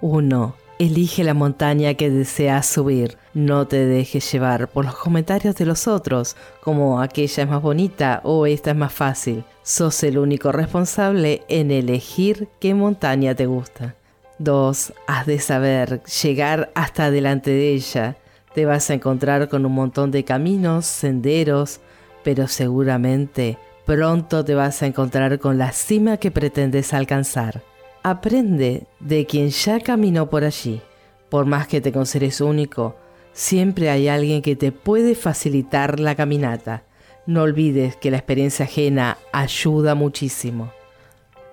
1. 0.01 0.55
Elige 0.79 1.23
la 1.23 1.33
montaña 1.33 1.95
que 1.95 2.11
deseas 2.11 2.67
subir. 2.67 3.17
No 3.33 3.67
te 3.67 3.83
dejes 3.85 4.31
llevar 4.31 4.67
por 4.67 4.85
los 4.85 4.95
comentarios 4.95 5.55
de 5.55 5.65
los 5.65 5.87
otros, 5.87 6.35
como 6.61 7.01
aquella 7.01 7.43
es 7.43 7.49
más 7.49 7.63
bonita 7.63 8.21
o 8.23 8.45
esta 8.45 8.71
es 8.71 8.77
más 8.77 8.93
fácil. 8.93 9.43
Sos 9.63 10.03
el 10.03 10.19
único 10.19 10.51
responsable 10.51 11.41
en 11.49 11.71
elegir 11.71 12.47
qué 12.59 12.75
montaña 12.75 13.33
te 13.33 13.47
gusta. 13.47 13.95
2. 14.37 14.93
Has 15.07 15.25
de 15.25 15.39
saber 15.39 16.03
llegar 16.03 16.71
hasta 16.75 17.09
delante 17.09 17.49
de 17.49 17.73
ella. 17.73 18.17
Te 18.53 18.65
vas 18.65 18.91
a 18.91 18.93
encontrar 18.93 19.49
con 19.49 19.65
un 19.65 19.71
montón 19.71 20.11
de 20.11 20.23
caminos, 20.23 20.85
senderos, 20.85 21.79
pero 22.23 22.47
seguramente 22.47 23.57
pronto 23.87 24.43
te 24.43 24.53
vas 24.53 24.83
a 24.83 24.85
encontrar 24.85 25.39
con 25.39 25.57
la 25.57 25.71
cima 25.71 26.17
que 26.17 26.29
pretendes 26.29 26.93
alcanzar. 26.93 27.63
Aprende 28.03 28.83
de 28.99 29.25
quien 29.25 29.49
ya 29.49 29.79
caminó 29.79 30.29
por 30.29 30.43
allí. 30.43 30.81
Por 31.29 31.45
más 31.45 31.67
que 31.67 31.79
te 31.79 31.93
consideres 31.93 32.41
único, 32.41 32.97
siempre 33.31 33.89
hay 33.89 34.09
alguien 34.09 34.41
que 34.41 34.57
te 34.57 34.73
puede 34.73 35.15
facilitar 35.15 36.01
la 36.01 36.15
caminata. 36.15 36.83
No 37.25 37.43
olvides 37.43 37.95
que 37.95 38.11
la 38.11 38.17
experiencia 38.17 38.65
ajena 38.65 39.17
ayuda 39.31 39.95
muchísimo. 39.95 40.73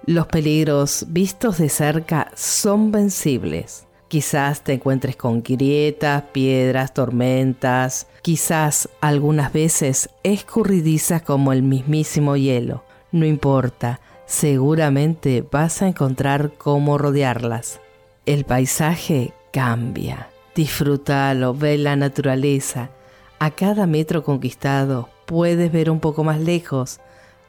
Los 0.05 0.27
peligros 0.27 1.07
vistos 1.11 1.59
de 1.59 1.69
cerca 1.69 2.33
son 2.35 2.91
vencibles. 2.91 3.87
Quizás 4.09 4.63
te 4.63 4.75
encuentres 4.75 5.17
con 5.17 5.43
grietas, 5.43 6.23
piedras, 6.33 6.95
tormentas, 6.95 8.07
quizás 8.23 8.89
algunas 9.01 9.53
veces 9.53 10.11
escurridizas 10.23 11.23
como 11.23 11.53
el 11.53 11.63
mismísimo 11.63 12.37
hielo. 12.37 12.85
No 13.13 13.27
importa, 13.27 14.01
seguramente 14.27 15.45
vas 15.51 15.83
a 15.83 15.89
encontrar 15.89 16.53
cómo 16.59 16.99
rodearlas. 16.99 17.81
El 18.27 18.45
paisaje 18.45 19.33
cambia. 19.53 20.29
Disfrútalo, 20.55 21.55
ve 21.55 21.79
la 21.79 21.97
naturaleza. 21.97 22.91
A 23.39 23.51
cada 23.51 23.87
metro 23.87 24.23
conquistado 24.23 25.09
puedes 25.27 25.73
ver 25.73 25.91
un 25.91 26.01
poco 26.01 26.25
más 26.25 26.41
lejos. 26.41 27.01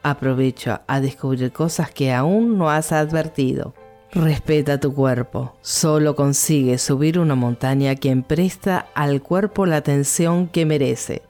Aprovecha 0.02 0.82
a 0.86 1.00
descubrir 1.00 1.52
cosas 1.52 1.90
que 1.90 2.12
aún 2.12 2.58
no 2.58 2.70
has 2.70 2.92
advertido. 2.92 3.74
Respeta 4.16 4.80
tu 4.80 4.94
cuerpo. 4.94 5.52
Solo 5.60 6.16
consigue 6.16 6.78
subir 6.78 7.18
una 7.18 7.34
montaña 7.34 7.96
quien 7.96 8.22
presta 8.22 8.86
al 8.94 9.20
cuerpo 9.20 9.66
la 9.66 9.76
atención 9.76 10.48
que 10.48 10.64
merece. 10.64 11.20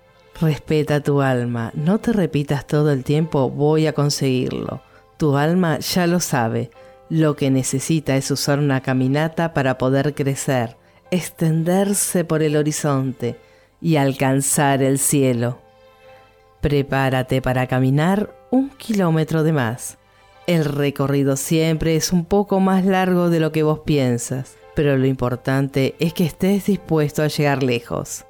Respeta 0.41 1.01
tu 1.01 1.20
alma. 1.20 1.72
No 1.74 1.99
te 1.99 2.12
repitas 2.12 2.64
todo 2.64 2.93
el 2.93 3.03
tiempo 3.03 3.51
voy 3.51 3.89
a 3.89 3.93
conseguirlo. 3.93 4.82
Tu 5.16 5.37
alma 5.37 5.80
ya 5.80 6.07
lo 6.07 6.20
sabe. 6.20 6.70
Lo 7.09 7.34
que 7.34 7.51
necesita 7.51 8.14
es 8.14 8.30
usar 8.30 8.61
una 8.61 8.80
caminata 8.82 9.53
para 9.53 9.78
poder 9.78 10.14
crecer, 10.14 10.76
extenderse 11.11 12.24
por 12.24 12.41
el 12.41 12.55
horizonte 12.55 13.37
y 13.80 13.97
alcanzar 13.97 14.84
el 14.84 15.01
cielo. 15.01 15.59
Prepárate 16.61 17.43
para 17.43 17.66
caminar 17.66 18.32
un 18.53 18.68
kilómetro 18.68 19.43
de 19.43 19.53
más. 19.53 19.99
El 20.47 20.64
recorrido 20.64 21.36
siempre 21.36 21.97
es 21.97 22.12
un 22.12 22.24
poco 22.24 22.61
más 22.61 22.84
largo 22.84 23.30
de 23.30 23.40
lo 23.40 23.51
que 23.51 23.64
vos 23.64 23.80
piensas, 23.80 24.57
pero 24.76 24.97
lo 24.97 25.07
importante 25.07 25.97
es 25.99 26.14
que 26.14 26.24
estés 26.24 26.66
dispuesto 26.66 27.24
a 27.24 27.26
llegar 27.26 27.64
lejos. 27.64 28.24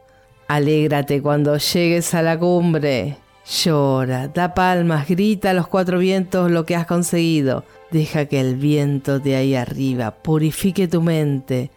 Alégrate 0.49 1.21
cuando 1.21 1.59
llegues 1.59 2.15
a 2.15 2.23
la 2.23 2.39
cumbre. 2.39 3.19
Llora, 3.47 4.29
da 4.29 4.55
palmas, 4.55 5.07
grita 5.07 5.51
a 5.51 5.55
los 5.55 5.69
cuatro 5.69 5.99
vientos 5.99 6.51
lo 6.51 6.65
que 6.65 6.75
has 6.75 6.87
conseguido. 6.87 7.65
Deja 7.91 8.25
que 8.25 8.41
el 8.41 8.57
viento 8.57 9.19
de 9.19 9.37
ahí 9.37 9.55
arriba 9.55 10.11
purifique 10.11 10.89
tu 10.89 11.03
mente. 11.03 11.71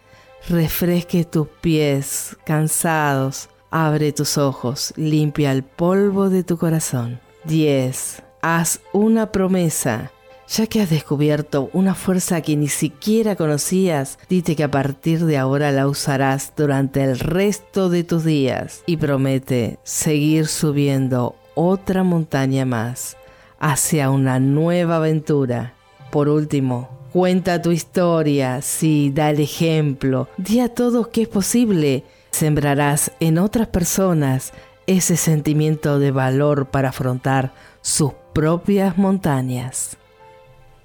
refresque 0.48 1.24
tus 1.24 1.48
pies 1.60 2.34
cansados, 2.46 3.50
abre 3.70 4.10
tus 4.12 4.38
ojos, 4.38 4.94
limpia 4.96 5.52
el 5.52 5.64
polvo 5.64 6.30
de 6.30 6.44
tu 6.44 6.56
corazón. 6.56 7.20
10. 7.44 8.22
Haz 8.40 8.80
una 8.94 9.32
promesa. 9.32 10.10
Ya 10.52 10.66
que 10.66 10.82
has 10.82 10.90
descubierto 10.90 11.70
una 11.72 11.94
fuerza 11.94 12.40
que 12.40 12.56
ni 12.56 12.66
siquiera 12.66 13.36
conocías, 13.36 14.18
dite 14.28 14.56
que 14.56 14.64
a 14.64 14.70
partir 14.70 15.24
de 15.24 15.38
ahora 15.38 15.70
la 15.70 15.86
usarás 15.86 16.54
durante 16.56 17.04
el 17.04 17.20
resto 17.20 17.88
de 17.88 18.02
tus 18.02 18.24
días 18.24 18.82
y 18.84 18.96
promete 18.96 19.78
seguir 19.84 20.48
subiendo 20.48 21.36
otra 21.54 22.02
montaña 22.02 22.64
más 22.64 23.16
hacia 23.60 24.10
una 24.10 24.40
nueva 24.40 24.96
aventura. 24.96 25.74
Por 26.10 26.28
último, 26.28 26.88
cuenta 27.12 27.62
tu 27.62 27.70
historia, 27.70 28.60
sí, 28.60 29.12
da 29.14 29.30
el 29.30 29.38
ejemplo, 29.38 30.28
di 30.36 30.58
a 30.58 30.68
todos 30.68 31.08
que 31.08 31.22
es 31.22 31.28
posible. 31.28 32.02
Sembrarás 32.32 33.12
en 33.20 33.38
otras 33.38 33.68
personas 33.68 34.52
ese 34.88 35.16
sentimiento 35.16 36.00
de 36.00 36.10
valor 36.10 36.66
para 36.66 36.88
afrontar 36.88 37.52
sus 37.82 38.14
propias 38.32 38.98
montañas. 38.98 39.99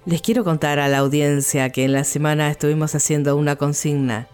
Les 0.05 0.21
quiero 0.21 0.43
contar 0.43 0.77
a 0.77 0.87
la 0.87 0.99
audiencia 0.99 1.71
que 1.71 1.83
en 1.83 1.91
la 1.91 2.03
semana 2.03 2.51
estuvimos 2.51 2.93
haciendo 2.93 3.35
una 3.35 3.55
consigna. 3.55 4.27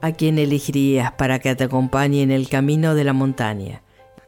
¿A 0.00 0.12
quién 0.12 0.38
elegirías 0.38 1.10
para 1.10 1.40
que 1.40 1.56
te 1.56 1.64
acompañe 1.64 2.22
en 2.22 2.30
el 2.30 2.48
camino 2.48 2.94
de 2.94 3.02
la 3.02 3.12
montaña? 3.12 3.82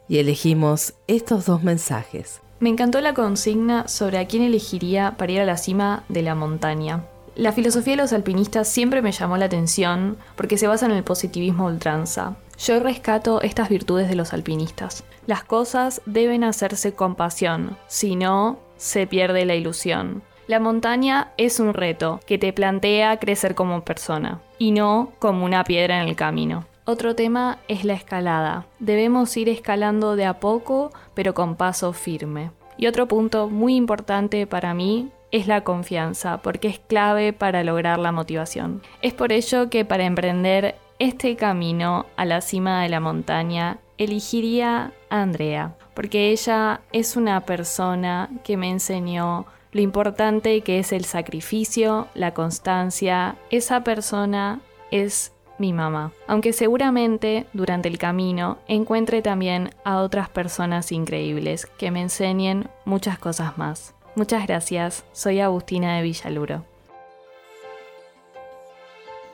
Y 0.09 0.17
elegimos 0.17 0.95
estos 1.07 1.45
dos 1.45 1.63
mensajes. 1.63 2.41
Me 2.59 2.67
encantó 2.67 2.99
la 2.99 3.13
consigna 3.13 3.87
sobre 3.87 4.17
a 4.17 4.27
quién 4.27 4.43
elegiría 4.43 5.15
para 5.17 5.31
ir 5.31 5.39
a 5.39 5.45
la 5.45 5.55
cima 5.55 6.03
de 6.09 6.23
la 6.23 6.35
montaña. 6.35 7.05
La 7.35 7.53
filosofía 7.53 7.93
de 7.93 8.01
los 8.01 8.11
alpinistas 8.11 8.67
siempre 8.67 9.01
me 9.01 9.13
llamó 9.13 9.37
la 9.37 9.45
atención 9.45 10.17
porque 10.35 10.57
se 10.57 10.67
basa 10.67 10.87
en 10.87 10.91
el 10.91 11.05
positivismo 11.05 11.67
ultranza. 11.67 12.35
Yo 12.59 12.81
rescato 12.81 13.41
estas 13.41 13.69
virtudes 13.69 14.09
de 14.09 14.15
los 14.15 14.33
alpinistas. 14.33 15.05
Las 15.25 15.45
cosas 15.45 16.01
deben 16.05 16.43
hacerse 16.43 16.93
con 16.93 17.15
pasión, 17.15 17.77
si 17.87 18.17
no, 18.17 18.59
se 18.75 19.07
pierde 19.07 19.45
la 19.45 19.55
ilusión. 19.55 20.21
La 20.47 20.59
montaña 20.59 21.31
es 21.37 21.59
un 21.59 21.73
reto 21.73 22.19
que 22.27 22.37
te 22.37 22.53
plantea 22.53 23.17
crecer 23.17 23.55
como 23.55 23.81
persona 23.81 24.41
y 24.59 24.71
no 24.71 25.11
como 25.17 25.43
una 25.43 25.63
piedra 25.63 26.01
en 26.01 26.07
el 26.07 26.15
camino. 26.15 26.65
Otro 26.85 27.15
tema 27.15 27.57
es 27.67 27.83
la 27.83 27.93
escalada. 27.93 28.67
Debemos 28.77 29.35
ir 29.37 29.49
escalando 29.49 30.15
de 30.15 30.25
a 30.25 30.39
poco, 30.39 30.91
pero 31.15 31.33
con 31.33 31.55
paso 31.55 31.93
firme. 31.93 32.51
Y 32.77 32.85
otro 32.85 33.07
punto 33.07 33.49
muy 33.49 33.75
importante 33.75 34.45
para 34.45 34.75
mí 34.75 35.09
es 35.31 35.47
la 35.47 35.63
confianza, 35.63 36.37
porque 36.43 36.67
es 36.67 36.77
clave 36.77 37.33
para 37.33 37.63
lograr 37.63 37.97
la 37.97 38.11
motivación. 38.11 38.83
Es 39.01 39.13
por 39.13 39.31
ello 39.31 39.71
que 39.71 39.83
para 39.83 40.05
emprender 40.05 40.75
este 40.99 41.35
camino 41.35 42.05
a 42.17 42.25
la 42.25 42.41
cima 42.41 42.83
de 42.83 42.89
la 42.89 42.99
montaña, 42.99 43.79
elegiría 43.97 44.91
a 45.09 45.21
Andrea, 45.21 45.75
porque 45.95 46.29
ella 46.29 46.81
es 46.91 47.15
una 47.15 47.41
persona 47.41 48.29
que 48.43 48.57
me 48.57 48.69
enseñó 48.69 49.47
lo 49.75 49.81
importante 49.81 50.61
que 50.61 50.79
es 50.79 50.93
el 50.93 51.03
sacrificio, 51.03 52.07
la 52.13 52.33
constancia. 52.33 53.35
Esa 53.51 53.83
persona 53.83 54.61
es 54.89 55.33
mi 55.57 55.73
mamá, 55.73 56.13
aunque 56.27 56.53
seguramente 56.53 57.45
durante 57.51 57.89
el 57.89 57.97
camino 57.97 58.57
encuentre 58.69 59.21
también 59.21 59.71
a 59.83 59.97
otras 59.97 60.29
personas 60.29 60.93
increíbles 60.93 61.65
que 61.77 61.91
me 61.91 62.01
enseñen 62.01 62.69
muchas 62.85 63.19
cosas 63.19 63.57
más. 63.57 63.93
Muchas 64.15 64.47
gracias, 64.47 65.03
soy 65.11 65.41
Agustina 65.41 65.97
de 65.97 66.03
Villaluro. 66.03 66.63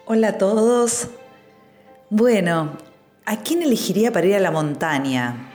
Hola 0.08 0.30
a 0.30 0.38
todos. 0.40 1.10
Bueno, 2.10 2.78
¿a 3.28 3.38
quién 3.44 3.62
elegiría 3.62 4.12
para 4.12 4.26
ir 4.26 4.34
a 4.34 4.40
la 4.40 4.50
montaña? 4.50 5.52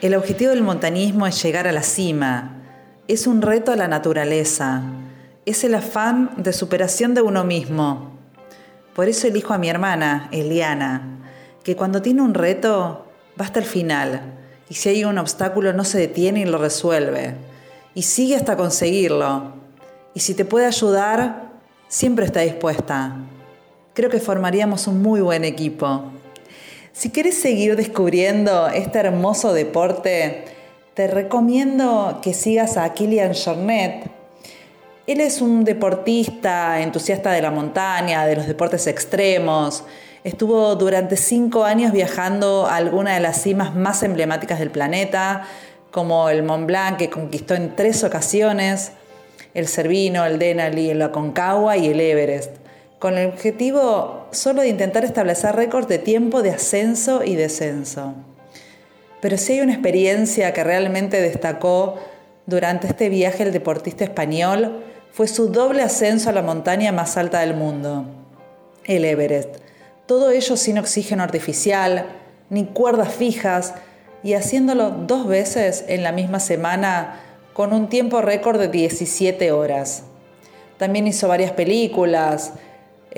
El 0.00 0.14
objetivo 0.14 0.52
del 0.52 0.62
montañismo 0.62 1.26
es 1.26 1.42
llegar 1.42 1.68
a 1.68 1.72
la 1.72 1.82
cima. 1.82 2.57
Es 3.08 3.26
un 3.26 3.40
reto 3.40 3.72
a 3.72 3.76
la 3.76 3.88
naturaleza. 3.88 4.82
Es 5.46 5.64
el 5.64 5.74
afán 5.74 6.30
de 6.36 6.52
superación 6.52 7.14
de 7.14 7.22
uno 7.22 7.42
mismo. 7.42 8.12
Por 8.94 9.08
eso 9.08 9.26
elijo 9.26 9.54
a 9.54 9.58
mi 9.58 9.70
hermana, 9.70 10.28
Eliana, 10.30 11.18
que 11.64 11.74
cuando 11.74 12.02
tiene 12.02 12.20
un 12.20 12.34
reto 12.34 13.06
va 13.40 13.46
hasta 13.46 13.60
el 13.60 13.64
final. 13.64 14.20
Y 14.68 14.74
si 14.74 14.90
hay 14.90 15.04
un 15.06 15.16
obstáculo 15.16 15.72
no 15.72 15.84
se 15.84 15.98
detiene 15.98 16.40
y 16.40 16.44
lo 16.44 16.58
resuelve. 16.58 17.34
Y 17.94 18.02
sigue 18.02 18.36
hasta 18.36 18.58
conseguirlo. 18.58 19.54
Y 20.12 20.20
si 20.20 20.34
te 20.34 20.44
puede 20.44 20.66
ayudar, 20.66 21.52
siempre 21.88 22.26
está 22.26 22.40
dispuesta. 22.40 23.16
Creo 23.94 24.10
que 24.10 24.20
formaríamos 24.20 24.86
un 24.86 25.00
muy 25.00 25.22
buen 25.22 25.44
equipo. 25.46 26.12
Si 26.92 27.08
quieres 27.08 27.38
seguir 27.40 27.74
descubriendo 27.74 28.68
este 28.68 28.98
hermoso 28.98 29.54
deporte, 29.54 30.57
te 30.98 31.06
recomiendo 31.06 32.18
que 32.22 32.34
sigas 32.34 32.76
a 32.76 32.92
Kilian 32.92 33.32
Jornet. 33.32 34.10
Él 35.06 35.20
es 35.20 35.40
un 35.40 35.62
deportista 35.62 36.80
entusiasta 36.80 37.30
de 37.30 37.40
la 37.40 37.52
montaña, 37.52 38.26
de 38.26 38.34
los 38.34 38.48
deportes 38.48 38.88
extremos. 38.88 39.84
Estuvo 40.24 40.74
durante 40.74 41.16
cinco 41.16 41.62
años 41.62 41.92
viajando 41.92 42.66
a 42.66 42.74
algunas 42.74 43.14
de 43.14 43.20
las 43.20 43.40
cimas 43.40 43.76
más 43.76 44.02
emblemáticas 44.02 44.58
del 44.58 44.72
planeta, 44.72 45.44
como 45.92 46.30
el 46.30 46.42
Mont 46.42 46.66
Blanc, 46.66 46.96
que 46.96 47.10
conquistó 47.10 47.54
en 47.54 47.76
tres 47.76 48.02
ocasiones, 48.02 48.90
el 49.54 49.68
Cervino, 49.68 50.26
el 50.26 50.40
Denali, 50.40 50.90
el 50.90 51.00
Aconcagua 51.00 51.76
y 51.76 51.86
el 51.86 52.00
Everest 52.00 52.56
con 52.98 53.16
el 53.16 53.28
objetivo 53.28 54.26
solo 54.32 54.62
de 54.62 54.68
intentar 54.70 55.04
establecer 55.04 55.54
récords 55.54 55.86
de 55.86 55.98
tiempo 55.98 56.42
de 56.42 56.50
ascenso 56.50 57.22
y 57.22 57.36
descenso. 57.36 58.16
Pero 59.20 59.36
si 59.36 59.54
hay 59.54 59.60
una 59.60 59.72
experiencia 59.72 60.52
que 60.52 60.64
realmente 60.64 61.20
destacó 61.20 61.98
durante 62.46 62.86
este 62.86 63.08
viaje 63.08 63.42
el 63.42 63.52
deportista 63.52 64.04
español, 64.04 64.84
fue 65.12 65.26
su 65.28 65.48
doble 65.48 65.82
ascenso 65.82 66.30
a 66.30 66.32
la 66.32 66.42
montaña 66.42 66.92
más 66.92 67.16
alta 67.16 67.40
del 67.40 67.54
mundo, 67.54 68.04
el 68.84 69.04
Everest. 69.04 69.56
Todo 70.06 70.30
ello 70.30 70.56
sin 70.56 70.78
oxígeno 70.78 71.22
artificial, 71.22 72.06
ni 72.50 72.64
cuerdas 72.66 73.12
fijas, 73.12 73.74
y 74.22 74.34
haciéndolo 74.34 74.90
dos 74.90 75.26
veces 75.26 75.84
en 75.88 76.02
la 76.02 76.12
misma 76.12 76.40
semana 76.40 77.20
con 77.52 77.72
un 77.72 77.88
tiempo 77.88 78.20
récord 78.20 78.58
de 78.58 78.68
17 78.68 79.52
horas. 79.52 80.04
También 80.76 81.06
hizo 81.06 81.28
varias 81.28 81.52
películas, 81.52 82.52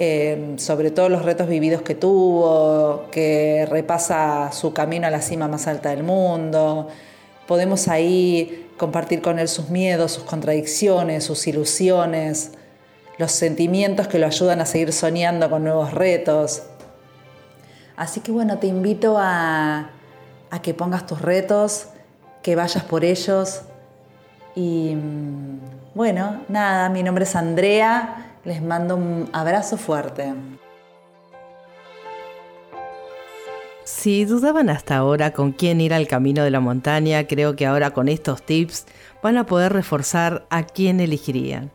eh, 0.02 0.54
sobre 0.56 0.90
todos 0.90 1.10
los 1.10 1.26
retos 1.26 1.46
vividos 1.46 1.82
que 1.82 1.94
tuvo, 1.94 3.10
que 3.12 3.66
repasa 3.68 4.50
su 4.50 4.72
camino 4.72 5.06
a 5.06 5.10
la 5.10 5.20
cima 5.20 5.46
más 5.46 5.66
alta 5.66 5.90
del 5.90 6.04
mundo. 6.04 6.88
Podemos 7.46 7.86
ahí 7.86 8.70
compartir 8.78 9.20
con 9.20 9.38
él 9.38 9.46
sus 9.46 9.68
miedos, 9.68 10.12
sus 10.12 10.24
contradicciones, 10.24 11.24
sus 11.24 11.46
ilusiones, 11.46 12.52
los 13.18 13.30
sentimientos 13.30 14.08
que 14.08 14.18
lo 14.18 14.26
ayudan 14.26 14.62
a 14.62 14.64
seguir 14.64 14.94
soñando 14.94 15.50
con 15.50 15.64
nuevos 15.64 15.92
retos. 15.92 16.62
Así 17.94 18.20
que 18.20 18.32
bueno, 18.32 18.56
te 18.56 18.68
invito 18.68 19.18
a, 19.18 19.90
a 20.50 20.62
que 20.62 20.72
pongas 20.72 21.06
tus 21.06 21.20
retos, 21.20 21.88
que 22.42 22.56
vayas 22.56 22.84
por 22.84 23.04
ellos. 23.04 23.64
Y 24.56 24.94
mm, 24.94 25.58
bueno, 25.94 26.40
nada, 26.48 26.88
mi 26.88 27.02
nombre 27.02 27.24
es 27.24 27.36
Andrea. 27.36 28.29
Les 28.44 28.62
mando 28.62 28.96
un 28.96 29.28
abrazo 29.32 29.76
fuerte. 29.76 30.32
Si 33.84 34.24
dudaban 34.24 34.70
hasta 34.70 34.96
ahora 34.96 35.32
con 35.32 35.52
quién 35.52 35.80
ir 35.80 35.92
al 35.92 36.06
camino 36.06 36.42
de 36.42 36.50
la 36.50 36.60
montaña, 36.60 37.26
creo 37.26 37.56
que 37.56 37.66
ahora 37.66 37.90
con 37.90 38.08
estos 38.08 38.42
tips 38.42 38.86
van 39.22 39.36
a 39.36 39.46
poder 39.46 39.72
reforzar 39.72 40.46
a 40.48 40.62
quién 40.62 41.00
elegirían. 41.00 41.70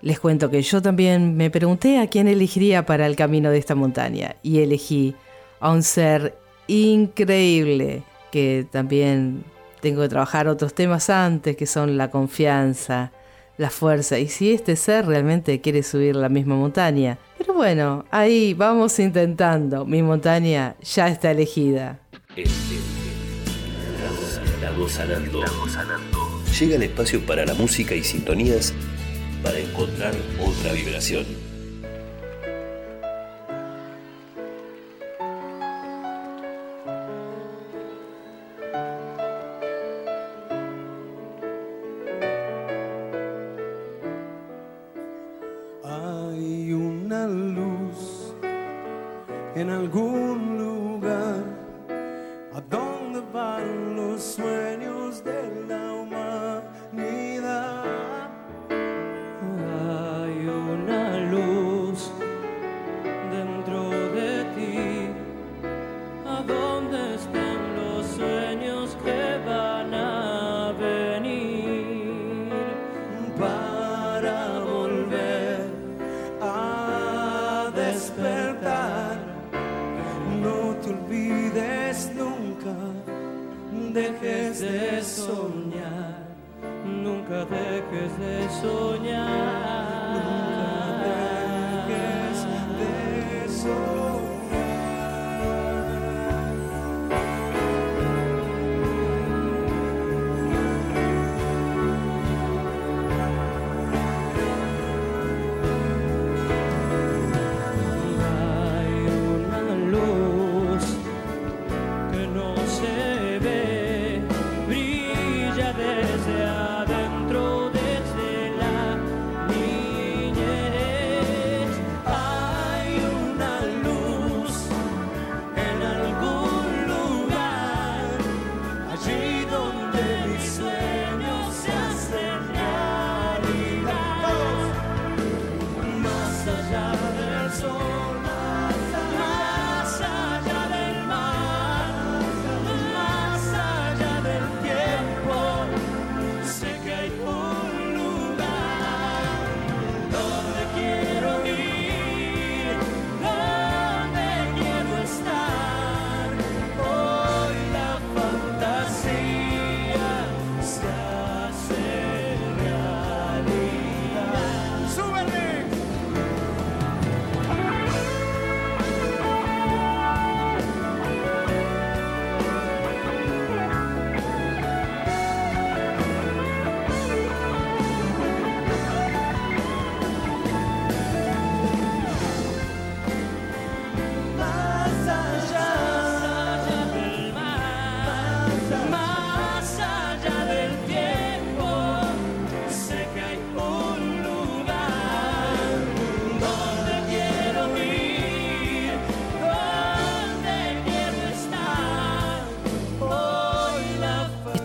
Les 0.00 0.20
cuento 0.20 0.50
que 0.50 0.62
yo 0.62 0.80
también 0.80 1.36
me 1.36 1.50
pregunté 1.50 1.98
a 1.98 2.06
quién 2.06 2.28
elegiría 2.28 2.86
para 2.86 3.06
el 3.06 3.16
camino 3.16 3.50
de 3.50 3.58
esta 3.58 3.74
montaña 3.74 4.36
y 4.42 4.60
elegí 4.60 5.16
a 5.60 5.72
un 5.72 5.82
ser 5.82 6.38
increíble 6.68 8.04
que 8.30 8.66
también 8.70 9.44
tengo 9.80 10.02
que 10.02 10.08
trabajar 10.08 10.48
otros 10.48 10.72
temas 10.72 11.10
antes 11.10 11.56
que 11.56 11.66
son 11.66 11.98
la 11.98 12.10
confianza, 12.10 13.12
la 13.58 13.70
fuerza 13.70 14.18
y 14.18 14.28
si 14.28 14.52
este 14.52 14.76
ser 14.76 15.06
realmente 15.06 15.60
quiere 15.60 15.82
subir 15.82 16.16
la 16.16 16.28
misma 16.28 16.54
montaña. 16.54 17.18
Pero 17.36 17.54
bueno, 17.54 18.06
ahí 18.10 18.54
vamos 18.54 18.98
intentando. 18.98 19.84
Mi 19.84 20.02
montaña 20.02 20.76
ya 20.80 21.08
está 21.08 21.32
elegida. 21.32 21.98
Llega 26.58 26.76
el 26.76 26.82
espacio 26.82 27.20
para 27.26 27.44
la 27.44 27.54
música 27.54 27.94
y 27.94 28.02
sintonías 28.02 28.72
para 29.42 29.58
encontrar 29.58 30.14
otra 30.40 30.72
vibración. 30.72 31.47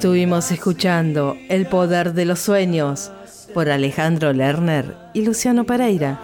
Estuvimos 0.04 0.52
escuchando 0.52 1.38
El 1.48 1.66
poder 1.66 2.12
de 2.12 2.26
los 2.26 2.40
sueños 2.40 3.10
por 3.54 3.70
Alejandro 3.70 4.34
Lerner 4.34 4.98
y 5.14 5.24
Luciano 5.24 5.64
Pereira. 5.64 6.20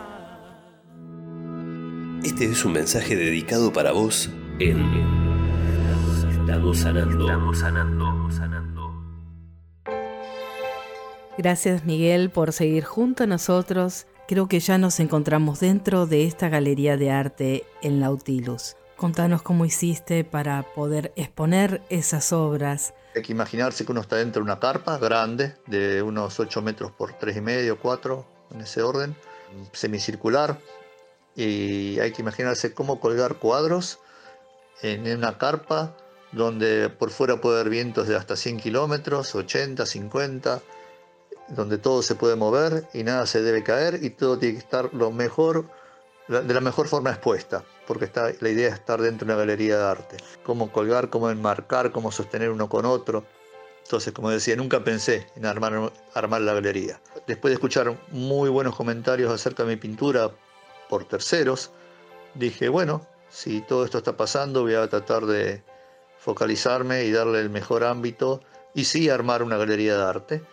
Este 2.22 2.44
es 2.44 2.66
un 2.66 2.74
mensaje 2.74 3.16
dedicado 3.16 3.72
para 3.72 3.94
vos 3.94 4.30
en 4.60 4.82
Estamos 6.30 6.80
sanando. 6.80 7.22
Estamos 7.22 7.58
sanando. 8.36 8.94
Gracias 11.38 11.86
Miguel 11.86 12.32
por 12.32 12.52
seguir 12.52 12.84
junto 12.84 13.24
a 13.24 13.28
nosotros. 13.28 14.08
Creo 14.28 14.50
que 14.50 14.60
ya 14.60 14.78
nos 14.78 15.00
encontramos 15.00 15.62
dentro 15.62 16.06
de 16.06 16.26
esta 16.26 16.50
galería 16.50 16.98
de 16.98 17.12
arte 17.12 17.64
en 17.82 18.02
Nautilus. 18.02 18.76
Contanos 18.98 19.42
cómo 19.42 19.64
hiciste 19.64 20.26
para 20.26 20.64
poder 20.76 21.14
exponer 21.16 21.82
esas 21.90 22.34
obras. 22.34 22.94
Hay 23.16 23.22
que 23.22 23.32
imaginarse 23.32 23.86
que 23.86 23.92
uno 23.92 24.02
está 24.02 24.18
dentro 24.18 24.42
de 24.42 24.44
una 24.44 24.60
carpa 24.60 24.98
grande, 24.98 25.56
de 25.66 26.02
unos 26.02 26.40
8 26.40 26.62
metros 26.62 26.92
por 26.92 27.18
3,5, 27.18 27.78
4, 27.82 28.26
en 28.52 28.62
ese 28.62 28.82
orden, 28.82 29.16
semicircular. 29.74 30.60
Y 31.36 32.00
hay 32.00 32.12
que 32.12 32.22
imaginarse 32.22 32.74
cómo 32.74 33.00
colgar 33.00 33.36
cuadros 33.36 34.00
en 34.82 35.08
una 35.18 35.38
carpa 35.38 35.96
donde 36.32 36.90
por 36.90 37.10
fuera 37.10 37.42
puede 37.42 37.60
haber 37.60 37.72
vientos 37.72 38.08
de 38.08 38.16
hasta 38.16 38.36
100 38.36 38.60
kilómetros, 38.60 39.34
80, 39.34 39.86
50, 39.86 40.62
donde 41.50 41.78
todo 41.78 42.04
se 42.04 42.16
puede 42.16 42.36
mover 42.36 42.88
y 42.94 43.04
nada 43.04 43.26
se 43.26 43.42
debe 43.42 43.64
caer 43.64 44.04
y 44.04 44.12
todo 44.12 44.38
tiene 44.38 44.56
que 44.56 44.60
estar 44.64 44.94
lo 44.94 45.12
mejor, 45.12 45.66
de 46.28 46.54
la 46.54 46.62
mejor 46.62 46.88
forma 46.88 47.10
expuesta, 47.10 47.64
porque 47.90 48.06
está, 48.06 48.32
la 48.40 48.50
idea 48.50 48.68
es 48.68 48.76
estar 48.76 49.02
dentro 49.02 49.26
de 49.26 49.34
una 49.34 49.40
galería 49.40 49.80
de 49.80 49.84
arte. 49.84 50.18
Cómo 50.44 50.72
colgar, 50.72 51.10
cómo 51.10 51.32
enmarcar, 51.32 51.92
cómo 51.92 52.12
sostener 52.12 52.52
uno 52.52 52.70
con 52.70 52.86
otro. 52.86 53.26
Entonces, 53.84 54.14
como 54.14 54.30
decía, 54.30 54.56
nunca 54.56 54.84
pensé 54.84 55.26
en 55.36 55.48
armar, 55.48 55.92
armar 56.14 56.42
la 56.42 56.54
galería. 56.54 57.02
Después 57.26 57.50
de 57.50 57.56
escuchar 57.56 58.00
muy 58.12 58.48
buenos 58.48 58.76
comentarios 58.76 59.34
acerca 59.34 59.64
de 59.64 59.70
mi 59.70 59.76
pintura 59.76 60.30
por 60.88 61.06
terceros, 61.06 61.72
dije, 62.36 62.70
bueno, 62.70 63.08
si 63.28 63.62
todo 63.62 63.84
esto 63.86 63.98
está 63.98 64.16
pasando, 64.16 64.62
voy 64.62 64.76
a 64.76 64.88
tratar 64.88 65.26
de 65.26 65.64
focalizarme 66.20 67.06
y 67.06 67.12
darle 67.12 67.40
el 67.40 67.50
mejor 67.50 67.84
ámbito 67.84 68.42
y 68.76 68.86
sí 68.86 69.10
armar 69.10 69.42
una 69.42 69.58
galería 69.58 69.98
de 69.98 70.04
arte. 70.04 70.44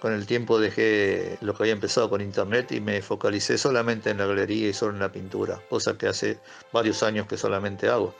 Con 0.00 0.12
el 0.12 0.26
tiempo 0.26 0.58
dejé 0.58 1.38
lo 1.40 1.54
que 1.54 1.62
había 1.62 1.72
empezado 1.72 2.10
con 2.10 2.20
internet 2.20 2.72
y 2.72 2.80
me 2.80 3.00
focalicé 3.00 3.56
solamente 3.56 4.10
en 4.10 4.18
la 4.18 4.26
galería 4.26 4.68
y 4.68 4.72
solo 4.72 4.92
en 4.92 5.00
la 5.00 5.10
pintura, 5.10 5.60
cosa 5.70 5.96
que 5.96 6.06
hace 6.06 6.38
varios 6.72 7.02
años 7.02 7.26
que 7.26 7.38
solamente 7.38 7.88
hago. 7.88 8.14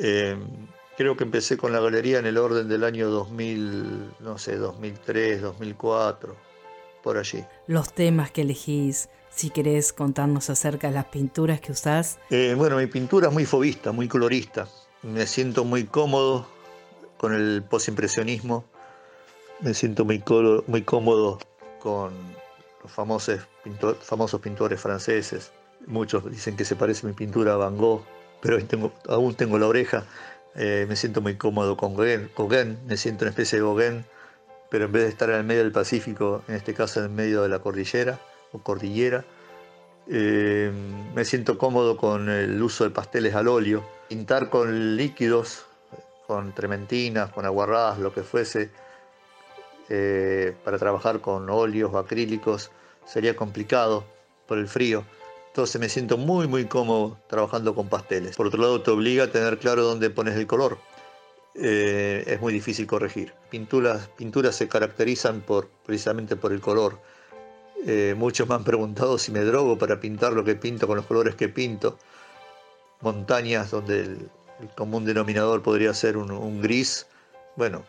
Eh, 0.00 0.36
creo 0.96 1.16
que 1.16 1.24
empecé 1.24 1.56
con 1.56 1.72
la 1.72 1.80
galería 1.80 2.18
en 2.18 2.26
el 2.26 2.38
orden 2.38 2.68
del 2.68 2.84
año 2.84 3.08
2000, 3.10 4.14
no 4.20 4.38
sé, 4.38 4.56
2003, 4.56 5.42
2004, 5.42 6.36
por 7.02 7.16
allí. 7.16 7.44
Los 7.66 7.92
temas 7.92 8.30
que 8.30 8.42
elegís, 8.42 9.08
si 9.30 9.50
querés 9.50 9.92
contarnos 9.92 10.50
acerca 10.50 10.88
de 10.88 10.94
las 10.94 11.06
pinturas 11.06 11.60
que 11.60 11.72
usás. 11.72 12.18
Eh, 12.30 12.54
bueno, 12.56 12.76
mi 12.76 12.86
pintura 12.86 13.28
es 13.28 13.34
muy 13.34 13.44
fobista, 13.44 13.92
muy 13.92 14.08
colorista. 14.08 14.68
Me 15.02 15.26
siento 15.26 15.64
muy 15.64 15.84
cómodo 15.84 16.46
con 17.18 17.34
el 17.34 17.62
posimpresionismo. 17.62 18.64
Me 19.60 19.72
siento 19.74 20.04
muy, 20.04 20.22
muy 20.66 20.82
cómodo 20.82 21.38
con 21.80 22.12
los 22.82 22.92
famosos, 22.92 23.40
famosos 24.00 24.40
pintores 24.40 24.80
franceses. 24.80 25.52
Muchos 25.86 26.30
dicen 26.30 26.56
que 26.56 26.64
se 26.64 26.76
parece 26.76 27.06
mi 27.06 27.12
pintura 27.12 27.54
a 27.54 27.56
Van 27.56 27.76
Gogh, 27.76 28.02
pero 28.40 28.58
aún 29.08 29.34
tengo 29.34 29.58
la 29.58 29.66
oreja. 29.66 30.04
Eh, 30.54 30.86
me 30.88 30.96
siento 30.96 31.20
muy 31.20 31.36
cómodo 31.36 31.76
con 31.76 31.96
Gauguin, 31.96 32.78
me 32.86 32.96
siento 32.96 33.24
una 33.24 33.30
especie 33.30 33.58
de 33.58 33.64
Gauguin, 33.64 34.04
pero 34.70 34.84
en 34.84 34.92
vez 34.92 35.02
de 35.04 35.08
estar 35.08 35.30
en 35.30 35.36
el 35.36 35.44
medio 35.44 35.62
del 35.62 35.72
Pacífico, 35.72 36.42
en 36.46 36.54
este 36.54 36.74
caso 36.74 37.00
en 37.00 37.06
el 37.06 37.12
medio 37.12 37.42
de 37.42 37.48
la 37.48 37.58
cordillera 37.58 38.20
o 38.52 38.58
cordillera, 38.58 39.24
eh, 40.08 40.70
me 41.14 41.24
siento 41.24 41.58
cómodo 41.58 41.96
con 41.96 42.28
el 42.28 42.62
uso 42.62 42.84
de 42.84 42.90
pasteles 42.90 43.34
al 43.34 43.48
óleo. 43.48 43.84
Pintar 44.08 44.50
con 44.50 44.96
líquidos, 44.96 45.66
con 46.26 46.54
trementinas, 46.54 47.30
con 47.30 47.46
aguarrás, 47.46 47.98
lo 47.98 48.12
que 48.12 48.22
fuese, 48.22 48.70
eh, 49.90 50.54
para 50.64 50.78
trabajar 50.78 51.20
con 51.20 51.50
óleos 51.50 51.92
o 51.92 51.98
acrílicos 51.98 52.70
sería 53.04 53.36
complicado 53.36 54.04
por 54.46 54.58
el 54.58 54.68
frío. 54.68 55.04
Entonces 55.48 55.80
me 55.80 55.88
siento 55.88 56.16
muy 56.16 56.48
muy 56.48 56.64
cómodo 56.64 57.18
trabajando 57.28 57.74
con 57.74 57.88
pasteles. 57.88 58.36
Por 58.36 58.46
otro 58.46 58.62
lado 58.62 58.80
te 58.82 58.90
obliga 58.90 59.24
a 59.24 59.26
tener 59.28 59.58
claro 59.58 59.84
dónde 59.84 60.10
pones 60.10 60.36
el 60.36 60.46
color. 60.46 60.78
Eh, 61.54 62.24
es 62.26 62.40
muy 62.40 62.52
difícil 62.52 62.86
corregir. 62.86 63.32
Pinturas, 63.50 64.08
pinturas 64.16 64.56
se 64.56 64.68
caracterizan 64.68 65.42
por, 65.42 65.68
precisamente 65.84 66.34
por 66.34 66.52
el 66.52 66.60
color. 66.60 66.98
Eh, 67.86 68.14
muchos 68.16 68.48
me 68.48 68.54
han 68.54 68.64
preguntado 68.64 69.18
si 69.18 69.30
me 69.30 69.40
drogo 69.40 69.78
para 69.78 70.00
pintar 70.00 70.32
lo 70.32 70.42
que 70.44 70.54
pinto 70.56 70.86
con 70.86 70.96
los 70.96 71.06
colores 71.06 71.34
que 71.34 71.48
pinto. 71.48 71.98
Montañas 73.02 73.70
donde 73.70 74.00
el, 74.00 74.30
común 74.76 75.04
denominador 75.04 75.62
podría 75.62 75.92
ser 75.92 76.16
un 76.16 76.62
gris. 76.62 77.06
Bueno, 77.56 77.84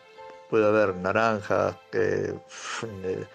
puede 0.56 0.68
haber 0.68 0.96
naranjas, 0.96 1.76
eh, 1.92 2.32
eh, 3.04 3.26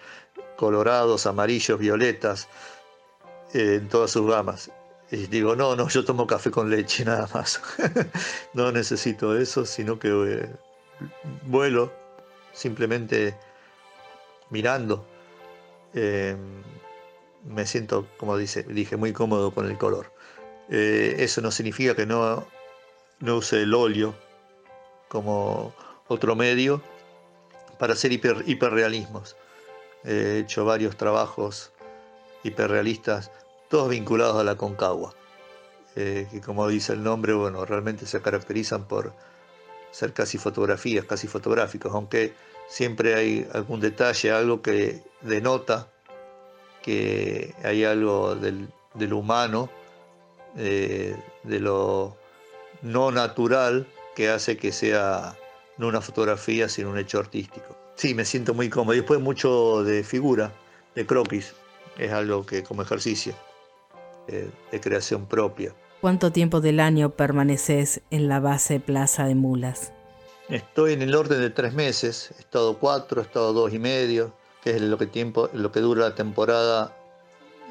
colorados, 0.56 1.24
amarillos, 1.26 1.78
violetas, 1.78 2.48
eh, 3.54 3.76
en 3.76 3.88
todas 3.88 4.10
sus 4.10 4.28
gamas. 4.28 4.72
Y 5.12 5.28
digo, 5.28 5.54
no, 5.54 5.76
no, 5.76 5.88
yo 5.88 6.04
tomo 6.04 6.26
café 6.26 6.50
con 6.50 6.68
leche 6.68 7.04
nada 7.12 7.28
más. 7.32 7.62
no 8.54 8.72
necesito 8.72 9.36
eso, 9.36 9.64
sino 9.64 10.00
que 10.00 10.48
vuelo 11.46 11.92
simplemente 12.52 13.38
mirando. 14.50 15.06
Me 15.94 17.66
siento, 17.66 18.08
como 18.18 18.36
dice, 18.36 18.64
dije, 18.64 18.96
muy 18.96 19.12
cómodo 19.12 19.54
con 19.54 19.70
el 19.70 19.78
color. 19.78 20.12
Eso 20.68 21.40
no 21.40 21.52
significa 21.52 21.94
que 21.94 22.04
no, 22.04 22.44
no 23.20 23.36
use 23.36 23.62
el 23.62 23.74
óleo 23.74 24.12
como 25.08 25.72
otro 26.08 26.34
medio 26.34 26.82
para 27.82 27.94
hacer 27.94 28.12
hiper, 28.12 28.44
hiperrealismos. 28.46 29.34
He 30.04 30.38
hecho 30.38 30.64
varios 30.64 30.96
trabajos 30.96 31.72
hiperrealistas, 32.44 33.32
todos 33.68 33.88
vinculados 33.88 34.36
a 34.36 34.44
la 34.44 34.54
Concagua, 34.54 35.16
eh, 35.96 36.28
que 36.30 36.40
como 36.40 36.68
dice 36.68 36.92
el 36.92 37.02
nombre, 37.02 37.32
bueno, 37.32 37.64
realmente 37.64 38.06
se 38.06 38.22
caracterizan 38.22 38.86
por 38.86 39.12
ser 39.90 40.12
casi 40.12 40.38
fotografías, 40.38 41.06
casi 41.06 41.26
fotográficos, 41.26 41.92
aunque 41.92 42.34
siempre 42.68 43.16
hay 43.16 43.48
algún 43.52 43.80
detalle, 43.80 44.30
algo 44.30 44.62
que 44.62 45.02
denota 45.20 45.88
que 46.82 47.52
hay 47.64 47.82
algo 47.82 48.36
del, 48.36 48.68
del 48.94 49.12
humano, 49.12 49.68
eh, 50.56 51.16
de 51.42 51.58
lo 51.58 52.16
no 52.80 53.10
natural, 53.10 53.88
que 54.14 54.30
hace 54.30 54.56
que 54.56 54.70
sea 54.70 55.36
no 55.78 55.88
una 55.88 56.00
fotografía, 56.00 56.68
sino 56.68 56.90
un 56.90 56.98
hecho 56.98 57.18
artístico. 57.18 57.76
Sí, 57.94 58.14
me 58.14 58.24
siento 58.24 58.54
muy 58.54 58.68
cómodo. 58.68 58.94
Y 58.94 58.98
después 58.98 59.20
mucho 59.20 59.84
de 59.84 60.02
figura, 60.04 60.52
de 60.94 61.06
croquis, 61.06 61.54
es 61.98 62.12
algo 62.12 62.44
que 62.44 62.62
como 62.62 62.82
ejercicio, 62.82 63.34
eh, 64.28 64.50
de 64.70 64.80
creación 64.80 65.26
propia. 65.26 65.74
¿Cuánto 66.00 66.32
tiempo 66.32 66.60
del 66.60 66.80
año 66.80 67.10
permaneces 67.10 68.00
en 68.10 68.28
la 68.28 68.40
base 68.40 68.80
Plaza 68.80 69.26
de 69.26 69.34
Mulas? 69.34 69.92
Estoy 70.48 70.94
en 70.94 71.02
el 71.02 71.14
orden 71.14 71.40
de 71.40 71.50
tres 71.50 71.72
meses, 71.72 72.32
he 72.36 72.40
estado 72.40 72.78
cuatro, 72.78 73.20
he 73.20 73.24
estado 73.24 73.52
dos 73.52 73.72
y 73.72 73.78
medio, 73.78 74.34
que 74.62 74.70
es 74.70 74.80
lo 74.80 74.98
que, 74.98 75.06
tiempo, 75.06 75.48
lo 75.52 75.70
que 75.70 75.80
dura 75.80 76.08
la 76.08 76.14
temporada 76.14 76.96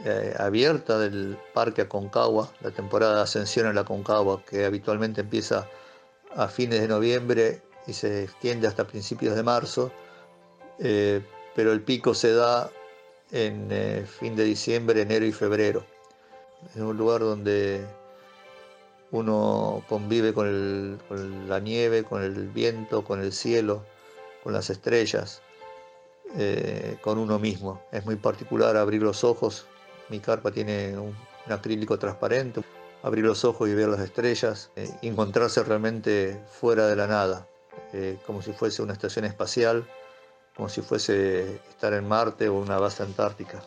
eh, 0.05 0.33
abierta 0.39 0.97
del 0.97 1.37
Parque 1.53 1.81
Aconcagua, 1.81 2.49
la 2.61 2.71
temporada 2.71 3.17
de 3.17 3.21
ascensión 3.21 3.67
en 3.67 3.75
la 3.75 3.81
Aconcagua, 3.81 4.43
que 4.45 4.65
habitualmente 4.65 5.21
empieza 5.21 5.67
a 6.35 6.47
fines 6.47 6.81
de 6.81 6.87
noviembre 6.87 7.61
y 7.87 7.93
se 7.93 8.23
extiende 8.23 8.67
hasta 8.67 8.87
principios 8.87 9.35
de 9.35 9.43
marzo, 9.43 9.91
eh, 10.79 11.21
pero 11.55 11.71
el 11.71 11.81
pico 11.81 12.13
se 12.13 12.33
da 12.33 12.69
en 13.31 13.67
eh, 13.71 14.05
fin 14.05 14.35
de 14.35 14.43
diciembre, 14.43 15.01
enero 15.01 15.25
y 15.25 15.31
febrero. 15.31 15.83
Es 16.69 16.81
un 16.81 16.97
lugar 16.97 17.21
donde 17.21 17.85
uno 19.11 19.83
convive 19.89 20.33
con, 20.33 20.99
la 21.47 21.59
nieve, 21.59 22.03
con 22.03 22.23
el 22.23 22.49
viento, 22.49 23.03
con 23.03 23.21
el 23.21 23.33
cielo, 23.33 23.83
con 24.43 24.53
las 24.53 24.69
estrellas, 24.69 25.41
eh, 26.37 26.97
con 27.01 27.17
uno 27.17 27.39
mismo. 27.39 27.81
Es 27.91 28.05
muy 28.05 28.15
particular 28.15 28.77
abrir 28.77 29.01
los 29.01 29.23
ojos. 29.23 29.65
Mi 30.09 30.19
carpa 30.19 30.51
tiene 30.51 30.97
un, 30.97 31.15
acrílico 31.49 31.97
transparente. 31.97 32.61
Abrir 33.03 33.25
los 33.25 33.43
ojos 33.43 33.67
y 33.67 33.73
ver 33.73 33.89
las 33.89 34.01
estrellas 34.01 34.69
encontrarse 35.01 35.63
realmente 35.63 36.39
fuera 36.51 36.85
de 36.85 36.95
la 36.95 37.07
nada, 37.07 37.47
eh, 37.93 38.17
como 38.25 38.41
si 38.41 38.53
fuese 38.53 38.81
una 38.81 38.93
estación 38.93 39.25
espacial, 39.25 39.85
como 40.55 40.69
si 40.69 40.81
fuese 40.81 41.55
estar 41.69 41.93
en 41.93 42.07
Marte 42.07 42.49
o 42.49 42.55
una 42.55 42.77
base 42.77 43.03
antártica. 43.03 43.61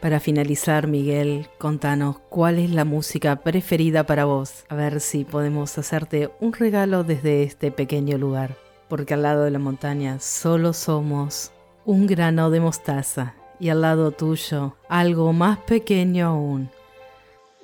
Para 0.00 0.20
finalizar, 0.20 0.86
Miguel, 0.86 1.48
contanos 1.58 2.18
cuál 2.28 2.60
es 2.60 2.70
la 2.70 2.84
música 2.84 3.36
preferida 3.36 4.04
para 4.04 4.26
vos. 4.26 4.64
A 4.68 4.76
ver 4.76 5.00
si 5.00 5.24
podemos 5.24 5.76
hacerte 5.76 6.30
un 6.38 6.52
regalo 6.52 7.02
desde 7.02 7.42
este 7.42 7.72
pequeño 7.72 8.16
lugar. 8.16 8.56
Porque 8.88 9.14
al 9.14 9.22
lado 9.22 9.42
de 9.42 9.50
la 9.50 9.58
montaña 9.58 10.20
solo 10.20 10.72
somos 10.72 11.50
un 11.84 12.06
grano 12.06 12.50
de 12.50 12.60
mostaza 12.60 13.34
y 13.58 13.70
al 13.70 13.80
lado 13.80 14.12
tuyo 14.12 14.76
algo 14.88 15.32
más 15.32 15.58
pequeño 15.58 16.28
aún. 16.28 16.70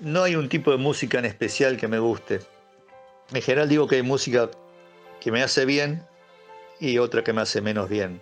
No 0.01 0.25
hay 0.25 0.35
un 0.35 0.49
tipo 0.49 0.72
de 0.72 0.77
música 0.77 1.20
en 1.20 1.27
especial 1.27 1.77
que 1.77 1.87
me 1.87 2.01
guste. 2.01 2.41
En 3.33 3.43
general 3.43 3.68
digo 3.68 3.87
que 3.87 3.97
hay 3.97 4.03
música 4.03 4.51
que 5.25 5.33
me 5.33 5.43
hace 5.43 5.64
bien 5.64 6.07
y 6.79 6.99
otra 6.99 7.25
que 7.25 7.33
me 7.33 7.41
hace 7.41 7.62
menos 7.62 7.89
bien. 7.89 8.20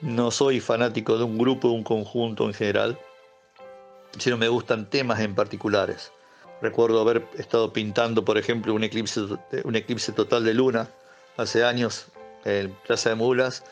No 0.00 0.32
soy 0.32 0.58
fanático 0.58 1.16
de 1.16 1.22
un 1.22 1.38
grupo, 1.38 1.68
de 1.68 1.74
un 1.74 1.84
conjunto 1.84 2.46
en 2.46 2.52
general, 2.52 2.98
sino 4.18 4.36
me 4.36 4.48
gustan 4.48 4.90
temas 4.90 5.20
en 5.20 5.36
particulares. 5.36 6.10
Recuerdo 6.60 7.00
haber 7.00 7.24
estado 7.38 7.72
pintando, 7.72 8.24
por 8.24 8.38
ejemplo, 8.38 8.74
un 8.74 8.82
eclipse, 8.82 9.20
un 9.62 9.76
eclipse 9.76 10.10
total 10.10 10.42
de 10.42 10.54
luna 10.54 10.90
hace 11.36 11.62
años 11.64 12.06
en 12.44 12.74
Plaza 12.84 13.10
de 13.10 13.14
Mulas, 13.14 13.62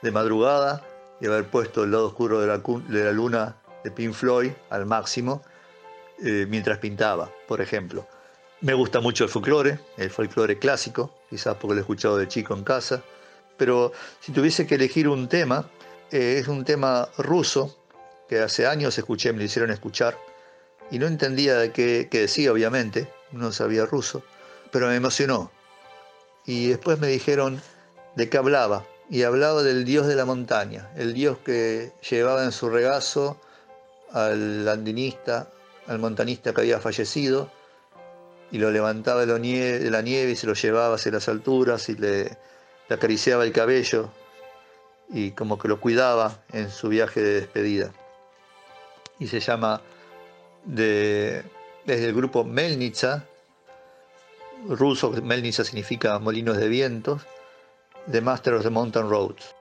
de 0.00 0.12
madrugada, 0.12 0.86
y 1.20 1.26
haber 1.26 1.44
puesto 1.50 1.82
el 1.82 1.90
lado 1.90 2.06
oscuro 2.06 2.40
de 2.40 2.46
la, 2.46 2.58
de 2.58 3.04
la 3.04 3.10
luna 3.10 3.56
de 3.82 3.90
Pink 3.90 4.12
Floyd 4.14 4.52
al 4.70 4.86
máximo 4.86 5.42
eh, 6.24 6.46
mientras 6.48 6.78
pintaba, 6.78 7.32
por 7.48 7.60
ejemplo. 7.60 8.06
Me 8.60 8.74
gusta 8.74 9.00
mucho 9.00 9.24
el 9.24 9.30
folclore, 9.30 9.80
el 9.96 10.08
folclore 10.08 10.58
clásico, 10.58 11.12
quizás 11.34 11.56
porque 11.56 11.74
lo 11.74 11.80
he 11.80 11.82
escuchado 11.82 12.16
de 12.16 12.28
chico 12.28 12.54
en 12.54 12.62
casa, 12.62 13.02
pero 13.56 13.90
si 14.20 14.30
tuviese 14.30 14.68
que 14.68 14.76
elegir 14.76 15.08
un 15.08 15.28
tema, 15.28 15.68
eh, 16.12 16.36
es 16.38 16.46
un 16.46 16.64
tema 16.64 17.08
ruso 17.18 17.76
que 18.28 18.38
hace 18.38 18.68
años 18.68 18.96
escuché, 18.96 19.32
me 19.32 19.38
lo 19.38 19.44
hicieron 19.44 19.72
escuchar, 19.72 20.16
y 20.92 21.00
no 21.00 21.08
entendía 21.08 21.56
de 21.58 21.72
qué, 21.72 22.06
qué 22.08 22.20
decía, 22.20 22.52
obviamente, 22.52 23.08
no 23.32 23.50
sabía 23.50 23.84
ruso, 23.84 24.22
pero 24.70 24.86
me 24.86 24.94
emocionó. 24.94 25.50
Y 26.46 26.68
después 26.68 27.00
me 27.00 27.08
dijeron 27.08 27.60
de 28.14 28.28
qué 28.28 28.38
hablaba, 28.38 28.86
y 29.10 29.24
hablaba 29.24 29.64
del 29.64 29.84
dios 29.84 30.06
de 30.06 30.14
la 30.14 30.24
montaña, 30.24 30.88
el 30.94 31.14
dios 31.14 31.38
que 31.38 31.92
llevaba 32.08 32.44
en 32.44 32.52
su 32.52 32.70
regazo 32.70 33.40
al 34.12 34.68
andinista, 34.68 35.50
al 35.88 35.98
montanista 35.98 36.54
que 36.54 36.60
había 36.60 36.78
fallecido, 36.78 37.50
y 38.54 38.58
lo 38.58 38.70
levantaba 38.70 39.26
de 39.26 39.26
la 39.26 39.40
nieve, 39.40 39.80
de 39.80 40.30
y 40.30 40.36
se 40.36 40.46
lo 40.46 40.54
llevaba 40.54 40.94
hacia 40.94 41.10
las 41.10 41.28
alturas 41.28 41.88
y 41.88 41.96
le, 41.96 42.38
acariciaba 42.88 43.42
el 43.42 43.50
cabello 43.50 44.10
y 45.10 45.32
como 45.32 45.58
que 45.58 45.66
lo 45.66 45.80
cuidaba 45.80 46.38
en 46.52 46.70
su 46.70 46.88
viaje 46.88 47.20
de 47.20 47.40
despedida. 47.40 47.90
Y 49.18 49.26
se 49.26 49.40
llama 49.40 49.82
de, 50.64 51.42
desde 51.84 52.06
el 52.06 52.14
grupo 52.14 52.44
Melnitsa, 52.44 53.24
ruso, 54.68 55.10
Melnitsa 55.10 55.64
significa 55.64 56.16
molinos 56.20 56.56
de 56.56 56.68
vientos, 56.68 57.22
The 58.08 58.20
Master 58.20 58.54
of 58.54 58.62
the 58.62 58.70
Mountain 58.70 59.10
Roads. 59.10 59.53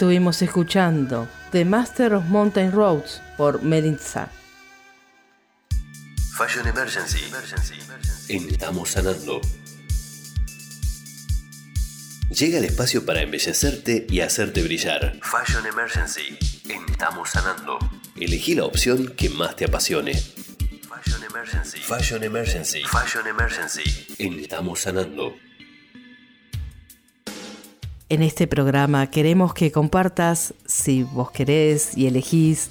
Estuvimos 0.00 0.40
escuchando 0.40 1.28
The 1.52 1.62
Master 1.62 2.14
of 2.14 2.24
Mountain 2.24 2.72
Roads 2.72 3.20
por 3.36 3.62
Melitza. 3.62 4.30
Fashion 6.38 6.66
Emergency. 6.66 7.18
En 8.30 8.48
Estamos 8.48 8.92
Sanando. 8.92 9.42
Llega 12.30 12.56
el 12.56 12.64
espacio 12.64 13.04
para 13.04 13.20
embellecerte 13.20 14.06
y 14.08 14.20
hacerte 14.20 14.62
brillar. 14.62 15.20
Fashion 15.20 15.66
Emergency. 15.66 16.38
En 16.70 16.82
Estamos 16.90 17.28
Sanando. 17.28 17.78
Elegí 18.16 18.54
la 18.54 18.64
opción 18.64 19.06
que 19.08 19.28
más 19.28 19.54
te 19.54 19.66
apasione. 19.66 20.14
Fashion 20.14 21.24
Emergency. 21.24 21.78
Fashion 21.78 22.24
Emergency. 22.24 22.82
Fashion 22.84 23.26
Emergency. 23.26 24.06
En 24.16 24.40
Estamos 24.40 24.80
Sanando. 24.80 25.36
En 28.10 28.24
este 28.24 28.48
programa 28.48 29.06
queremos 29.06 29.54
que 29.54 29.70
compartas, 29.70 30.52
si 30.66 31.04
vos 31.04 31.30
querés 31.30 31.96
y 31.96 32.08
elegís, 32.08 32.70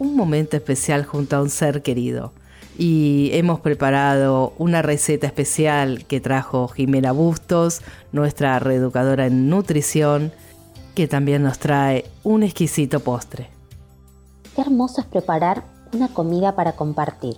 un 0.00 0.16
momento 0.16 0.56
especial 0.56 1.04
junto 1.04 1.36
a 1.36 1.42
un 1.42 1.48
ser 1.48 1.80
querido. 1.80 2.32
Y 2.76 3.30
hemos 3.34 3.60
preparado 3.60 4.54
una 4.58 4.82
receta 4.82 5.28
especial 5.28 6.04
que 6.06 6.20
trajo 6.20 6.66
Jimena 6.66 7.12
Bustos, 7.12 7.82
nuestra 8.10 8.58
reeducadora 8.58 9.26
en 9.26 9.48
nutrición, 9.48 10.32
que 10.96 11.06
también 11.06 11.44
nos 11.44 11.60
trae 11.60 12.10
un 12.24 12.42
exquisito 12.42 12.98
postre. 12.98 13.50
Qué 14.56 14.62
hermoso 14.62 15.02
es 15.02 15.06
preparar 15.06 15.62
una 15.92 16.08
comida 16.08 16.56
para 16.56 16.72
compartir. 16.72 17.36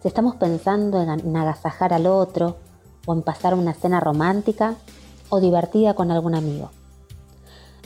Si 0.00 0.06
estamos 0.06 0.36
pensando 0.36 1.02
en, 1.02 1.36
agasajar 1.36 1.92
al 1.92 2.06
otro 2.06 2.56
o 3.04 3.14
en 3.14 3.22
pasar 3.22 3.54
una 3.54 3.74
cena 3.74 3.98
romántica 3.98 4.76
o 5.34 5.40
divertida 5.40 5.94
con 5.94 6.12
algún 6.12 6.36
amigo. 6.36 6.70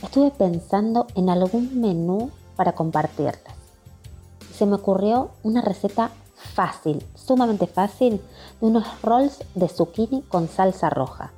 Estuve 0.03 0.31
pensando 0.31 1.07
en 1.15 1.31
algún 1.31 1.81
menú 1.81 2.31
para 2.57 2.73
compartirles. 2.73 3.55
Se 4.55 4.67
me 4.67 4.75
ocurrió 4.75 5.31
una 5.43 5.63
receta 5.63 6.11
fácil, 6.35 7.03
sumamente 7.15 7.67
fácil, 7.67 8.21
de 8.61 8.67
unos 8.67 8.85
rolls 9.03 9.43
de 9.55 9.67
zucchini 9.69 10.21
con 10.23 10.49
salsa 10.49 10.91
roja, 10.91 11.33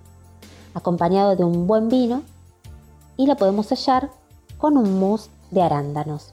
acompañado 0.75 1.37
de 1.37 1.45
un 1.45 1.69
buen 1.69 1.89
vino 1.89 2.23
y 3.17 3.27
la 3.27 3.37
podemos 3.37 3.67
sellar 3.67 4.11
con 4.59 4.77
un 4.77 4.99
mousse 4.99 5.31
de 5.53 5.63
arándanos. 5.63 6.31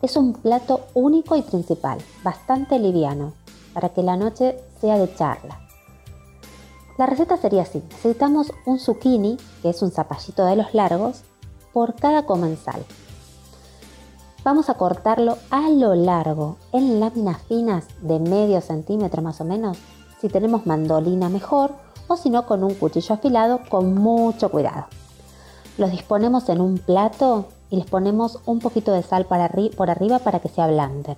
Es 0.00 0.16
un 0.16 0.32
plato 0.32 0.86
único 0.94 1.36
y 1.36 1.42
principal, 1.42 1.98
bastante 2.24 2.78
liviano, 2.78 3.34
para 3.74 3.90
que 3.90 4.02
la 4.02 4.16
noche 4.16 4.58
sea 4.80 4.96
de 4.96 5.14
charla. 5.14 5.69
La 7.00 7.06
receta 7.06 7.38
sería 7.38 7.62
así. 7.62 7.82
Necesitamos 7.88 8.52
un 8.66 8.78
zucchini, 8.78 9.38
que 9.62 9.70
es 9.70 9.80
un 9.80 9.90
zapallito 9.90 10.44
de 10.44 10.54
los 10.54 10.74
largos, 10.74 11.22
por 11.72 11.94
cada 11.94 12.26
comensal. 12.26 12.84
Vamos 14.44 14.68
a 14.68 14.74
cortarlo 14.74 15.38
a 15.48 15.70
lo 15.70 15.94
largo, 15.94 16.58
en 16.72 17.00
láminas 17.00 17.40
finas 17.44 17.86
de 18.02 18.20
medio 18.20 18.60
centímetro 18.60 19.22
más 19.22 19.40
o 19.40 19.46
menos. 19.46 19.78
Si 20.20 20.28
tenemos 20.28 20.66
mandolina 20.66 21.30
mejor, 21.30 21.72
o 22.06 22.18
si 22.18 22.28
no 22.28 22.44
con 22.44 22.62
un 22.62 22.74
cuchillo 22.74 23.14
afilado 23.14 23.60
con 23.70 23.94
mucho 23.94 24.50
cuidado. 24.50 24.84
Los 25.78 25.92
disponemos 25.92 26.50
en 26.50 26.60
un 26.60 26.76
plato 26.76 27.46
y 27.70 27.76
les 27.76 27.86
ponemos 27.86 28.40
un 28.44 28.58
poquito 28.58 28.92
de 28.92 29.02
sal 29.02 29.24
por 29.24 29.88
arriba 29.88 30.18
para 30.18 30.40
que 30.40 30.50
se 30.50 30.60
ablanden. 30.60 31.16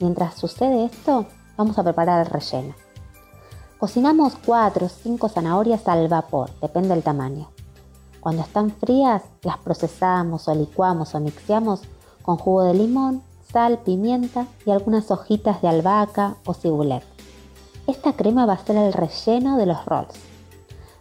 Mientras 0.00 0.36
sucede 0.36 0.86
esto, 0.86 1.26
vamos 1.58 1.78
a 1.78 1.84
preparar 1.84 2.24
el 2.24 2.32
relleno. 2.32 2.87
Cocinamos 3.78 4.32
4 4.44 4.86
o 4.86 4.88
5 4.88 5.28
zanahorias 5.28 5.86
al 5.86 6.08
vapor, 6.08 6.50
depende 6.60 6.88
del 6.88 7.04
tamaño. 7.04 7.48
Cuando 8.18 8.42
están 8.42 8.72
frías, 8.72 9.22
las 9.42 9.58
procesamos 9.58 10.48
o 10.48 10.54
licuamos 10.56 11.14
o 11.14 11.20
mixeamos 11.20 11.82
con 12.22 12.38
jugo 12.38 12.64
de 12.64 12.74
limón, 12.74 13.22
sal, 13.52 13.78
pimienta 13.78 14.48
y 14.66 14.72
algunas 14.72 15.12
hojitas 15.12 15.62
de 15.62 15.68
albahaca 15.68 16.34
o 16.44 16.54
cibulet. 16.54 17.04
Esta 17.86 18.14
crema 18.14 18.46
va 18.46 18.54
a 18.54 18.66
ser 18.66 18.74
el 18.74 18.92
relleno 18.92 19.56
de 19.56 19.66
los 19.66 19.84
rolls. 19.86 20.18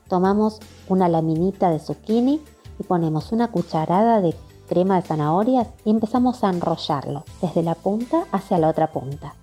Tomamos 0.07 0.59
una 0.87 1.09
laminita 1.09 1.71
de 1.71 1.79
zucchini 1.79 2.43
y 2.77 2.83
ponemos 2.83 3.31
una 3.31 3.47
cucharada 3.47 4.21
de 4.21 4.35
crema 4.69 4.97
de 4.97 5.01
zanahorias 5.01 5.67
y 5.83 5.89
empezamos 5.89 6.43
a 6.43 6.51
enrollarlo 6.51 7.23
desde 7.41 7.63
la 7.63 7.73
punta 7.73 8.25
hacia 8.31 8.59
la 8.59 8.69
otra 8.69 8.91
punta. 8.91 9.33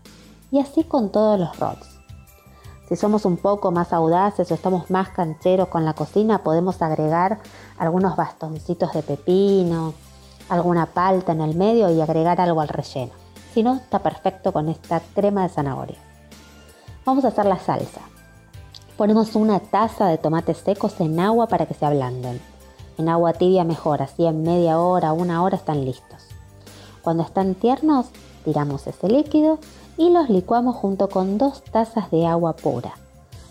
Y 0.52 0.60
así 0.60 0.84
con 0.84 1.10
todos 1.10 1.40
los 1.40 1.58
rolls. 1.58 1.93
Si 2.88 2.96
somos 2.96 3.24
un 3.24 3.38
poco 3.38 3.70
más 3.70 3.92
audaces 3.92 4.50
o 4.50 4.54
estamos 4.54 4.90
más 4.90 5.08
cancheros 5.08 5.68
con 5.68 5.86
la 5.86 5.94
cocina, 5.94 6.42
podemos 6.42 6.82
agregar 6.82 7.40
algunos 7.78 8.14
bastoncitos 8.14 8.92
de 8.92 9.02
pepino, 9.02 9.94
alguna 10.50 10.86
palta 10.86 11.32
en 11.32 11.40
el 11.40 11.54
medio 11.54 11.90
y 11.90 12.02
agregar 12.02 12.40
algo 12.42 12.60
al 12.60 12.68
relleno. 12.68 13.12
Si 13.54 13.62
no, 13.62 13.76
está 13.76 14.00
perfecto 14.00 14.52
con 14.52 14.68
esta 14.68 15.00
crema 15.14 15.44
de 15.44 15.48
zanahoria. 15.48 15.98
Vamos 17.06 17.24
a 17.24 17.28
hacer 17.28 17.46
la 17.46 17.58
salsa. 17.58 18.02
Ponemos 18.98 19.34
una 19.34 19.60
taza 19.60 20.06
de 20.06 20.18
tomates 20.18 20.58
secos 20.58 21.00
en 21.00 21.18
agua 21.20 21.46
para 21.46 21.66
que 21.66 21.74
se 21.74 21.86
ablanden. 21.86 22.40
En 22.98 23.08
agua 23.08 23.32
tibia 23.32 23.64
mejor, 23.64 24.02
así 24.02 24.26
en 24.26 24.42
media 24.42 24.78
hora, 24.78 25.12
una 25.12 25.42
hora 25.42 25.56
están 25.56 25.84
listos. 25.84 26.22
Cuando 27.02 27.22
están 27.22 27.54
tiernos, 27.54 28.06
tiramos 28.44 28.86
ese 28.86 29.08
líquido 29.08 29.58
y 29.96 30.10
los 30.10 30.28
licuamos 30.28 30.76
junto 30.76 31.08
con 31.08 31.38
dos 31.38 31.62
tazas 31.62 32.10
de 32.10 32.26
agua 32.26 32.54
pura. 32.54 32.94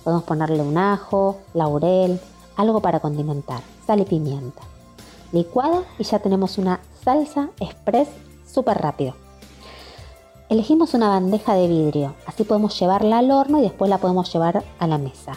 Podemos 0.04 0.24
ponerle 0.24 0.62
un 0.62 0.78
ajo, 0.78 1.38
laurel, 1.54 2.20
algo 2.56 2.82
para 2.82 3.00
condimentar, 3.00 3.62
sal 3.86 4.02
y 4.02 4.06
pimienta. 4.06 4.62
Licuada 5.32 5.84
y 5.98 6.04
ya 6.04 6.20
tenemos 6.20 6.58
una 6.58 6.82
salsa 7.04 7.50
express 7.60 8.10
súper 8.46 8.78
rápido. 8.78 9.16
Elegimos 10.50 10.94
una 10.94 11.08
bandeja 11.08 11.56
de 11.56 11.68
vidrio, 11.68 12.14
así 12.28 12.44
podemos 12.44 12.78
llevarla 12.80 13.20
al 13.20 13.32
horno 13.32 13.60
y 13.60 13.64
después 13.64 13.89
la 13.89 13.98
podemos 13.98 14.32
llevar 14.32 14.64
a 14.78 14.88
la 14.88 14.98
mesa. 14.98 15.34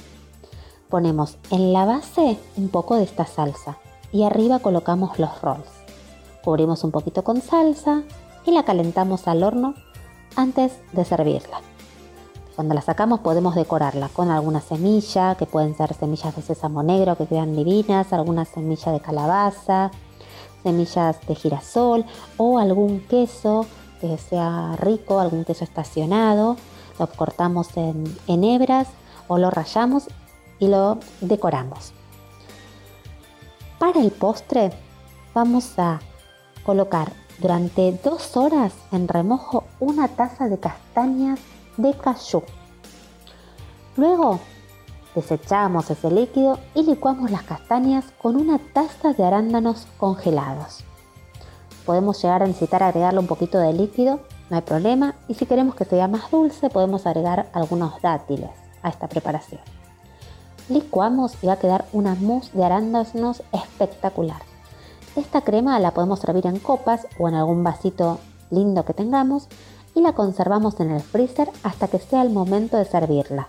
Ponemos 0.91 1.37
en 1.51 1.73
la 1.73 1.87
base 1.87 2.39
un 2.57 2.69
poco 2.69 2.97
de 2.97 3.05
esta 3.05 3.25
salsa 3.25 3.79
y 4.13 4.25
arriba 4.25 4.59
colocamos 4.59 5.19
los 5.19 5.41
rolls. 5.41 5.67
Cubrimos 6.45 6.85
un 6.85 6.91
poquito 6.91 7.25
con 7.25 7.41
salsa 7.41 8.03
y 8.45 8.53
la 8.53 8.65
calentamos 8.65 9.27
al 9.27 9.43
horno 9.43 9.75
antes 10.37 10.73
de 10.93 11.05
servirla. 11.05 11.61
Cuando 12.55 12.75
la 12.75 12.81
sacamos 12.81 13.21
podemos 13.21 13.55
decorarla 13.55 14.09
con 14.09 14.31
alguna 14.31 14.61
semilla, 14.61 15.35
que 15.35 15.45
pueden 15.45 15.77
ser 15.77 15.93
semillas 15.93 16.35
de 16.35 16.43
sésamo 16.43 16.83
negro 16.83 17.17
que 17.17 17.27
quedan 17.27 17.55
divinas, 17.55 18.13
alguna 18.13 18.47
semilla 18.47 18.93
de 18.93 19.01
calabaza, 19.01 19.91
semillas 20.63 21.21
de 21.27 21.35
girasol 21.35 22.07
o 22.39 22.59
algún 22.59 23.01
queso 23.01 23.67
que 24.01 24.17
sea 24.17 24.75
rico, 24.77 25.21
algún 25.21 25.45
queso 25.45 25.65
estacionado. 25.65 26.57
Lo 26.99 27.07
cortamos 27.09 27.77
en, 27.77 28.05
en 28.27 28.43
hebras 28.43 28.89
o 29.29 29.37
lo 29.37 29.51
rayamos 29.51 30.09
y 30.59 30.69
lo 30.69 30.99
decoramos. 31.21 31.93
Para 33.79 34.01
el 34.01 34.11
postre 34.13 34.71
vamos 35.35 35.79
a 35.79 36.01
colocar 36.65 37.13
durante 37.39 37.93
dos 38.03 38.37
horas 38.37 38.73
en 38.93 39.09
remojo 39.09 39.65
una 39.81 40.09
taza 40.09 40.49
de 40.49 40.59
castañas 40.59 41.41
de 41.77 41.93
cayú. 41.95 42.43
Luego 43.97 44.41
desechamos 45.15 45.91
ese 45.91 46.11
líquido 46.11 46.59
y 46.75 46.83
licuamos 46.83 47.31
las 47.31 47.43
castañas 47.43 48.05
con 48.21 48.37
una 48.37 48.59
taza 48.59 49.13
de 49.13 49.25
arándanos 49.25 49.87
congelados. 49.99 50.85
Podemos 51.85 52.21
llegar 52.21 52.43
a 52.43 52.47
necesitar 52.47 52.83
agregarle 52.83 53.21
un 53.21 53.27
poquito 53.27 53.59
de 53.59 53.73
líquido, 53.73 54.21
no 54.51 54.57
hay 54.57 54.63
problema, 54.63 55.15
y 55.29 55.35
si 55.35 55.47
queremos 55.47 55.75
que 55.75 55.85
sea 55.85 56.09
más 56.09 56.31
dulce 56.31 56.69
podemos 56.69 57.07
agregar 57.07 57.49
algunos 57.53 58.01
dátiles 58.03 58.51
a 58.83 58.89
esta 58.89 59.09
preparación. 59.09 59.61
Licuamos 60.69 61.33
y 61.43 61.47
va 61.47 61.55
a 61.55 61.59
quedar 61.59 61.87
una 61.93 62.15
mousse 62.15 62.51
de 62.53 62.65
arándanos 62.65 63.43
espectacular. 63.53 64.56
Esta 65.17 65.41
crema 65.41 65.81
la 65.81 65.93
podemos 65.93 66.21
servir 66.21 66.47
en 66.47 66.59
copas 66.59 67.07
o 67.19 67.27
en 67.27 67.35
algún 67.35 67.65
vasito 67.65 68.19
lindo 68.51 68.85
que 68.85 68.93
tengamos 68.93 69.49
y 69.95 70.03
la 70.03 70.13
conservamos 70.13 70.79
en 70.81 70.91
el 70.91 71.01
freezer 71.01 71.51
hasta 71.63 71.89
que 71.89 71.99
sea 71.99 72.21
el 72.21 72.29
momento 72.29 72.77
de 72.77 72.85
servirla. 72.85 73.49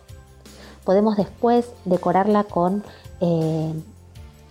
Podemos 0.85 1.17
después 1.17 1.69
decorarla 1.83 2.45
con 2.45 2.85
eh, 3.19 3.73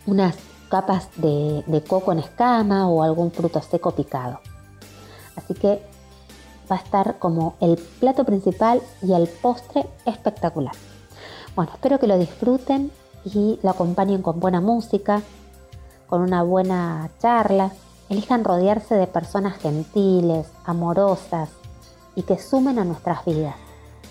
unas 0.07 0.37
capas 0.69 1.09
de, 1.17 1.64
de 1.67 1.83
coco 1.83 2.12
en 2.12 2.19
escama 2.19 2.87
o 2.87 3.03
algún 3.03 3.31
fruto 3.31 3.62
seco 3.62 3.93
picado. 3.93 4.41
Así 5.37 5.55
que 5.55 5.81
va 6.71 6.77
a 6.77 6.81
estar 6.81 7.19
como 7.19 7.55
el 7.61 7.79
plato 7.99 8.25
principal 8.25 8.83
y 9.01 9.14
el 9.14 9.27
postre 9.27 9.87
espectacular. 10.05 10.75
Bueno, 11.55 11.73
espero 11.73 11.99
que 11.99 12.09
lo 12.09 12.19
disfruten 12.19 12.93
y 13.25 13.59
lo 13.62 13.71
acompañen 13.71 14.21
con 14.21 14.39
buena 14.39 14.61
música, 14.61 15.23
con 16.07 16.21
una 16.21 16.43
buena 16.43 17.11
charla. 17.21 17.73
Elijan 18.09 18.45
rodearse 18.45 18.95
de 18.95 19.07
personas 19.07 19.59
gentiles, 19.59 20.47
amorosas 20.65 21.51
y 22.15 22.23
que 22.23 22.39
sumen 22.39 22.79
a 22.79 22.85
nuestras 22.85 23.25
vidas. 23.25 23.57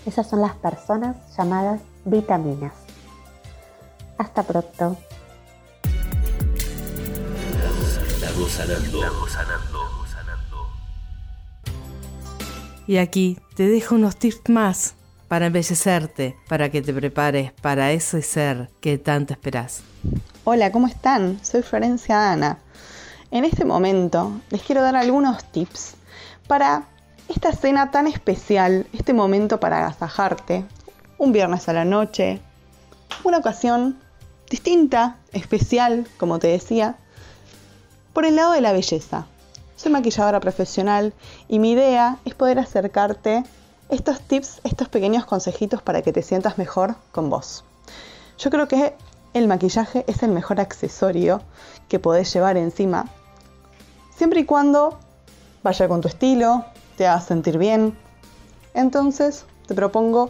Esas 0.06 0.30
son 0.30 0.41
las 0.41 0.56
personas 0.56 1.16
llamadas 1.38 1.82
vitaminas. 2.04 2.74
Hasta 4.18 4.43
pronto. 4.43 4.98
Y 12.88 12.98
aquí 12.98 13.39
te 13.56 13.68
dejo 13.68 13.96
unos 13.96 14.16
tips 14.18 14.50
más 14.50 14.96
para 15.28 15.48
embellecerte, 15.48 16.36
para 16.48 16.70
que 16.70 16.82
te 16.82 16.93
prepares 16.93 17.52
para 17.54 17.91
ese 17.91 18.22
ser 18.22 18.70
que 18.80 18.98
tanto 18.98 19.34
esperás. 19.34 19.82
Hola, 20.48 20.72
¿cómo 20.72 20.86
están? 20.86 21.43
Soy 21.43 21.64
Florencia 21.64 22.32
Ana. 22.32 22.60
En 23.32 23.46
este 23.46 23.66
momento 23.66 24.41
les 24.52 24.62
quiero 24.62 24.84
dar 24.84 24.96
algunos 24.96 25.43
tips 25.46 25.96
para 26.48 26.84
esta 27.28 27.52
cena 27.52 27.89
tan 27.89 28.06
especial, 28.06 28.86
este 28.93 29.16
momento 29.16 29.60
para 29.60 29.80
agasajarte, 29.80 30.64
un 31.18 31.32
viernes 31.32 31.68
a 31.68 31.74
la 31.74 31.84
noche, 31.84 32.41
una 33.24 33.39
ocasión 33.39 34.00
distinta, 34.48 35.18
especial, 35.32 36.08
como 36.18 36.38
te 36.38 36.50
decía, 36.50 36.96
por 38.14 38.24
el 38.24 38.36
lado 38.36 38.52
de 38.52 38.62
la 38.62 38.72
belleza. 38.72 39.26
Soy 39.76 39.91
maquilladora 39.91 40.41
profesional 40.41 41.16
y 41.48 41.58
mi 41.58 41.72
idea 41.72 42.20
es 42.24 42.36
poder 42.36 42.60
acercarte 42.60 43.43
estos 43.89 44.22
tips, 44.22 44.62
estos 44.64 44.89
pequeños 44.89 45.26
consejitos 45.26 45.82
para 45.82 46.04
que 46.04 46.14
te 46.14 46.22
sientas 46.22 46.60
mejor 46.60 46.98
con 47.12 47.32
vos. 47.32 47.64
Yo 48.38 48.52
creo 48.52 48.68
que 48.68 48.93
el 49.36 49.47
maquillaje 49.47 50.03
es 50.07 50.23
el 50.23 50.31
mejor 50.31 50.59
accesorio 50.59 51.41
que 51.89 51.99
podés 51.99 52.33
llevar 52.33 52.57
encima, 52.57 53.05
siempre 54.17 54.39
y 54.39 54.45
cuando 54.45 54.97
vaya 55.61 55.88
con 55.88 56.01
tu 56.01 56.07
estilo, 56.07 56.63
te 56.97 57.05
haga 57.05 57.19
sentir 57.21 57.57
bien. 57.57 57.97
Entonces 58.73 59.45
te 59.67 59.75
propongo 59.75 60.29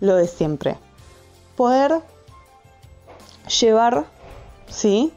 lo 0.00 0.16
de 0.16 0.26
siempre. 0.26 0.78
Poder 1.56 2.00
llevar, 3.60 4.06
sí, 4.68 5.12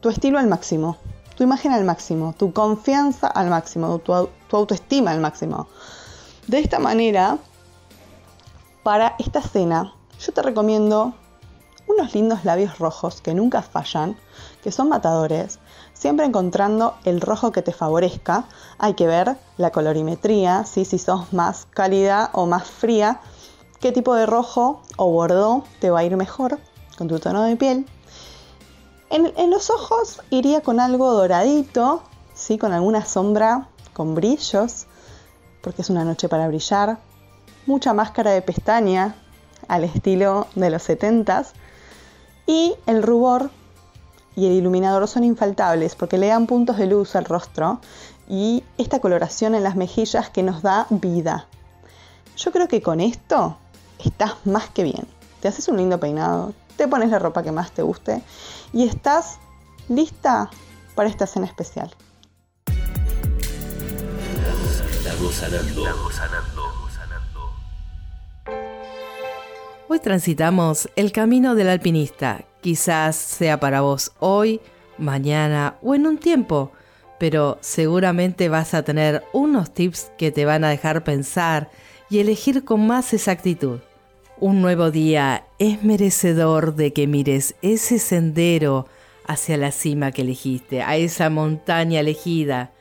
tu 0.00 0.10
estilo 0.10 0.38
al 0.38 0.46
máximo, 0.46 0.98
tu 1.36 1.44
imagen 1.44 1.72
al 1.72 1.84
máximo, 1.84 2.34
tu 2.36 2.52
confianza 2.52 3.26
al 3.26 3.48
máximo, 3.48 3.98
tu, 4.00 4.12
au- 4.12 4.28
tu 4.48 4.56
autoestima 4.56 5.12
al 5.12 5.20
máximo. 5.20 5.66
De 6.46 6.58
esta 6.58 6.78
manera, 6.78 7.38
para 8.82 9.14
esta 9.18 9.40
cena, 9.40 9.94
yo 10.20 10.32
te 10.32 10.42
recomiendo 10.42 11.14
unos 11.86 12.14
lindos 12.14 12.44
labios 12.44 12.78
rojos 12.78 13.20
que 13.20 13.34
nunca 13.34 13.62
fallan, 13.62 14.16
que 14.62 14.72
son 14.72 14.88
matadores, 14.88 15.58
siempre 15.92 16.26
encontrando 16.26 16.94
el 17.04 17.20
rojo 17.20 17.52
que 17.52 17.62
te 17.62 17.72
favorezca. 17.72 18.44
Hay 18.78 18.94
que 18.94 19.06
ver 19.06 19.36
la 19.56 19.70
colorimetría, 19.70 20.64
¿sí? 20.64 20.84
si 20.84 20.98
sos 20.98 21.32
más 21.32 21.66
cálida 21.70 22.30
o 22.32 22.46
más 22.46 22.68
fría, 22.68 23.20
qué 23.80 23.92
tipo 23.92 24.14
de 24.14 24.26
rojo 24.26 24.82
o 24.96 25.10
bordó 25.10 25.64
te 25.80 25.90
va 25.90 26.00
a 26.00 26.04
ir 26.04 26.16
mejor 26.16 26.58
con 26.98 27.08
tu 27.08 27.18
tono 27.18 27.42
de 27.42 27.56
piel. 27.56 27.86
En, 29.08 29.50
los 29.50 29.70
ojos 29.70 30.20
iría 30.30 30.62
con 30.62 30.80
algo 30.80 31.12
doradito, 31.12 32.02
¿sí? 32.34 32.58
con 32.58 32.72
alguna 32.72 33.04
sombra 33.04 33.68
con 33.92 34.14
brillos, 34.14 34.86
porque 35.62 35.82
es 35.82 35.90
una 35.90 36.04
noche 36.04 36.28
para 36.28 36.48
brillar. 36.48 36.98
Mucha 37.66 37.94
máscara 37.94 38.32
de 38.32 38.42
pestaña 38.42 39.14
al 39.68 39.84
estilo 39.84 40.46
de 40.54 40.70
los 40.70 40.88
70s. 40.88 41.52
Y 42.46 42.74
el 42.86 43.02
rubor 43.02 43.50
y 44.36 44.46
el 44.46 44.52
iluminador 44.52 45.08
son 45.08 45.24
infaltables 45.24 45.94
porque 45.94 46.18
le 46.18 46.28
dan 46.28 46.46
puntos 46.46 46.76
de 46.76 46.86
luz 46.86 47.16
al 47.16 47.24
rostro 47.24 47.80
y 48.28 48.62
esta 48.78 49.00
coloración 49.00 49.54
en 49.54 49.62
las 49.62 49.76
mejillas 49.76 50.30
que 50.30 50.42
nos 50.42 50.62
da 50.62 50.86
vida. 50.90 51.46
Yo 52.36 52.52
creo 52.52 52.68
que 52.68 52.82
con 52.82 53.00
esto 53.00 53.56
estás 54.04 54.34
más 54.44 54.68
que 54.68 54.84
bien. 54.84 55.06
Te 55.40 55.48
haces 55.48 55.68
un 55.68 55.78
lindo 55.78 55.98
peinado, 55.98 56.52
te 56.76 56.86
pones 56.86 57.10
la 57.10 57.18
ropa 57.18 57.42
que 57.42 57.52
más 57.52 57.72
te 57.72 57.82
guste 57.82 58.22
y 58.72 58.86
estás 58.86 59.38
lista 59.88 60.50
para 60.94 61.08
esta 61.08 61.26
cena 61.26 61.46
especial. 61.46 61.94
Estamos 65.04 65.34
sanando. 65.34 66.55
Hoy 69.88 70.00
transitamos 70.00 70.88
el 70.96 71.12
camino 71.12 71.54
del 71.54 71.68
alpinista. 71.68 72.44
Quizás 72.60 73.14
sea 73.14 73.60
para 73.60 73.82
vos 73.82 74.10
hoy, 74.18 74.60
mañana 74.98 75.76
o 75.80 75.94
en 75.94 76.08
un 76.08 76.18
tiempo, 76.18 76.72
pero 77.20 77.56
seguramente 77.60 78.48
vas 78.48 78.74
a 78.74 78.82
tener 78.82 79.22
unos 79.32 79.72
tips 79.72 80.10
que 80.18 80.32
te 80.32 80.44
van 80.44 80.64
a 80.64 80.70
dejar 80.70 81.04
pensar 81.04 81.70
y 82.10 82.18
elegir 82.18 82.64
con 82.64 82.84
más 82.84 83.14
exactitud. 83.14 83.78
Un 84.40 84.60
nuevo 84.60 84.90
día 84.90 85.46
es 85.60 85.84
merecedor 85.84 86.74
de 86.74 86.92
que 86.92 87.06
mires 87.06 87.54
ese 87.62 88.00
sendero 88.00 88.88
hacia 89.24 89.56
la 89.56 89.70
cima 89.70 90.10
que 90.10 90.22
elegiste, 90.22 90.82
a 90.82 90.96
esa 90.96 91.30
montaña 91.30 92.00
elegida. 92.00 92.72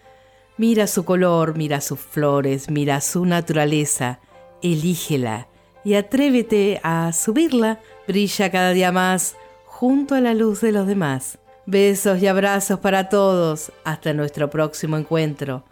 Mira 0.57 0.87
su 0.87 1.05
color, 1.05 1.55
mira 1.55 1.81
sus 1.81 1.99
flores, 1.99 2.71
mira 2.71 2.99
su 2.99 3.27
naturaleza, 3.27 4.19
elígela 4.63 5.49
y 5.85 5.93
atrévete 5.93 6.81
a 6.83 7.13
subirla. 7.13 7.79
Brilla 8.07 8.51
cada 8.51 8.71
día 8.71 8.91
más 8.91 9.37
junto 9.65 10.15
a 10.15 10.19
la 10.19 10.33
luz 10.33 10.59
de 10.59 10.73
los 10.73 10.87
demás. 10.87 11.37
Besos 11.65 12.21
y 12.21 12.27
abrazos 12.27 12.79
para 12.79 13.07
todos. 13.07 13.71
Hasta 13.85 14.13
nuestro 14.13 14.49
próximo 14.49 14.97
encuentro. 14.97 15.63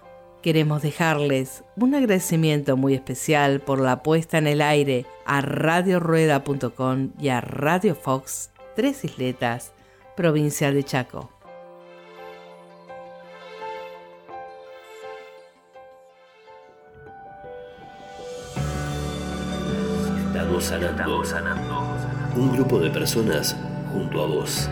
Queremos 0.42 0.82
dejarles 0.82 1.64
un 1.78 1.96
agradecimiento 1.96 2.78
muy 2.78 2.94
especial 2.94 3.60
por 3.60 3.80
la 3.80 4.04
puesta 4.04 4.38
en 4.38 4.48
el 4.48 4.62
aire 4.62 5.06
a 5.26 5.42
radiorueda.com 5.42 7.12
y 7.18 7.30
a 7.30 7.40
Radio 7.40 7.96
Fox, 7.96 8.52
Tres 8.76 9.06
Isletas, 9.06 9.72
provincia 10.18 10.72
de 10.72 10.84
Chaco. 10.84 11.30
Un 22.38 22.54
grupo 22.54 22.80
de 22.80 22.90
personas 22.90 23.56
junto 23.92 24.24
a 24.24 24.28
vos. 24.28 24.70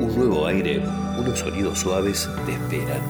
Un 0.00 0.16
nuevo 0.16 0.46
aire, 0.46 0.82
unos 1.18 1.38
sonidos 1.38 1.80
suaves 1.80 2.28
te 2.46 2.52
esperan. 2.52 3.02